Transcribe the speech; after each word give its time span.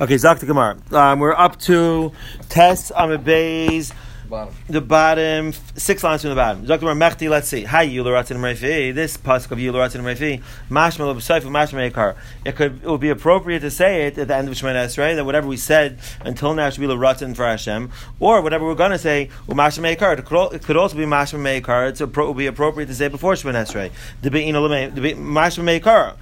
Okay, 0.00 0.14
Zakta 0.14 0.46
Gemara. 0.46 0.76
Um, 0.92 1.18
we're 1.18 1.32
up 1.32 1.58
to 1.62 2.12
Test 2.48 2.92
Amid 2.94 3.24
Bays. 3.24 3.92
Bottom. 4.30 4.54
The 4.68 4.80
bottom, 4.80 5.52
six 5.74 6.04
lines 6.04 6.20
from 6.20 6.30
the 6.30 6.36
bottom. 6.36 6.64
Gemara 6.64 6.94
Mechti, 6.94 7.28
let's 7.28 7.48
see. 7.48 7.64
Hi, 7.64 7.84
Yularatin 7.84 8.36
Mrefi. 8.36 8.94
This 8.94 9.16
pasuk 9.16 9.50
of 9.50 9.58
Yularatin 9.58 10.02
Mrefi. 10.02 10.40
Mashmal 10.70 11.10
of 11.10 11.16
Mashmal 11.16 11.90
Ekar. 11.90 12.14
It 12.44 12.54
could, 12.54 12.80
it 12.84 12.88
would 12.88 13.00
be 13.00 13.08
appropriate 13.08 13.58
to 13.60 13.72
say 13.72 14.06
it 14.06 14.16
at 14.18 14.28
the 14.28 14.36
end 14.36 14.46
of 14.46 14.54
Shemana 14.54 14.84
Esrei, 14.84 15.16
that 15.16 15.24
whatever 15.24 15.48
we 15.48 15.56
said 15.56 15.98
until 16.20 16.54
now 16.54 16.70
should 16.70 16.82
be 16.82 16.86
Laratin 16.86 17.34
for 17.34 17.44
Hashem, 17.44 17.90
or 18.20 18.40
whatever 18.40 18.66
we're 18.66 18.76
going 18.76 18.92
to 18.92 18.98
say, 18.98 19.30
Mashmal 19.48 19.96
Ekar. 19.96 20.16
It 20.16 20.24
could 20.26 20.36
al- 20.38 20.50
It 20.50 20.62
could 20.62 20.76
also 20.76 20.96
be 20.96 21.06
Mashmal 21.06 21.60
Ekar. 21.60 22.00
It 22.00 22.16
would 22.16 22.36
be 22.36 22.46
appropriate 22.46 22.86
to 22.86 22.94
say 22.94 23.08
before 23.08 23.32
Shemana 23.32 23.66
Esrei. 23.66 23.90
The 24.22 24.30
Be'ina 24.30 24.60
the 24.60 25.14
Mashmal 25.14 25.80
Ekar. 25.80 26.14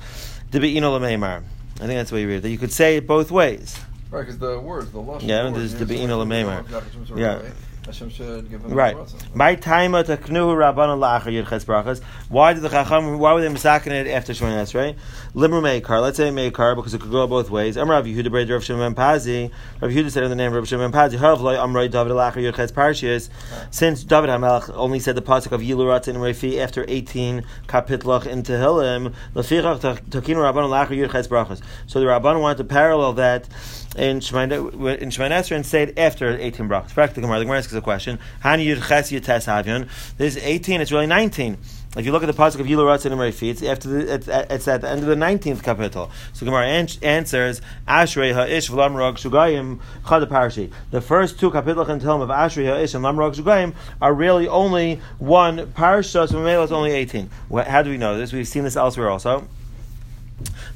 The 0.50 0.60
Be'ina 0.60 0.86
Lameimar. 0.86 1.42
I 1.76 1.86
think 1.86 1.98
that's 1.98 2.10
the 2.10 2.16
way 2.16 2.22
you 2.22 2.28
read 2.28 2.36
it. 2.36 2.42
That 2.42 2.50
you 2.50 2.58
could 2.58 2.72
say 2.72 2.96
it 2.96 3.06
both 3.06 3.30
ways. 3.30 3.78
Right, 4.10 4.20
because 4.22 4.38
the 4.38 4.58
words, 4.58 4.90
the 4.92 5.00
lush. 5.00 5.22
Yeah, 5.22 5.50
there's 5.50 5.74
the 5.74 5.84
Be'ina. 5.84 6.16
Hashem 6.16 7.18
Yeah. 7.18 7.42
Hashem 7.86 8.10
should 8.10 8.50
give 8.50 8.64
him 8.64 8.72
Right. 8.72 8.96
My 9.32 9.54
time 9.54 9.92
to 9.92 10.16
knu 10.16 10.46
rabbanon 10.54 10.98
la'achar 10.98 11.30
yirches 11.32 11.64
brachas. 11.64 12.02
Why 12.28 12.52
did 12.52 12.62
the 12.62 12.68
chacham? 12.68 13.18
Why 13.18 13.32
were 13.32 13.40
they 13.40 13.46
masakin 13.46 13.92
it 13.92 14.08
after 14.08 14.32
Shemona 14.32 14.62
Esrei? 14.62 14.96
Limur 15.34 15.62
meikar. 15.62 16.02
Let's 16.02 16.16
say 16.16 16.30
meikar 16.30 16.74
because 16.74 16.94
it 16.94 17.00
could 17.00 17.12
go 17.12 17.26
both 17.28 17.48
ways. 17.48 17.76
Amar 17.76 17.96
Rav 17.96 18.06
Yehuda 18.06 18.30
brother 18.30 18.54
Rav 18.54 18.64
Shimon 18.64 18.96
Pazi. 18.96 19.52
Rav 19.80 19.90
Yehuda 19.90 20.10
said 20.10 20.24
in 20.24 20.30
the 20.30 20.36
name 20.36 20.48
of 20.48 20.56
Rav 20.56 20.68
Shimon 20.68 20.90
Pazi. 20.90 21.16
Havloi 21.16 21.56
Amrei 21.56 21.88
David 21.88 22.12
la'achar 22.12 22.52
yirches 22.52 22.72
parshias. 22.72 23.28
Since 23.70 24.02
David 24.02 24.30
Hamelach 24.30 24.68
only 24.74 24.98
said 24.98 25.14
the 25.14 25.22
pasuk 25.22 25.52
of 25.52 25.60
Yilurat 25.60 26.08
and 26.08 26.18
Refi 26.18 26.58
after 26.58 26.84
18 26.88 27.44
kapitlach 27.68 28.26
in 28.26 28.42
Tehillim, 28.42 29.14
lefichach 29.34 29.80
takinu 30.08 30.38
rabbanon 30.38 30.70
la'achar 30.70 30.96
yirches 30.96 31.28
brachas. 31.28 31.62
So 31.86 32.00
the 32.00 32.06
rabbanon 32.06 32.40
wanted 32.40 32.58
to 32.58 32.64
parallel 32.64 33.12
that 33.14 33.48
in 33.96 34.20
Shemona 34.20 34.98
in 35.00 35.08
Shemona 35.10 35.40
Esrei 35.40 35.56
and 35.56 35.66
say 35.66 35.84
it 35.84 35.98
after 35.98 36.36
18 36.38 36.68
brachas. 36.68 36.94
To 36.94 37.14
the 37.14 37.20
Gemara. 37.20 37.56
Asks 37.56 37.72
a 37.72 37.80
question. 37.80 38.18
Hani 38.42 38.66
Yud 38.66 38.86
Ches 38.86 39.10
Yates 39.10 39.46
Havyon. 39.46 39.88
This 40.18 40.36
is 40.36 40.42
18, 40.42 40.80
it's 40.80 40.92
really 40.92 41.06
19. 41.06 41.56
If 41.96 42.04
you 42.04 42.12
look 42.12 42.22
at 42.22 42.26
the 42.26 42.34
pasuk 42.34 42.60
of 42.60 42.66
Yilu 42.66 42.84
Ratzin 42.84 43.12
and 43.12 43.20
Refi, 43.20 43.48
it's 43.48 43.62
after 43.62 43.88
the, 43.88 44.14
it's, 44.14 44.28
uh, 44.28 44.46
it's 44.50 44.68
at 44.68 44.82
the 44.82 44.90
end 44.90 45.00
of 45.00 45.06
the 45.06 45.14
19th 45.14 45.62
capital. 45.62 46.10
So 46.34 46.44
Gemara 46.44 46.66
an- 46.66 46.88
answers 47.02 47.62
Ashrei 47.88 48.34
Ha'ish 48.34 48.68
V'lam 48.68 48.94
Rog 48.96 49.16
Shugayim 49.16 49.80
Chad 50.06 50.28
Parshi. 50.28 50.70
The 50.90 51.00
first 51.00 51.40
two 51.40 51.50
capitals 51.50 51.88
in 51.88 52.00
Tehillim 52.00 52.20
of 52.20 52.28
Ashrei 52.28 52.66
Ha'ish 52.66 52.94
and 52.94 53.02
Lam 53.02 53.18
Rog 53.18 53.34
Shugayim 53.34 53.74
are 54.02 54.12
really 54.12 54.46
only 54.46 55.00
one 55.18 55.68
parsha. 55.68 56.28
So 56.28 56.36
Mamela 56.36 56.64
is 56.64 56.72
only 56.72 56.90
18. 56.90 57.30
How 57.66 57.82
do 57.82 57.88
we 57.88 57.96
know 57.96 58.18
this? 58.18 58.30
We've 58.30 58.46
seen 58.46 58.64
this 58.64 58.76
elsewhere 58.76 59.08
also. 59.08 59.48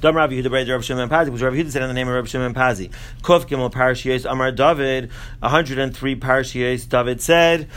Dam 0.01 0.17
Rav 0.17 0.31
Yehuda 0.31 0.47
Breder 0.47 0.73
Rav 0.73 0.85
Shimon 0.85 1.09
Pazi, 1.09 1.31
which 1.31 1.43
Rav 1.43 1.53
Yehuda 1.53 1.71
said 1.71 1.83
in 1.83 1.89
the 1.89 1.95
name 1.95 2.09
of 2.09 2.15
Rav 2.15 2.29
Shimon 2.29 2.55
Pazi. 2.55 2.91
Kuf 3.23 3.47
Gimel 3.47 3.73
Parashiyos 3.73 4.31
Amar 4.31 4.53
David, 4.53 5.11
103 5.41 6.17
Parashiyos. 6.17 6.89
David 6.89 7.21
said. 7.21 7.69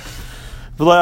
And 0.80 0.90
he 0.90 0.95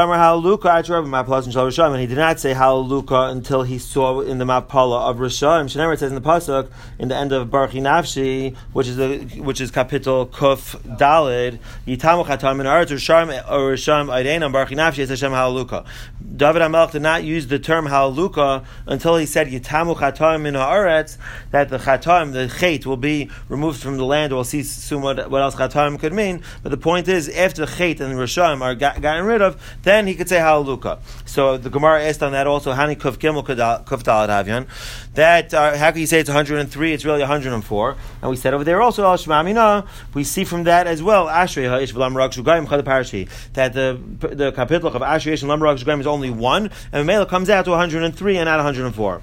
did 2.08 2.18
not 2.18 2.40
say 2.42 2.54
Halaluka 2.54 3.32
until 3.32 3.64
he 3.64 3.78
saw 3.78 4.20
in 4.20 4.38
the 4.38 4.44
Mapala 4.44 5.10
of 5.10 5.20
Rishayim. 5.20 5.66
Shenemer 5.66 5.98
says 5.98 6.12
in 6.12 6.16
the 6.16 6.22
pasuk 6.22 6.70
in 7.00 7.08
the 7.08 7.16
end 7.16 7.32
of 7.32 7.50
Baruch 7.50 7.72
Nafshi, 7.72 8.54
which 8.74 8.90
is 8.90 8.98
the 8.98 9.20
which 9.38 9.62
is 9.62 9.72
capital 9.72 10.28
Kuf 10.28 10.76
Dalid 10.98 11.60
Yitamu 11.88 12.26
Chatam 12.26 12.60
in 12.60 12.66
Aretz 12.66 12.92
or 12.92 13.76
Rishayim 13.76 14.08
Aideinam 14.08 14.52
Baruch 14.52 14.72
Nafshi 14.72 15.00
is 15.00 15.10
Hashem 15.10 15.32
Halaluka. 15.32 15.86
David 16.42 16.64
Hamelch 16.64 16.94
did 16.94 17.04
not 17.04 17.24
use 17.24 17.46
the 17.46 17.60
term 17.60 17.86
Halaluka 17.86 18.66
until 18.88 19.16
he 19.16 19.28
said 19.28 19.50
Yitamu 19.50 19.96
Chatam 19.96 20.48
in 20.48 20.56
Haaretz 20.56 21.20
that 21.52 21.70
the 21.70 21.78
Chatam 21.78 22.34
the 22.34 22.48
Chait 22.48 22.84
will 22.84 22.98
be 22.98 23.30
removed 23.48 23.80
from 23.80 23.98
the 23.98 24.06
land. 24.06 24.34
We'll 24.34 24.44
see 24.44 24.64
soon 24.64 25.04
what, 25.04 25.30
what 25.30 25.44
else 25.44 25.54
Chatam 25.54 26.00
could 26.00 26.14
mean. 26.14 26.42
But 26.64 26.70
the 26.70 26.78
point 26.78 27.08
is, 27.08 27.30
after 27.30 27.68
the 27.68 27.72
Chait 27.72 28.00
and 28.00 28.16
Rishayim 28.16 28.62
are 28.62 28.74
got, 28.74 29.02
gotten 29.02 29.24
rid 29.28 29.44
of, 29.44 29.62
then 29.84 30.08
he 30.08 30.16
could 30.16 30.28
say 30.28 30.38
Halaluka. 30.38 30.98
So 31.26 31.60
the 31.60 31.70
Gemara 31.70 32.06
asked 32.06 32.24
on 32.24 32.32
that 32.32 32.48
also, 32.48 32.74
Hani 32.74 32.96
Kuf 32.96 33.18
Gimel 33.18 33.46
Kuf 33.46 34.02
Havyan. 34.02 34.66
That, 35.14 35.54
uh, 35.54 35.76
how 35.76 35.92
can 35.92 36.00
you 36.00 36.08
say 36.08 36.22
it's 36.22 36.30
103? 36.30 36.94
It's 36.94 37.04
really 37.04 37.20
104. 37.20 37.96
And 38.22 38.30
we 38.30 38.38
said 38.38 38.54
over 38.54 38.64
there 38.64 38.82
also, 38.82 39.04
Al 39.04 39.18
Shemamina, 39.18 39.86
we 40.14 40.24
see 40.24 40.46
from 40.46 40.64
that 40.64 40.88
as 40.88 41.04
well, 41.04 41.26
Ashrei 41.28 41.70
Ha'ish 41.70 41.94
V'lam 41.94 42.16
Rag 42.16 42.32
Shugayim 42.32 42.66
Parashi, 42.66 43.30
that 43.54 43.74
the, 43.74 44.00
the 44.20 44.54
capital 44.54 44.88
of 44.88 45.02
Ashrei 45.02 45.38
and 45.40 45.50
Lam 45.50 45.62
Rag 45.62 45.78
Shugayim 45.78 46.00
is 46.00 46.08
only 46.08 46.30
one, 46.30 46.72
and 46.94 47.02
the 47.02 47.04
Mela 47.04 47.26
comes 47.26 47.50
out 47.50 47.66
to 47.66 47.72
103 47.72 48.38
and 48.38 48.46
not 48.46 48.58
104. 48.58 49.22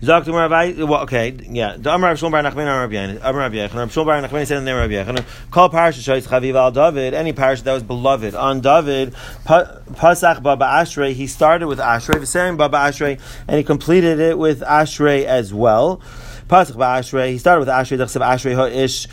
Zok 0.00 0.24
to 0.26 0.32
Rav 0.32 0.50
well, 0.88 1.02
okay, 1.02 1.36
yeah. 1.50 1.76
The 1.76 1.92
Amar 1.92 2.10
Rav 2.10 2.20
Shmuel 2.20 2.30
Bar 2.30 2.42
Nachman 2.44 2.62
Amar 2.62 2.86
Rav. 2.86 2.92
Amar 3.20 3.40
Rav 3.40 3.52
Yechanan. 3.52 3.96
Rav 3.96 4.06
Bar 4.06 4.22
Nachman 4.22 4.46
said 4.46 4.58
in 4.58 4.64
the 4.64 4.70
name 4.70 4.80
of 4.80 4.88
Rav 4.88 5.06
Yechanan. 5.06 5.50
Call 5.50 5.70
parsha 5.70 5.98
shoyis 5.98 6.28
chaviv 6.28 6.54
al 6.54 6.70
David. 6.70 7.14
Any 7.14 7.32
parsha 7.32 7.64
that 7.64 7.72
was 7.72 7.82
beloved 7.82 8.36
on 8.36 8.60
David. 8.60 9.12
Pasach 9.44 10.40
Baba 10.40 10.66
Ashrei. 10.66 11.14
He 11.14 11.26
started 11.26 11.66
with 11.66 11.80
Ashrei. 11.80 12.20
V'serim 12.20 12.56
Baba 12.56 12.76
Ashrei, 12.76 13.20
and 13.48 13.56
he 13.56 13.64
completed 13.64 14.20
it 14.20 14.38
with 14.38 14.60
Ashrei 14.60 15.24
as 15.24 15.52
well. 15.52 16.00
Pasach 16.46 16.78
Baba 16.78 17.00
Ashrei. 17.00 17.32
He 17.32 17.38
started 17.38 17.58
with 17.58 17.68
Ashrei. 17.68 17.98
Dechsev 17.98 18.24
Ashrei 18.24 18.54
Ha'ish. 18.54 19.08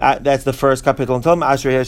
Uh, 0.00 0.18
that's 0.18 0.42
the 0.42 0.52
first 0.52 0.82
capital. 0.82 1.20
Ashrei 1.20 1.86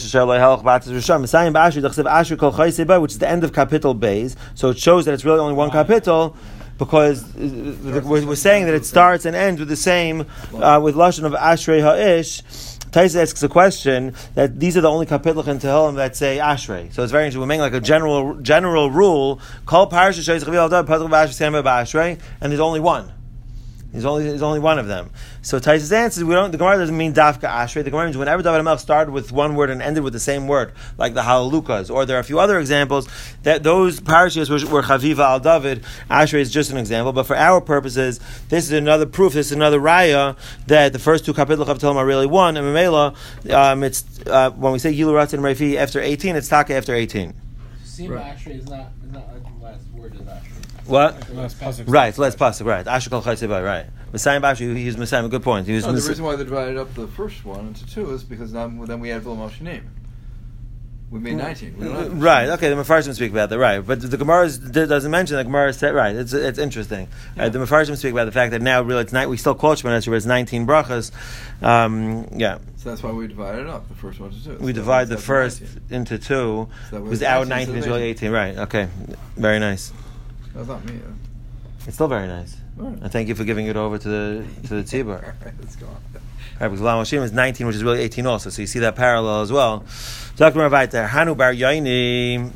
Kol 2.39 2.53
Chayseba, 2.53 3.01
which 3.01 3.11
is 3.11 3.19
the 3.19 3.27
end 3.27 3.43
of 3.43 3.51
capital 3.51 3.93
Bays. 3.93 4.37
So 4.55 4.69
it 4.69 4.79
shows 4.79 5.03
that 5.03 5.13
it's 5.13 5.25
really 5.25 5.39
only 5.39 5.53
one 5.53 5.69
capital 5.69 6.37
because 6.81 7.23
uh, 7.35 8.01
we're, 8.03 8.25
we're 8.25 8.35
saying 8.35 8.65
that 8.65 8.73
it 8.73 8.85
starts 8.85 9.25
and 9.25 9.35
ends 9.35 9.59
with 9.59 9.69
the 9.69 9.75
same, 9.75 10.21
uh, 10.55 10.81
with 10.81 10.95
lashon 10.95 11.25
of 11.25 11.33
Ashrei 11.33 11.79
Ha'ish. 11.79 12.41
Taisa 12.89 13.21
asks 13.21 13.43
a 13.43 13.47
question 13.47 14.15
that 14.33 14.59
these 14.59 14.75
are 14.75 14.81
the 14.81 14.89
only 14.89 15.05
kapitlach 15.05 15.47
in 15.47 15.59
Tehillim 15.59 15.97
that 15.97 16.15
say 16.15 16.39
Ashrei. 16.39 16.91
So 16.91 17.03
it's 17.03 17.11
very 17.11 17.25
interesting. 17.25 17.39
We're 17.39 17.45
making 17.45 17.61
like 17.61 17.73
a 17.73 17.81
general 17.81 18.33
general 18.41 18.89
rule. 18.89 19.39
Call 19.67 19.85
parasha 19.85 20.21
shoyis 20.21 20.43
chavil 20.43 20.67
adav 20.67 20.87
pasuk 20.87 21.05
of 21.05 21.65
Ashrei, 21.65 22.19
and 22.41 22.51
there's 22.51 22.59
only 22.59 22.79
one. 22.79 23.11
There's 23.91 24.05
only 24.05 24.23
there's 24.23 24.41
only 24.41 24.59
one 24.59 24.79
of 24.79 24.87
them. 24.87 25.11
So 25.43 25.57
Taisa's 25.57 25.91
answer 25.91 26.23
we 26.23 26.35
don't. 26.35 26.51
The 26.51 26.59
Gemara 26.59 26.77
doesn't 26.77 26.95
mean 26.95 27.13
dafka 27.13 27.49
ashrei. 27.49 27.83
The 27.83 27.89
Gemara 27.89 28.05
means 28.05 28.17
whenever 28.17 28.43
David 28.43 28.63
Melch 28.63 28.79
started 28.79 29.11
with 29.11 29.31
one 29.31 29.55
word 29.55 29.71
and 29.71 29.81
ended 29.81 30.03
with 30.03 30.13
the 30.13 30.19
same 30.19 30.47
word, 30.47 30.71
like 30.99 31.15
the 31.15 31.21
halalukas, 31.21 31.89
or 31.89 32.05
there 32.05 32.15
are 32.15 32.19
a 32.19 32.23
few 32.23 32.39
other 32.39 32.59
examples 32.59 33.07
that 33.41 33.63
those 33.63 33.99
parashas 33.99 34.49
were, 34.51 34.71
were 34.71 34.83
chaviva 34.83 35.19
al 35.19 35.39
David. 35.39 35.83
Ashrei 36.11 36.41
is 36.41 36.51
just 36.51 36.69
an 36.69 36.77
example, 36.77 37.11
but 37.11 37.23
for 37.23 37.35
our 37.35 37.59
purposes, 37.59 38.19
this 38.49 38.65
is 38.65 38.71
another 38.71 39.07
proof. 39.07 39.33
This 39.33 39.47
is 39.47 39.51
another 39.53 39.79
raya 39.79 40.37
that 40.67 40.93
the 40.93 40.99
first 40.99 41.25
two 41.25 41.33
kapitel 41.33 41.67
of 41.67 41.79
Tehillim 41.79 41.95
are 41.95 42.05
really 42.05 42.27
one. 42.27 42.55
And 42.55 42.67
Mamela, 42.67 43.15
um, 43.51 43.83
it's 43.83 44.05
uh, 44.27 44.51
when 44.51 44.73
we 44.73 44.77
say 44.79 44.93
Yilurat 44.93 45.33
and 45.33 45.41
Refi 45.41 45.75
after 45.75 45.99
eighteen, 45.99 46.35
it's 46.35 46.49
taka 46.49 46.75
after 46.75 46.93
eighteen. 46.93 47.33
Sima 47.83 48.17
Right. 48.17 48.25
actually 48.27 48.55
is 48.55 48.69
not 48.69 48.89
is 49.03 49.11
not 49.11 49.27
like 49.33 49.43
the 49.43 49.65
last 49.65 49.87
word 49.95 50.13
is 50.13 50.21
actually. 50.27 50.40
What? 50.91 51.21
The 51.21 51.33
pasuk. 51.33 51.83
Right, 51.87 52.13
so 52.13 52.21
let's 52.21 52.35
pasuk. 52.35 52.65
Right, 52.65 52.85
Asher 52.85 53.09
kol 53.09 53.21
chaysevai. 53.21 53.63
Right, 53.63 53.85
Messiah 54.11 54.39
Bashi. 54.39 54.73
He 54.73 54.85
was 54.85 54.97
Messiah. 54.97 55.27
Good 55.27 55.43
point. 55.43 55.67
He 55.67 55.73
was. 55.73 55.85
No, 55.85 55.93
the 55.93 56.07
reason 56.07 56.25
why 56.25 56.35
they 56.35 56.43
divided 56.43 56.77
up 56.77 56.93
the 56.93 57.07
first 57.07 57.45
one 57.45 57.67
into 57.67 57.85
two 57.87 58.11
is 58.11 58.23
because 58.23 58.53
now, 58.53 58.67
then 58.67 58.99
we 58.99 59.09
had 59.09 59.23
Vilmoshe 59.23 59.61
name. 59.61 59.89
We 61.11 61.19
made 61.19 61.35
19. 61.35 61.75
We 61.77 61.85
don't 61.85 61.95
have 61.95 62.21
Right. 62.23 62.47
Okay. 62.51 62.69
The 62.69 62.75
Mefarshim 62.75 63.13
speak 63.13 63.31
about 63.31 63.49
that. 63.49 63.59
Right. 63.59 63.79
But 63.85 63.99
the 63.99 64.15
Gemara 64.15 64.47
doesn't 64.49 65.11
mention 65.11 65.35
the 65.35 65.43
Gemara 65.43 65.73
said 65.73 65.93
right. 65.93 66.15
It's 66.15 66.31
it's 66.31 66.57
interesting. 66.57 67.09
Uh, 67.37 67.49
the 67.49 67.59
Mefarshim 67.59 67.97
speak 67.97 68.13
about 68.13 68.25
the 68.25 68.31
fact 68.31 68.51
that 68.51 68.61
now 68.61 68.81
really 68.81 69.01
it's 69.01 69.11
night. 69.11 69.27
We 69.27 69.35
still 69.35 69.53
call 69.53 69.75
Shemon 69.75 69.97
Esrei, 69.97 70.05
but 70.05 70.13
it's 70.13 70.25
nineteen 70.25 70.65
brachas. 70.65 71.11
Um, 71.61 72.29
yeah. 72.33 72.59
So 72.77 72.89
that's 72.91 73.03
why 73.03 73.11
we 73.11 73.27
divided 73.27 73.63
it 73.63 73.67
up, 73.67 73.89
the 73.89 73.95
first 73.95 74.21
one 74.21 74.31
to 74.31 74.41
two. 74.43 74.55
We 74.61 74.71
So 74.71 74.75
divide 74.75 75.09
the 75.09 75.17
first 75.17 75.61
19. 75.61 75.81
into 75.89 76.17
two. 76.17 76.25
So 76.25 76.69
that 76.91 77.01
was 77.01 77.21
our 77.21 77.45
19, 77.45 77.49
nineteen 77.49 77.73
so 77.73 77.79
is 77.79 77.87
really 77.87 78.03
eighteen. 78.03 78.31
Right. 78.31 78.57
Okay. 78.57 78.87
Very 79.35 79.59
nice. 79.59 79.91
That's 80.53 80.67
not 80.67 80.85
me. 80.85 80.99
It's 81.87 81.95
still 81.95 82.07
very 82.07 82.27
nice. 82.27 82.57
Right. 82.75 82.97
And 83.01 83.11
thank 83.11 83.27
you 83.27 83.35
for 83.35 83.43
giving 83.43 83.65
it 83.67 83.75
over 83.75 83.97
to 83.97 84.07
the 84.07 84.45
to 84.67 84.75
the 84.75 84.83
tzibur. 84.83 85.15
All 85.23 85.33
right, 85.45 85.53
let's 85.59 85.75
go 85.75 85.87
on. 85.87 85.97
Right, 86.59 86.67
because 86.67 86.81
Lam 86.81 86.99
Hashem 86.99 87.23
is 87.23 87.31
19, 87.31 87.65
which 87.65 87.75
is 87.75 87.83
really 87.83 88.01
18 88.01 88.25
also. 88.27 88.49
So 88.51 88.61
you 88.61 88.67
see 88.67 88.79
that 88.79 88.95
parallel 88.95 89.41
as 89.41 89.51
well. 89.51 89.83
Dr. 90.35 90.69
There. 90.87 91.07
Hanu 91.07 91.33
Bar 91.33 91.53
Yaini. 91.53 92.51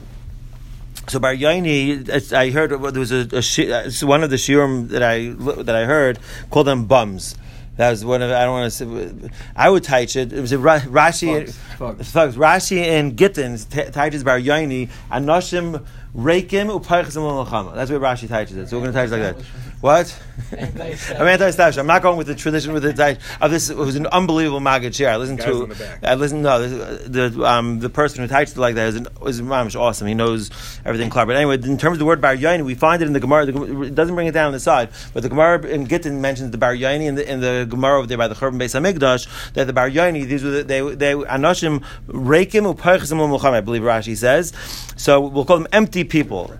So 1.07 1.19
Bar 1.19 1.33
Yaini, 1.33 2.33
I 2.33 2.51
heard 2.51 2.69
there 2.69 2.77
was 2.77 3.11
a, 3.11 3.21
a 3.21 4.07
one 4.07 4.23
of 4.23 4.29
the 4.29 4.35
shiurim 4.35 4.89
that 4.89 5.01
I 5.01 5.29
that 5.63 5.75
I 5.75 5.85
heard 5.85 6.19
called 6.51 6.67
them 6.67 6.85
bums. 6.85 7.35
That 7.77 7.89
was 7.89 8.05
one 8.05 8.21
of 8.21 8.31
I 8.31 8.43
don't 8.45 8.53
want 8.53 8.71
to 8.71 9.21
say. 9.21 9.29
I 9.55 9.69
would 9.69 9.83
teach 9.83 10.15
it. 10.15 10.31
It 10.31 10.39
was 10.39 10.51
a 10.53 10.59
Ra- 10.59 10.79
Rashi. 10.79 11.49
Thugs. 11.49 12.35
Rashi 12.37 12.77
and 12.77 13.17
Gittin 13.17 13.57
teaches 13.57 14.23
Bar 14.23 14.39
Yaini. 14.39 14.89
Anoshim 15.11 15.85
Reikim 16.15 16.67
L'Lachama. 16.67 17.75
That's 17.75 17.91
what 17.91 18.01
Rashi 18.01 18.29
teaches 18.29 18.55
it. 18.55 18.69
So 18.69 18.77
we're 18.79 18.91
going 18.91 18.93
to 18.93 19.01
teach 19.01 19.11
like 19.11 19.37
that. 19.37 19.45
What? 19.85 20.19
Anti-establishment. 20.57 21.21
I'm 21.21 21.27
anti-establishment. 21.27 21.83
I'm 21.83 21.93
not 21.95 22.01
going 22.01 22.17
with 22.17 22.25
the 22.25 22.33
tradition 22.33 22.73
with 22.73 22.81
the 22.81 22.91
diet 22.91 23.19
of 23.39 23.51
this. 23.51 23.69
It 23.69 23.77
was 23.77 23.95
an 23.95 24.07
unbelievable 24.07 24.59
Maggid 24.59 24.93
shiur. 24.93 25.09
I 25.09 25.17
listened 25.17 25.41
to. 25.41 25.63
in 25.65 25.69
the. 25.69 26.09
I 26.09 26.15
listened. 26.15 26.41
No, 26.41 26.67
this- 26.67 27.07
the 27.07 27.43
um, 27.43 27.79
the 27.81 27.89
person 27.91 28.23
who 28.23 28.27
types 28.27 28.53
it 28.53 28.57
like 28.57 28.73
that 28.73 28.87
is 28.87 28.95
an, 28.95 29.07
is 29.27 29.39
mamish 29.43 29.79
awesome. 29.79 30.07
He 30.07 30.15
knows 30.15 30.49
everything 30.85 31.11
clear. 31.11 31.27
But 31.27 31.35
anyway, 31.35 31.61
in 31.61 31.77
terms 31.77 31.93
of 31.93 31.99
the 31.99 32.05
word 32.05 32.19
bar 32.19 32.35
yaini, 32.35 32.65
we 32.65 32.73
find 32.73 33.03
it 33.03 33.05
in 33.05 33.13
the 33.13 33.19
Gemara. 33.19 33.45
The, 33.45 33.81
it 33.83 33.93
doesn't 33.93 34.15
bring 34.15 34.25
it 34.25 34.31
down 34.31 34.47
on 34.47 34.53
the 34.53 34.59
side, 34.59 34.89
but 35.13 35.21
the 35.21 35.29
Gemara 35.29 35.63
in 35.67 35.85
Gittin 35.85 36.19
mentions 36.19 36.49
the 36.49 36.57
bar 36.57 36.73
yaini 36.73 37.05
in 37.05 37.13
the 37.13 37.31
in 37.31 37.41
the 37.41 37.67
Gemara 37.69 37.99
over 37.99 38.07
there 38.07 38.17
by 38.17 38.27
the 38.27 38.33
Churban 38.33 38.57
Beis 38.59 38.73
Hamikdash 38.73 39.53
that 39.53 39.67
the 39.67 39.73
bar 39.73 39.87
yaini 39.87 40.25
these 40.25 40.43
were 40.43 40.49
the, 40.49 40.63
they 40.63 40.81
they 40.95 41.13
anoshim 41.13 41.83
reikim 42.07 42.73
upaychim 42.73 43.19
l'mulcham. 43.19 43.51
I 43.51 43.61
believe 43.61 43.83
Rashi 43.83 44.17
says. 44.17 44.51
So 44.95 45.21
we'll 45.21 45.45
call 45.45 45.59
them 45.59 45.67
empty 45.71 46.03
people. 46.03 46.57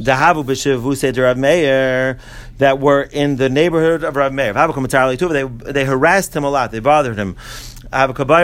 Dahavu 0.00 0.44
b'shavu 0.44 0.96
seder 0.96 1.24
Rav 1.24 1.36
Meir 1.36 2.18
that 2.58 2.78
were 2.78 3.02
in 3.02 3.36
the 3.36 3.48
neighborhood 3.48 4.04
of 4.04 4.14
Rav 4.14 4.32
Meir. 4.32 4.52
They 4.52 5.44
they 5.72 5.84
harassed 5.84 6.36
him 6.36 6.44
a 6.44 6.50
lot. 6.50 6.70
They 6.70 6.78
bothered 6.78 7.16
him. 7.16 7.36
So 7.90 8.06
they 8.12 8.34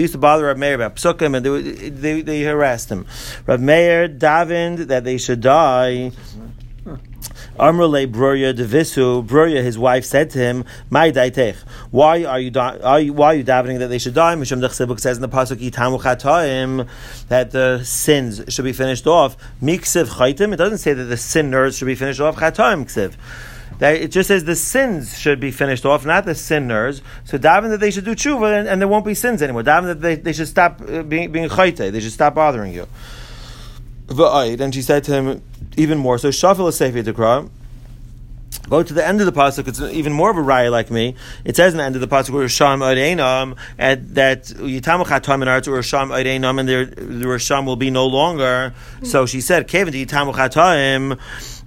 used 0.00 0.12
to 0.12 0.18
bother 0.18 0.44
Rav 0.46 0.58
Meir 0.58 0.74
about 0.74 0.96
psukim 0.96 1.36
and 1.36 1.46
they, 1.46 1.88
they 1.90 2.22
they 2.22 2.42
harassed 2.42 2.90
him. 2.90 3.06
Rav 3.46 3.60
Meir 3.60 4.08
davened 4.08 4.88
that 4.88 5.04
they 5.04 5.18
should 5.18 5.40
die. 5.40 6.10
Amrle 6.84 8.10
Broya 8.12 8.52
Devisu, 8.52 9.26
Broya, 9.26 9.62
his 9.62 9.78
wife, 9.78 10.04
said 10.04 10.30
to 10.30 10.38
him, 10.38 10.64
"My 10.90 11.10
why 11.90 12.24
are 12.24 12.40
you, 12.40 12.50
da- 12.50 12.78
why 12.78 13.26
are 13.26 13.34
you 13.34 13.44
davening 13.44 13.78
that 13.78 13.88
they 13.88 13.98
should 13.98 14.14
die?" 14.14 14.34
Mishum 14.34 14.60
Dechsibuk 14.60 15.00
says 15.00 15.16
in 15.16 15.22
the 15.22 15.28
pasuk 15.28 15.58
Chataim 15.70 16.86
that 17.28 17.52
the 17.52 17.82
sins 17.84 18.42
should 18.48 18.64
be 18.64 18.72
finished 18.72 19.06
off. 19.06 19.36
Miksiv 19.62 20.08
Chaitim. 20.08 20.52
It 20.52 20.56
doesn't 20.56 20.78
say 20.78 20.92
that 20.92 21.04
the 21.04 21.16
sinners 21.16 21.78
should 21.78 21.86
be 21.86 21.94
finished 21.94 22.20
off. 22.20 22.36
Chataim 22.36 22.84
Ksiv. 22.84 23.14
That 23.78 23.96
it 23.96 24.10
just 24.10 24.28
says 24.28 24.44
the 24.44 24.54
sins 24.54 25.18
should 25.18 25.40
be 25.40 25.50
finished 25.50 25.84
off, 25.84 26.04
not 26.04 26.24
the 26.26 26.34
sinners. 26.34 27.02
So 27.24 27.38
daven 27.38 27.70
that 27.70 27.80
they 27.80 27.90
should 27.90 28.04
do 28.04 28.14
tshuva 28.14 28.60
and, 28.60 28.68
and 28.68 28.80
there 28.80 28.88
won't 28.88 29.04
be 29.04 29.14
sins 29.14 29.42
anymore. 29.42 29.62
Daven 29.62 29.86
that 29.86 30.00
they, 30.00 30.16
they 30.16 30.32
should 30.32 30.48
stop 30.48 30.80
uh, 30.80 31.02
being 31.02 31.32
being 31.32 31.48
chayte. 31.48 31.90
They 31.90 32.00
should 32.00 32.12
stop 32.12 32.34
bothering 32.34 32.72
you. 32.72 32.86
And 34.08 34.74
she 34.74 34.82
said 34.82 35.02
to 35.04 35.12
him 35.12 35.42
even 35.76 35.98
more. 35.98 36.18
So 36.18 36.28
shafil 36.28 36.68
is 36.68 36.76
sefer 36.76 37.02
dekra. 37.02 37.48
Go 38.68 38.82
to 38.82 38.94
the 38.94 39.06
end 39.06 39.20
of 39.20 39.26
the 39.26 39.32
pasuk. 39.32 39.68
It's 39.68 39.80
even 39.80 40.12
more 40.12 40.30
of 40.30 40.38
a 40.38 40.40
raya 40.40 40.70
like 40.70 40.90
me. 40.90 41.16
It 41.44 41.54
says 41.56 41.74
in 41.74 41.78
the 41.78 41.84
end 41.84 41.96
of 41.96 42.00
the 42.00 42.08
pasuk, 42.08 42.30
"Risham 42.30 42.78
Areinam," 42.80 43.56
and 43.76 44.14
that 44.14 44.44
Yitamu 44.44 45.04
Chatam 45.04 45.42
in 45.42 45.48
Arts 45.48 45.68
Risham 45.68 46.08
Areinam, 46.08 46.58
and 46.58 46.68
there 46.68 46.86
the 46.86 47.26
Risham 47.26 47.66
will 47.66 47.76
be 47.76 47.90
no 47.90 48.06
longer. 48.06 48.72
So 49.02 49.26
she 49.26 49.40
said, 49.42 49.68
"Kevin 49.68 49.92
Yitamu 49.92 50.32
Chatam 50.34 51.18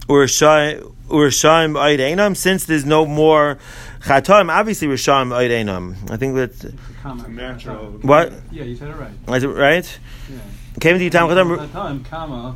Urisham 0.08 0.92
Urisham 1.10 1.74
Areinam." 1.74 2.36
Since 2.36 2.66
there's 2.66 2.86
no 2.86 3.06
more 3.06 3.60
Chatam, 4.02 4.50
obviously 4.50 4.88
Risham 4.88 5.30
Areinam. 5.30 6.10
I 6.10 6.18
think 6.18 6.36
that 6.36 6.74
Natural. 7.30 7.78
what 8.02 8.34
Yeah, 8.52 8.64
you 8.64 8.76
said 8.76 8.90
it 8.90 8.96
right. 8.96 9.36
is 9.38 9.44
it 9.44 9.48
right? 9.50 10.00
Yeah. 10.30 10.38
Kevin 10.80 11.02
Yitamu 11.02 11.70
Chatam. 11.70 12.56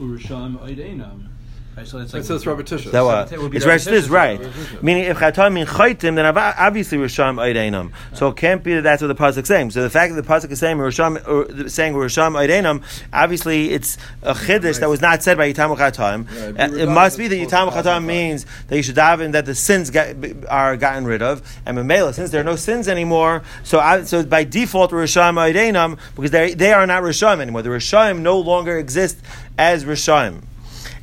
Time, 0.00 0.56
oideinam. 0.56 1.29
Right, 1.76 1.86
so 1.86 1.98
it's 1.98 2.12
like 2.12 2.22
It 2.22 2.26
says 2.26 2.46
repetitious. 2.46 2.90
That 2.90 3.02
what? 3.02 3.32
It 3.32 3.40
would 3.40 3.54
It's 3.54 3.64
right. 3.64 3.80
This 3.80 4.08
right. 4.08 4.40
Meaning, 4.82 5.04
if 5.04 5.18
chatam 5.18 5.52
mean 5.52 5.66
chaytim, 5.66 6.16
then 6.16 6.26
ob- 6.26 6.36
obviously 6.36 6.98
risham 6.98 7.36
oideinam. 7.36 7.92
So 8.12 8.28
it 8.28 8.36
can't 8.36 8.62
be 8.64 8.74
that 8.74 8.82
that's 8.82 9.00
what 9.00 9.08
the 9.08 9.14
pasuk 9.14 9.42
is 9.42 9.48
saying. 9.48 9.70
So 9.70 9.82
the 9.82 9.88
fact 9.88 10.14
that 10.14 10.20
the 10.20 10.28
pasuk 10.28 10.50
is 10.50 10.58
saying 10.58 10.78
risham, 10.78 11.26
or 11.28 11.68
saying 11.68 11.94
risham 11.94 12.32
oideinam, 12.32 12.82
obviously 13.12 13.70
it's 13.70 13.98
a 14.22 14.34
chiddush 14.34 14.80
that 14.80 14.88
was 14.88 15.00
not 15.00 15.22
said 15.22 15.36
by 15.36 15.52
yitam 15.52 15.76
chatam. 15.76 16.56
Right, 16.56 16.70
Uh, 16.72 16.74
it 16.74 16.88
must 16.88 17.16
be 17.16 17.28
that 17.28 17.36
yitam 17.36 17.70
chatam 17.70 18.04
means 18.04 18.46
that 18.66 18.76
you 18.76 18.82
should 18.82 18.96
daven 18.96 19.30
that 19.32 19.46
the 19.46 19.54
sins 19.54 19.90
get, 19.90 20.16
are 20.48 20.76
gotten 20.76 21.04
rid 21.04 21.22
of, 21.22 21.40
and 21.64 21.78
memela 21.78 22.12
since 22.12 22.30
there 22.30 22.40
are 22.40 22.44
no 22.44 22.56
sins 22.56 22.88
anymore. 22.88 23.42
So 23.62 23.78
I, 23.78 24.02
so 24.02 24.24
by 24.24 24.42
default 24.42 24.90
risham 24.90 25.34
oideinam 25.36 25.98
because 26.16 26.32
they 26.32 26.52
they 26.52 26.72
are 26.72 26.86
not 26.86 27.04
risham 27.04 27.38
anymore. 27.38 27.62
The 27.62 27.70
risham 27.70 28.20
no 28.20 28.38
longer 28.40 28.76
exist 28.76 29.18
as 29.56 29.84
risham. 29.84 30.42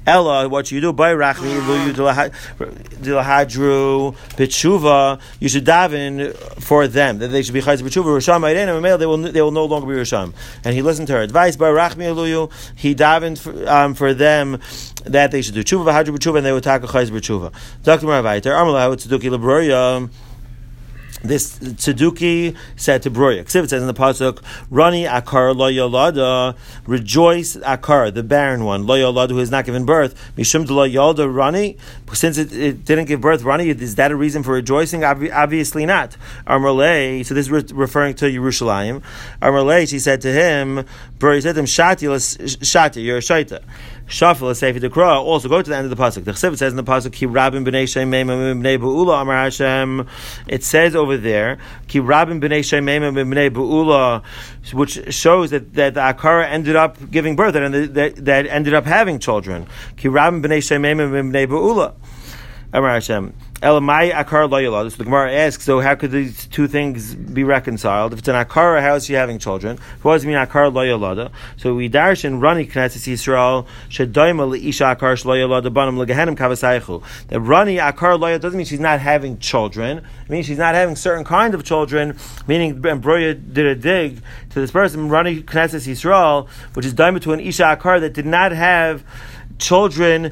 Ella, 0.08 0.48
what 0.48 0.72
you 0.72 0.80
do 0.80 0.94
by 0.94 1.14
Rachmi, 1.14 1.60
Luyu 1.60 1.92
Dilahadru, 3.02 4.16
Bitshuva, 4.38 5.20
you 5.42 5.50
should 5.50 5.66
daven 5.66 6.34
for 6.62 6.88
them 6.88 7.20
that 7.20 7.28
they 7.28 7.42
should 7.42 7.54
be 7.54 7.60
Chayz 7.62 7.82
Bitshuva, 7.82 8.06
Risham 8.06 8.40
Mamel, 8.40 8.98
they 8.98 9.06
will 9.06 9.18
they 9.18 9.42
will 9.42 9.52
no 9.52 9.66
longer 9.66 9.86
be 9.86 9.94
Risham. 10.00 10.34
And 10.64 10.74
he 10.74 10.82
listened 10.82 11.08
to 11.08 11.14
her 11.14 11.22
advice 11.22 11.58
by 11.58 11.66
Rachmi 11.66 12.06
Luyu, 12.16 12.50
he 12.78 12.96
davened 12.96 13.38
for, 13.38 13.70
um, 13.70 13.94
for 13.94 14.14
them 14.14 14.62
that 15.06 15.32
they 15.32 15.42
should 15.42 15.56
do 15.56 15.64
Tshuva, 15.66 15.92
Hadru 15.92 16.16
Bitshuva, 16.16 16.38
and 16.38 16.46
they 16.46 16.54
would 16.54 16.64
tackle 16.64 16.88
Chayz 16.88 17.12
Bitshuva. 17.12 17.52
Dr. 17.84 18.06
Maravaiter, 18.06 18.54
Amala, 18.54 18.96
Tzeduki 18.96 19.30
Labroya, 19.30 20.10
this 21.24 21.58
Tzeduki 21.58 22.56
said 22.76 23.02
to 23.04 23.12
Broya. 23.12 23.44
Ksiv 23.44 23.64
it 23.64 23.70
says 23.70 23.82
in 23.82 23.88
the 23.88 23.94
pasuk, 23.94 24.42
"Rani 24.70 25.06
akar 25.06 25.56
lo 25.56 25.72
yolada, 25.72 26.56
rejoice 26.86 27.56
akar, 27.58 28.14
the 28.14 28.24
barren 28.24 28.64
one, 28.64 28.86
lo 28.86 28.96
yolada 28.96 29.32
who 29.32 29.38
has 29.38 29.52
not 29.52 29.66
given 29.66 29.86
birth. 29.86 30.16
Mishum 30.38 30.70
lo 30.70 30.88
yolda 30.88 31.34
Rani, 31.34 31.78
since 32.14 32.38
it, 32.38 32.52
it 32.54 32.86
didn't 32.86 33.06
give 33.06 33.22
birth, 33.22 33.44
Rani, 33.44 33.70
is 33.70 33.96
that 33.96 34.12
a 34.12 34.16
reason 34.16 34.44
for 34.44 34.54
rejoicing? 34.54 35.02
Obvi- 35.02 35.34
obviously 35.34 35.86
not. 35.86 36.16
Armalei, 36.46 37.26
so 37.26 37.34
this 37.34 37.48
is 37.48 37.52
re- 37.52 37.64
referring 37.74 38.16
to 38.16 38.26
Yerushalayim. 38.26 39.02
Armalei, 39.42 39.90
she 39.90 40.00
said 40.00 40.22
to 40.22 40.32
him, 40.32 40.86
Broya 41.20 41.42
said 41.42 41.54
to 41.54 41.60
him, 41.60 41.66
Shati, 41.66 42.08
Shati, 42.08 43.04
you're 43.04 43.18
a 43.18 43.22
shaita. 43.22 43.64
Shafil 44.08 44.52
is 44.52 44.60
Sefer 44.60 44.80
Dekra. 44.80 45.22
Also, 45.22 45.50
go 45.50 45.62
to 45.62 45.70
the 45.70 45.76
end 45.76 45.92
of 45.92 45.96
the 45.96 46.02
pasuk. 46.02 46.24
The 46.24 46.32
Chesiv 46.32 46.58
says 46.58 46.72
in 46.72 46.78
the 46.78 46.84
pasuk, 46.84 47.12
"Ki 47.12 47.28
rabim 47.28 47.66
b'nei 47.66 47.84
shemeim 47.84 48.28
b'nei 48.28 48.78
beula 48.78 49.22
amar 49.22 49.36
Hashem." 49.36 50.08
It 50.48 50.64
says 50.64 50.96
over 50.96 51.18
there, 51.18 51.58
"Ki 51.88 52.00
rabim 52.00 52.42
b'nei 52.42 52.60
shemeim 52.60 53.02
b'nei 53.14 53.50
beula," 53.50 54.24
which 54.72 55.14
shows 55.14 55.50
that, 55.50 55.74
that 55.74 55.96
the 55.96 56.00
Akara 56.00 56.48
ended 56.50 56.78
up 56.78 56.98
giving 57.12 57.36
birth 57.36 57.56
and 57.56 57.74
that, 57.74 58.16
that 58.24 58.48
ended 58.48 58.74
up 58.74 58.86
having 58.86 59.20
children. 59.20 59.68
Ki 59.98 60.08
rabim 60.08 60.42
b'nei 60.42 60.60
shemeim 60.60 60.98
b'nei 60.98 61.46
beula 61.46 61.94
amar 62.72 62.92
Hashem. 62.92 63.34
Elamai 63.62 64.14
akar 64.14 64.48
lo 64.48 64.62
yolad. 64.62 64.92
So 64.92 64.98
the 64.98 65.06
Gemara 65.06 65.34
asks, 65.34 65.64
so 65.64 65.80
how 65.80 65.96
could 65.96 66.12
these 66.12 66.46
two 66.46 66.68
things 66.68 67.16
be 67.16 67.44
reconciled? 67.44 68.14
If 68.14 68.20
it's 68.20 68.28
an 68.28 68.36
akara, 68.36 68.82
how 68.82 68.94
is 68.94 69.06
she 69.06 69.14
having 69.14 69.40
children? 69.40 69.80
What 70.04 70.14
does 70.14 70.26
it 70.26 70.28
mean 70.28 70.36
akar 70.36 70.72
lo 70.72 70.86
yolada? 70.86 71.32
So 71.58 71.74
we 71.74 71.90
darshan 71.90 72.40
rani 72.40 72.68
knesses 72.68 73.12
Yisrael 73.12 73.66
shedoima 73.90 74.48
leisha 74.48 74.96
akar 74.96 75.14
shlo 75.14 75.36
yolada 75.36 75.74
banam 75.74 75.98
legehenim 75.98 76.38
kavasaychu. 76.38 77.02
That 77.30 77.40
rani 77.40 77.78
akar 77.78 78.20
lo 78.20 78.28
yolada 78.28 78.42
doesn't 78.42 78.58
mean 78.58 78.68
she's 78.68 78.80
not 78.80 79.00
having 79.00 79.40
children. 79.40 79.98
It 79.98 80.30
means 80.30 80.46
she's 80.46 80.60
not 80.60 80.76
having 80.76 80.96
certain 80.96 81.26
kind 81.26 81.56
of 81.56 81.64
children. 81.64 82.16
Meaning, 82.46 82.80
Broya 82.80 83.34
did 83.54 83.66
a 83.66 83.74
dig 83.74 84.22
to 84.52 84.60
this 84.60 84.70
person 84.70 85.10
rani 85.10 85.42
knesses 85.42 85.88
Yisrael, 85.88 86.48
which 86.76 86.86
is 86.86 86.94
daima 86.94 87.20
to 87.22 87.34
an 87.34 87.40
isha 87.40 87.64
akar 87.64 88.00
that 88.02 88.14
did 88.14 88.28
not 88.28 88.52
have 88.52 89.04
children 89.58 90.32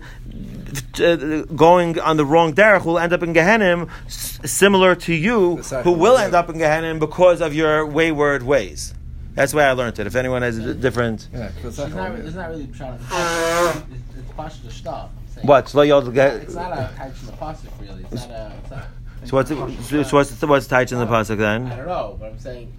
uh, 0.99 1.43
going 1.55 1.99
on 1.99 2.17
the 2.17 2.25
wrong 2.25 2.53
derech 2.53 2.85
will 2.85 2.99
end 2.99 3.13
up 3.13 3.23
in 3.23 3.33
Gehenim, 3.33 3.89
s- 4.05 4.39
similar 4.45 4.95
to 4.95 5.13
you, 5.13 5.57
who 5.83 5.91
will 5.91 6.17
end 6.17 6.33
up 6.33 6.49
in 6.49 6.55
Gehenim 6.57 6.99
because 6.99 7.41
of 7.41 7.53
your 7.53 7.85
wayward 7.85 8.43
ways. 8.43 8.93
That's 9.35 9.51
the 9.51 9.57
way 9.57 9.65
I 9.65 9.71
learned 9.73 9.99
it. 9.99 10.07
If 10.07 10.15
anyone 10.15 10.41
has 10.43 10.57
a 10.57 10.73
different, 10.73 11.27
Yeah, 11.33 11.49
It's 11.63 11.77
not, 11.77 11.91
all. 11.93 12.15
it's 12.15 12.35
not 12.35 12.49
really 12.49 12.67
trying 12.67 12.97
to. 12.97 13.03
It's, 13.03 14.19
it's 14.19 14.31
Pashto 14.37 14.71
stuff. 14.71 15.09
I'm 15.41 15.47
what? 15.47 15.67
So 15.67 15.81
you'll 15.81 16.09
get. 16.11 16.35
It's 16.35 16.55
not 16.55 16.71
a 16.71 16.89
type 16.95 17.13
in 17.19 17.25
the 17.27 17.33
pasuk 17.33 17.81
really. 17.81 18.05
It's 18.11 18.21
not 18.27 18.31
a. 18.31 18.53
It's 18.61 18.71
not, 18.71 18.83
So 19.25 19.35
what's 19.35 19.49
so 19.89 20.03
so 20.03 20.17
what's 20.17 20.41
what's 20.41 20.67
the 20.67 20.79
in 20.79 20.99
the 20.99 21.05
pasuk 21.07 21.37
then? 21.37 21.65
I 21.71 21.75
don't 21.75 21.87
know, 21.87 22.15
but 22.17 22.31
I'm 22.31 22.39
saying 22.39 22.71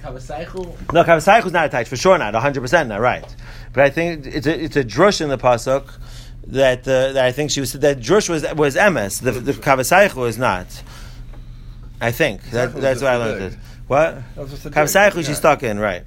Kavasaichu. 0.00 0.92
No, 0.92 1.02
Kavasayich 1.02 1.46
is 1.46 1.52
not 1.52 1.66
a 1.66 1.68
touch 1.68 1.88
for 1.88 1.96
sure, 1.96 2.16
not 2.18 2.34
hundred 2.34 2.60
percent, 2.60 2.88
not 2.88 3.00
right. 3.00 3.26
But 3.72 3.84
I 3.84 3.90
think 3.90 4.26
it's 4.26 4.46
a 4.46 4.64
it's 4.64 4.76
a 4.76 4.84
drush 4.84 5.20
in 5.20 5.28
the 5.28 5.38
pasuk 5.38 5.84
that 6.48 6.80
uh, 6.88 7.12
that 7.12 7.24
I 7.24 7.32
think 7.32 7.50
she 7.50 7.60
was 7.60 7.72
that 7.72 7.98
drush 7.98 8.28
was 8.28 8.42
was 8.54 8.76
emes. 8.76 9.20
The 9.20 9.32
the 9.32 9.52
Kavasayich 9.52 10.14
was 10.14 10.38
not. 10.38 10.82
I 12.00 12.12
think 12.12 12.42
that, 12.50 12.74
that's 12.74 13.02
why 13.02 13.08
I 13.08 13.16
learned 13.16 13.42
it. 13.52 13.58
What? 13.86 14.14
That 14.34 14.42
was 14.42 14.50
just 14.50 14.66
a 14.66 14.70
dig. 14.70 14.76
Kavasayich 14.76 15.14
Yeah. 15.16 15.22
she's 15.22 15.36
stuck 15.38 15.62
in 15.62 15.78
right. 15.78 16.04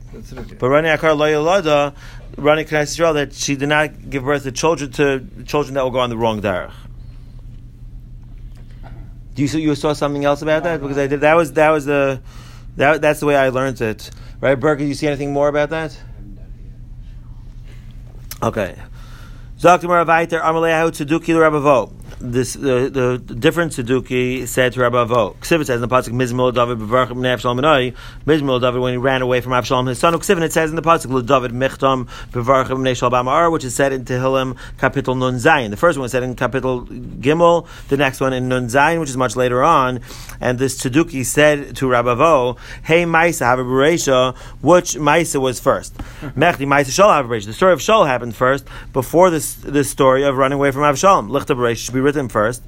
But 0.59 0.69
Rani 0.69 0.89
Akar 0.89 1.17
Lo 1.17 1.25
Yolada, 1.25 1.93
Rani 2.37 2.63
Knesset 2.65 2.99
Yisrael, 2.99 3.13
that 3.15 3.33
she 3.33 3.55
did 3.55 3.69
not 3.69 4.09
give 4.09 4.23
birth 4.23 4.43
to 4.43 4.51
children 4.51 4.91
to 4.93 5.25
children 5.45 5.75
that 5.75 5.83
will 5.83 5.91
go 5.91 5.99
on 5.99 6.09
the 6.09 6.17
wrong 6.17 6.41
derech. 6.41 6.71
Do 9.35 9.43
you 9.43 9.59
you 9.59 9.75
saw 9.75 9.93
something 9.93 10.25
else 10.25 10.41
about 10.41 10.63
that? 10.63 10.81
Because 10.81 10.97
I 10.97 11.07
did. 11.07 11.21
That 11.21 11.35
was 11.35 11.53
that 11.53 11.69
was 11.69 11.85
the 11.85 12.21
that 12.77 13.01
that's 13.01 13.19
the 13.19 13.25
way 13.25 13.35
I 13.35 13.49
learned 13.49 13.79
it. 13.81 14.09
Right, 14.39 14.55
Burke? 14.55 14.79
Do 14.79 14.85
you 14.85 14.95
see 14.95 15.07
anything 15.07 15.33
more 15.33 15.47
about 15.47 15.69
that? 15.69 15.97
Okay. 18.41 18.75
Zaktimar 19.61 19.99
Avaiter 19.99 20.39
Amalehu 20.41 20.91
Tzeduki 20.91 21.33
Rabavo. 21.33 21.91
This 22.21 22.53
the, 22.53 23.19
the 23.27 23.35
different 23.35 23.73
Suduki 23.73 24.47
said 24.47 24.73
to 24.73 24.81
Rabbi 24.81 25.05
Avo. 25.05 25.35
Ksivit 25.37 25.65
says 25.65 25.69
in 25.69 25.81
the 25.81 25.87
pasuk 25.87 26.13
Mizmul 26.13 26.53
David 26.53 26.77
b'varchim 26.77 27.17
b'nei 27.17 27.35
Avshalom 27.35 27.59
Benoi. 27.59 27.95
Mizmul 28.25 28.61
David 28.61 28.79
when 28.79 28.93
he 28.93 28.97
ran 28.97 29.21
away 29.21 29.41
from 29.41 29.53
Avshalom 29.53 29.87
his 29.87 29.99
son. 29.99 30.13
Ksivit 30.13 30.43
it 30.43 30.53
says 30.53 30.69
in 30.69 30.75
the 30.75 30.81
pasuk 30.81 31.25
David 31.25 31.51
Michtam 31.51 32.07
b'varchim 32.31 32.77
b'nei 32.77 32.91
Shalbam 32.93 33.27
Ar, 33.27 33.49
which 33.49 33.63
is 33.63 33.75
said 33.75 33.91
in 33.91 34.05
Tehillim 34.05 34.57
Kapitel 34.77 35.17
Nun 35.17 35.35
Zayin. 35.35 35.71
The 35.71 35.77
first 35.77 35.97
one 35.97 36.05
is 36.05 36.11
said 36.11 36.23
in 36.23 36.35
Kapitel 36.35 36.87
Gimel. 37.19 37.67
The 37.89 37.97
next 37.97 38.21
one 38.21 38.33
in 38.33 38.47
Nun 38.47 38.67
Zayin, 38.67 38.99
which 38.99 39.09
is 39.09 39.17
much 39.17 39.35
later 39.35 39.63
on. 39.63 39.99
And 40.39 40.59
this 40.59 40.77
Suduki 40.79 41.25
said 41.25 41.75
to 41.77 41.87
Rabbi 41.87 42.15
Avo, 42.15 42.57
Hey 42.83 43.03
Maisa 43.03 43.45
have 43.45 43.59
a 43.59 43.63
Beresha. 43.63 44.37
Which 44.61 44.95
Maisa 44.95 45.41
was 45.41 45.59
first? 45.59 45.97
Mechdi 46.21 46.67
Maisa 46.67 46.89
Shol 46.89 47.13
have 47.13 47.25
a. 47.25 47.39
The 47.39 47.53
story 47.53 47.73
of 47.73 47.79
Shol 47.79 48.05
happened 48.05 48.35
first 48.35 48.65
before 48.93 49.29
this 49.29 49.55
this 49.55 49.89
story 49.89 50.23
of 50.23 50.37
running 50.37 50.57
away 50.57 50.71
from 50.71 50.83
Avshalom. 50.83 51.29
Lichta 51.29 51.55
Beresha 51.55 51.85
should 51.85 51.93
be 51.93 52.10
written 52.11 52.27
first. 52.27 52.61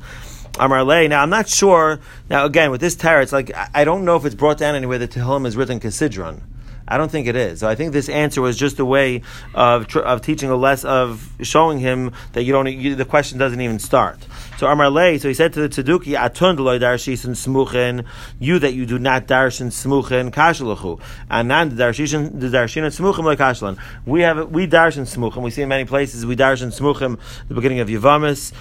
Amar 0.57 0.83
Lei. 0.83 1.07
Now 1.07 1.21
I'm 1.21 1.29
not 1.29 1.49
sure. 1.49 1.99
Now 2.29 2.45
again, 2.45 2.71
with 2.71 2.79
this 2.79 2.95
Torah, 2.95 3.21
it's 3.21 3.33
like 3.33 3.51
I- 3.73 3.83
don't 3.83 4.05
know 4.05 4.15
if 4.15 4.23
it's 4.25 4.35
brought 4.35 4.57
down 4.57 4.75
anywhere 4.75 4.99
that 4.99 5.11
Tehillim 5.11 5.45
is 5.45 5.57
written 5.57 5.79
Kesidron. 5.79 6.41
I 6.85 6.97
don't 6.97 7.09
think 7.09 7.27
it 7.27 7.35
is. 7.37 7.61
So 7.61 7.67
I 7.69 7.75
think 7.75 7.93
this 7.93 8.09
answer 8.09 8.41
was 8.41 8.57
just 8.57 8.77
a 8.77 8.85
way 8.85 9.21
of 9.55 9.87
tr- 9.87 9.99
of 9.99 10.21
teaching 10.21 10.49
a 10.49 10.55
less 10.55 10.83
of 10.83 11.31
showing 11.41 11.79
him 11.79 12.11
that 12.33 12.43
you 12.43 12.51
don't. 12.51 12.67
You, 12.67 12.95
the 12.95 13.05
question 13.05 13.39
doesn't 13.39 13.59
even 13.59 13.79
start. 13.79 14.19
So 14.57 14.67
Amar 14.67 14.89
Lei. 14.89 15.17
So 15.17 15.29
he 15.29 15.33
said 15.33 15.53
to 15.53 15.65
the 15.65 15.69
Tzeduki, 15.69 16.17
Atun 16.17 16.57
deloy 16.57 16.79
darshishin 16.79 17.35
smuchen. 17.35 18.05
You 18.37 18.59
that 18.59 18.73
you 18.73 18.85
do 18.85 18.99
not 18.99 19.27
darshin 19.27 19.67
smuchen 19.67 20.31
kashaluchu. 20.31 20.99
Anan 21.31 21.71
darshishin 21.71 22.39
the 22.39 22.47
darshin 22.47 22.83
smuchen 22.91 23.23
like 23.23 23.39
kashalan. 23.39 23.79
We 24.05 24.21
have 24.21 24.51
we 24.51 24.67
darshin 24.67 25.07
smuchen. 25.07 25.41
We 25.41 25.51
see 25.51 25.61
in 25.61 25.69
many 25.69 25.85
places 25.85 26.25
we 26.25 26.35
darshin 26.35 26.73
smuchen. 26.73 27.17
The 27.47 27.53
beginning 27.55 27.79
of 27.79 27.87
Yavamis 27.87 28.51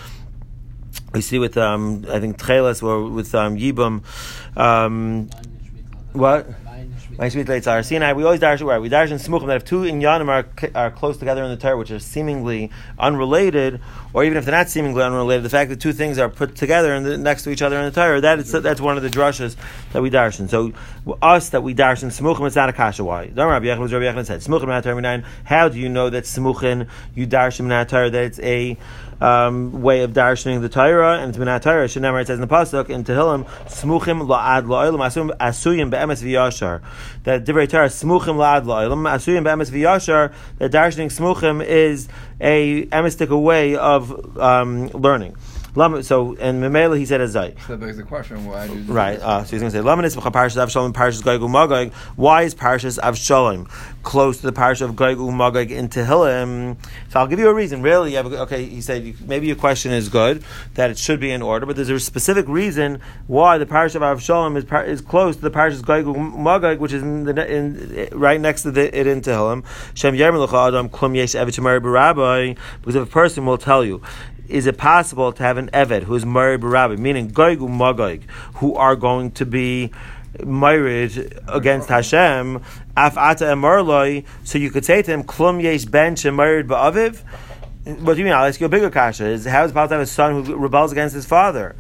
we 1.12 1.20
see 1.20 1.38
with 1.38 1.56
um, 1.56 2.04
I 2.08 2.20
think 2.20 2.38
Tcheles 2.38 2.82
or 2.82 3.08
with 3.08 3.34
um, 3.34 3.56
Yibum. 3.56 4.02
Um, 4.56 5.30
what? 6.12 6.46
My 7.18 7.28
sweet 7.28 7.46
late 7.46 7.62
Sinai. 7.62 8.14
We 8.14 8.24
always 8.24 8.40
darshan 8.40 8.62
where 8.62 8.80
we 8.80 8.88
darshan 8.88 9.20
smuchim 9.20 9.46
that 9.48 9.56
if 9.56 9.64
two 9.64 9.82
inyanim 9.82 10.28
are 10.28 10.46
are 10.74 10.90
close 10.90 11.18
together 11.18 11.42
in 11.44 11.50
the 11.50 11.58
Torah, 11.58 11.76
which 11.76 11.90
are 11.90 11.98
seemingly 11.98 12.70
unrelated, 12.98 13.80
or 14.14 14.24
even 14.24 14.38
if 14.38 14.46
they're 14.46 14.54
not 14.54 14.70
seemingly 14.70 15.02
unrelated, 15.02 15.44
the 15.44 15.50
fact 15.50 15.68
that 15.68 15.78
two 15.78 15.92
things 15.92 16.18
are 16.18 16.30
put 16.30 16.56
together 16.56 16.94
and 16.94 17.22
next 17.22 17.42
to 17.44 17.50
each 17.50 17.60
other 17.60 17.78
in 17.78 17.84
the 17.84 17.90
Torah, 17.90 18.20
that 18.22 18.38
is 18.38 18.50
that's 18.50 18.80
one 18.80 18.96
of 18.96 19.02
the 19.02 19.10
drushes 19.10 19.56
that 19.92 20.00
we 20.00 20.10
darshan. 20.10 20.48
So 20.48 20.72
us 21.20 21.50
that 21.50 21.62
we 21.62 21.74
darshan 21.74 22.08
smuchim, 22.08 22.46
it's 22.46 22.56
not 22.56 22.70
a 22.70 22.72
kasha. 22.72 23.04
Why? 23.04 23.26
Rabbi 23.26 23.66
Yechon, 23.66 24.26
said 24.26 24.40
smuchim. 24.40 25.24
How 25.44 25.68
do 25.68 25.78
you 25.78 25.88
know 25.90 26.08
that 26.08 26.24
smuchim 26.24 26.88
you 27.14 27.26
darshan 27.26 27.66
not 27.66 27.90
Torah 27.90 28.10
that 28.10 28.24
it's 28.24 28.38
a 28.40 28.78
um, 29.22 29.82
way 29.82 30.02
of 30.02 30.12
darshaning 30.12 30.60
the 30.60 30.68
Torah, 30.68 31.20
and 31.20 31.32
been 31.32 31.46
Torah. 31.60 31.86
Shenemar 31.86 32.22
it 32.22 32.26
says 32.26 32.40
in 32.40 32.40
the 32.40 32.52
pasuk 32.52 32.90
in 32.90 33.04
Tehillim, 33.04 33.46
"Smuchim 33.66 34.26
la'ad 34.26 34.66
la'olam 34.66 35.36
asuyim 35.38 35.90
be'emes 35.90 36.22
v'yashar." 36.22 36.82
That 37.22 37.44
divrei 37.44 37.68
Torah 37.68 37.86
smuchim 37.86 38.36
la'ad 38.36 38.64
la'olam 38.64 39.08
asuyim 39.08 39.44
be'emes 39.44 39.70
v'yashar. 39.70 40.32
That 40.58 40.72
darshaning 40.72 41.06
smuchim 41.06 41.64
is 41.64 42.08
a 42.40 42.88
emistic 42.92 43.30
way 43.30 43.76
of 43.76 44.38
um, 44.38 44.88
learning. 44.88 45.36
So 45.74 46.36
and 46.38 46.62
Memela 46.62 46.98
he 46.98 47.06
said 47.06 47.20
azay. 47.20 47.58
So 47.66 47.76
that 47.76 47.80
begs 47.80 47.96
the 47.96 48.02
question: 48.02 48.44
Why 48.44 48.68
do 48.68 48.74
Right. 48.82 49.18
Uh, 49.18 49.44
so 49.44 49.52
he's 49.52 49.60
going 49.60 49.72
to 49.72 49.78
say, 49.78 49.82
Lamanis 49.82 50.16
Parshas 50.16 50.62
Avshalom, 50.62 50.92
Parshas 50.92 51.22
Goig 51.22 51.48
Magog. 51.50 51.92
Why 52.16 52.42
is 52.42 52.54
Parshas 52.54 52.98
Avshalom 52.98 53.70
close 54.02 54.38
to 54.38 54.46
the 54.46 54.52
Parshas 54.52 54.82
of 54.82 54.96
Goig 54.96 55.34
Magog 55.34 55.70
in 55.70 55.88
Tehillim? 55.88 56.76
So 57.10 57.20
I'll 57.20 57.26
give 57.26 57.38
you 57.38 57.48
a 57.48 57.54
reason. 57.54 57.80
Really, 57.82 58.10
you 58.10 58.16
have 58.18 58.30
a, 58.30 58.42
okay. 58.42 58.64
He 58.64 58.80
said 58.80 59.14
maybe 59.26 59.46
your 59.46 59.56
question 59.56 59.92
is 59.92 60.08
good 60.08 60.44
that 60.74 60.90
it 60.90 60.98
should 60.98 61.20
be 61.20 61.30
in 61.30 61.40
order, 61.40 61.64
but 61.64 61.76
there's 61.76 61.88
a 61.88 61.98
specific 62.00 62.46
reason 62.48 63.00
why 63.26 63.56
the 63.58 63.66
Parshas 63.66 63.94
of 63.94 64.02
Avshalom 64.02 64.56
is 64.56 64.64
par- 64.64 64.84
is 64.84 65.00
close 65.00 65.36
to 65.36 65.42
the 65.42 65.50
Parshas 65.50 65.80
Goig 65.82 66.04
Magog, 66.38 66.80
which 66.80 66.92
is 66.92 67.02
in 67.02 67.24
the, 67.24 67.50
in, 67.50 68.08
right 68.12 68.40
next 68.40 68.62
to 68.62 68.70
the, 68.70 68.98
it 68.98 69.06
in 69.06 69.22
Tehillim. 69.22 69.64
Shem 69.94 70.14
Yermel 70.14 70.52
Adam 70.52 70.88
Klum 70.88 71.14
Yesh 71.16 71.34
Evet 71.34 72.56
Because 72.80 72.94
if 72.94 73.02
a 73.02 73.10
person 73.10 73.46
will 73.46 73.58
tell 73.58 73.84
you 73.84 74.02
is 74.52 74.66
it 74.66 74.76
possible 74.76 75.32
to 75.32 75.42
have 75.42 75.56
an 75.56 75.70
Eved 75.72 76.04
who 76.04 76.14
is 76.14 76.26
married 76.26 76.62
Rabbi, 76.62 76.96
meaning 76.96 77.30
Goig 77.30 77.58
Magog, 77.60 78.22
who 78.56 78.74
are 78.74 78.94
going 78.94 79.30
to 79.32 79.46
be 79.46 79.90
married 80.44 81.34
against 81.48 81.88
Hashem, 81.88 82.62
Af 82.96 83.16
Ata 83.16 83.44
Emarloi, 83.44 84.24
so 84.44 84.58
you 84.58 84.70
could 84.70 84.84
say 84.84 85.02
to 85.02 85.10
him, 85.10 85.24
Klum 85.24 85.62
Yesh 85.62 85.86
Ben 85.86 86.16
married 86.36 86.68
Ba'aviv? 86.68 87.22
What 88.00 88.14
do 88.14 88.18
you 88.20 88.24
mean? 88.24 88.34
I'll 88.34 88.44
ask 88.44 88.60
you 88.60 88.66
a 88.66 88.68
bigger 88.68 88.90
kasha. 88.90 89.26
Is 89.26 89.44
how 89.44 89.64
is 89.64 89.72
it 89.72 89.74
possible 89.74 89.88
to 89.88 89.94
have 89.94 90.02
a 90.02 90.06
son 90.06 90.44
who 90.44 90.56
rebels 90.56 90.92
against 90.92 91.14
his 91.14 91.26
father? 91.26 91.74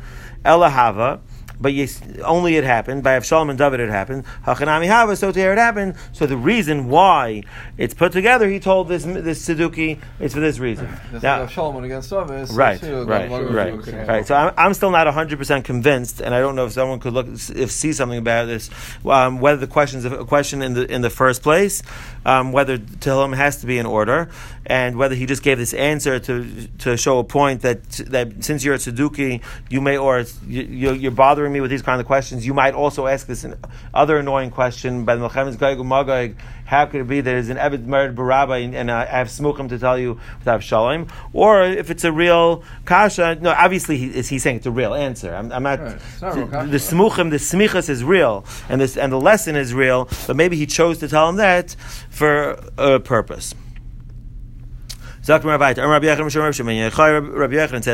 Elahava. 0.44 1.20
But 1.62 1.72
yes, 1.74 2.00
only 2.24 2.56
it 2.56 2.64
happened 2.64 3.02
by 3.02 3.18
Avshalom 3.18 3.48
and 3.48 3.58
David. 3.58 3.80
It 3.80 3.88
happened. 3.88 4.24
Hachanami 4.44 4.88
Hava. 4.88 5.16
So 5.16 5.32
here 5.32 5.52
it 5.52 5.58
happened. 5.58 5.94
So 6.12 6.26
the 6.26 6.36
reason 6.36 6.88
why 6.88 7.44
it's 7.78 7.94
put 7.94 8.12
together, 8.12 8.48
he 8.48 8.58
told 8.60 8.88
this 8.88 9.04
this 9.04 9.46
Suduki, 9.46 9.98
is 10.20 10.34
for 10.34 10.40
this 10.40 10.58
reason. 10.58 10.88
That's 11.12 11.22
Now- 11.22 11.40
like 11.42 11.50
Shalom 11.50 11.82
against 11.84 12.10
David. 12.10 12.48
so 12.48 12.54
Right, 12.54 12.80
too, 12.80 13.04
right, 13.04 13.30
right, 13.30 14.08
right. 14.08 14.26
So 14.26 14.34
I'm, 14.34 14.52
I'm 14.56 14.74
still 14.74 14.90
not 14.90 15.06
100 15.06 15.38
percent 15.38 15.64
convinced, 15.64 16.20
and 16.20 16.34
I 16.34 16.40
don't 16.40 16.56
know 16.56 16.66
if 16.66 16.72
someone 16.72 16.98
could 16.98 17.12
look 17.12 17.28
if 17.28 17.70
see 17.70 17.92
something 17.92 18.18
about 18.18 18.46
this. 18.46 18.68
Um, 19.04 19.40
whether 19.40 19.58
the 19.58 19.66
question 19.66 20.00
is 20.00 20.04
a 20.04 20.24
question 20.24 20.62
in 20.62 20.74
the 20.74 20.92
in 20.92 21.02
the 21.02 21.10
first 21.10 21.42
place, 21.42 21.82
um, 22.24 22.52
whether 22.52 22.78
Tehillim 22.78 23.34
has 23.34 23.60
to 23.60 23.66
be 23.66 23.78
in 23.78 23.86
order, 23.86 24.30
and 24.66 24.96
whether 24.96 25.14
he 25.14 25.26
just 25.26 25.42
gave 25.42 25.58
this 25.58 25.74
answer 25.74 26.18
to 26.20 26.68
to 26.78 26.96
show 26.96 27.18
a 27.18 27.24
point 27.24 27.62
that 27.62 27.82
that 28.08 28.44
since 28.44 28.64
you're 28.64 28.74
a 28.74 28.78
Tzeduki, 28.78 29.42
you 29.68 29.80
may 29.80 29.96
or 29.96 30.24
you, 30.46 30.92
you're 30.92 31.10
bothering 31.10 31.52
me 31.52 31.60
with 31.60 31.70
these 31.70 31.82
kind 31.82 32.00
of 32.00 32.06
questions. 32.06 32.46
You 32.46 32.54
might 32.54 32.74
also 32.74 33.06
ask 33.06 33.26
this 33.26 33.46
other 33.92 34.18
annoying 34.18 34.50
question 34.50 35.04
by 35.04 35.16
the 35.16 35.28
Melchemed's 35.28 35.56
Goyeg. 35.56 36.36
How 36.72 36.86
could 36.86 37.02
it 37.02 37.06
be 37.06 37.20
that 37.20 37.30
there's 37.30 37.50
an 37.50 37.58
Eved 37.58 37.84
married 37.84 38.14
Barabba 38.14 38.64
and, 38.64 38.74
and 38.74 38.90
I 38.90 39.04
have 39.04 39.26
Smuchim 39.26 39.68
to 39.68 39.78
tell 39.78 39.98
you 39.98 40.18
without 40.38 40.62
Shalom? 40.62 41.06
Or 41.34 41.62
if 41.64 41.90
it's 41.90 42.02
a 42.02 42.10
real 42.10 42.64
Kasha, 42.86 43.34
no, 43.42 43.50
obviously 43.50 43.98
he, 43.98 44.06
is 44.06 44.30
he 44.30 44.38
saying 44.38 44.56
it's 44.56 44.64
a 44.64 44.70
real 44.70 44.94
answer. 44.94 45.34
I'm, 45.34 45.52
I'm 45.52 45.64
not, 45.64 45.80
Right, 45.80 46.00
not 46.22 46.34
the, 46.34 46.46
the 46.70 46.78
Smuchim, 46.78 47.28
the 47.28 47.36
Smichas 47.36 47.90
is 47.90 48.02
real, 48.02 48.46
and, 48.70 48.80
this, 48.80 48.96
and 48.96 49.12
the 49.12 49.20
lesson 49.20 49.54
is 49.54 49.74
real, 49.74 50.08
but 50.26 50.34
maybe 50.34 50.56
he 50.56 50.64
chose 50.64 50.96
to 51.00 51.08
tell 51.08 51.28
him 51.28 51.36
that 51.36 51.76
for 52.08 52.52
a 52.78 52.98
purpose. 52.98 53.54
Rabbi 55.28 55.72
said 55.74 55.84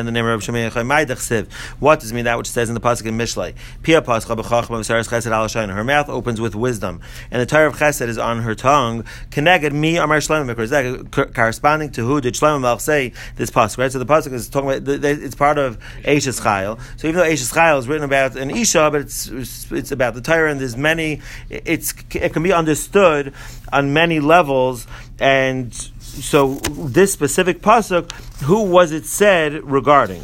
in 0.01 0.07
the 0.07 0.13
name 0.13 0.25
of 0.25 0.49
Rabbi. 0.49 1.45
What 1.79 2.01
does 2.01 2.13
mean 2.13 2.25
that 2.25 2.39
which 2.39 2.47
says 2.47 2.71
in 2.71 2.75
the 2.75 2.81
pasuk 2.81 3.05
in 3.05 3.19
Mishlei? 3.19 3.55
Pia 3.83 4.01
Pascha 4.01 4.35
B'Chachma 4.35 4.69
V'Saras 4.69 5.09
Chesed 5.09 5.31
Al. 5.31 5.69
Her 5.69 5.85
mouth 5.85 6.09
opens 6.09 6.41
with 6.41 6.55
wisdom, 6.55 7.03
and 7.31 7.43
the 7.43 7.47
Torah 7.47 7.67
of 7.69 7.77
Chesed 7.77 8.09
is 8.09 8.17
on 8.17 8.41
her 8.41 8.55
tongue. 8.55 9.05
Connected 9.31 9.75
me 9.75 9.99
Amar 9.99 10.19
Shlomo 10.19 10.57
that 10.71 11.35
corresponding 11.35 11.91
to 11.93 12.07
who 12.07 12.23
did 12.23 12.33
Shlomo 12.33 12.61
Melch 12.61 12.81
say 12.81 13.13
this 13.37 13.51
pasuk? 13.51 13.77
Right. 13.77 13.93
So 13.93 13.99
the 13.99 14.07
pasuk 14.07 14.33
is 14.33 14.49
talking 14.49 14.71
about. 14.71 15.05
It's 15.05 15.35
part 15.35 15.59
of 15.59 15.79
Eishes 16.05 16.41
Chayil. 16.41 16.81
So 16.97 17.09
even 17.09 17.19
though 17.19 17.27
Eishes 17.29 17.53
Chayil 17.53 17.79
is 17.79 17.87
written 17.89 18.05
about 18.05 18.37
an 18.37 18.51
Isha, 18.51 18.91
but 18.91 19.03
it's 19.03 19.29
it's 19.71 19.93
about 19.93 20.15
the 20.15 20.23
Torah, 20.23 20.51
and 20.51 20.61
there's 20.61 20.79
many. 20.79 21.21
It's 21.51 21.93
it 22.15 22.33
can 22.33 22.43
be 22.43 22.55
understood 22.55 23.35
on 23.71 23.93
many 23.93 24.19
levels, 24.19 24.87
and 25.19 25.75
so 26.21 26.55
this 26.55 27.13
specific 27.13 27.61
pasuk, 27.61 28.13
who 28.43 28.63
was 28.63 28.93
it 28.93 29.07
said 29.07 29.55
regarding? 29.65 30.23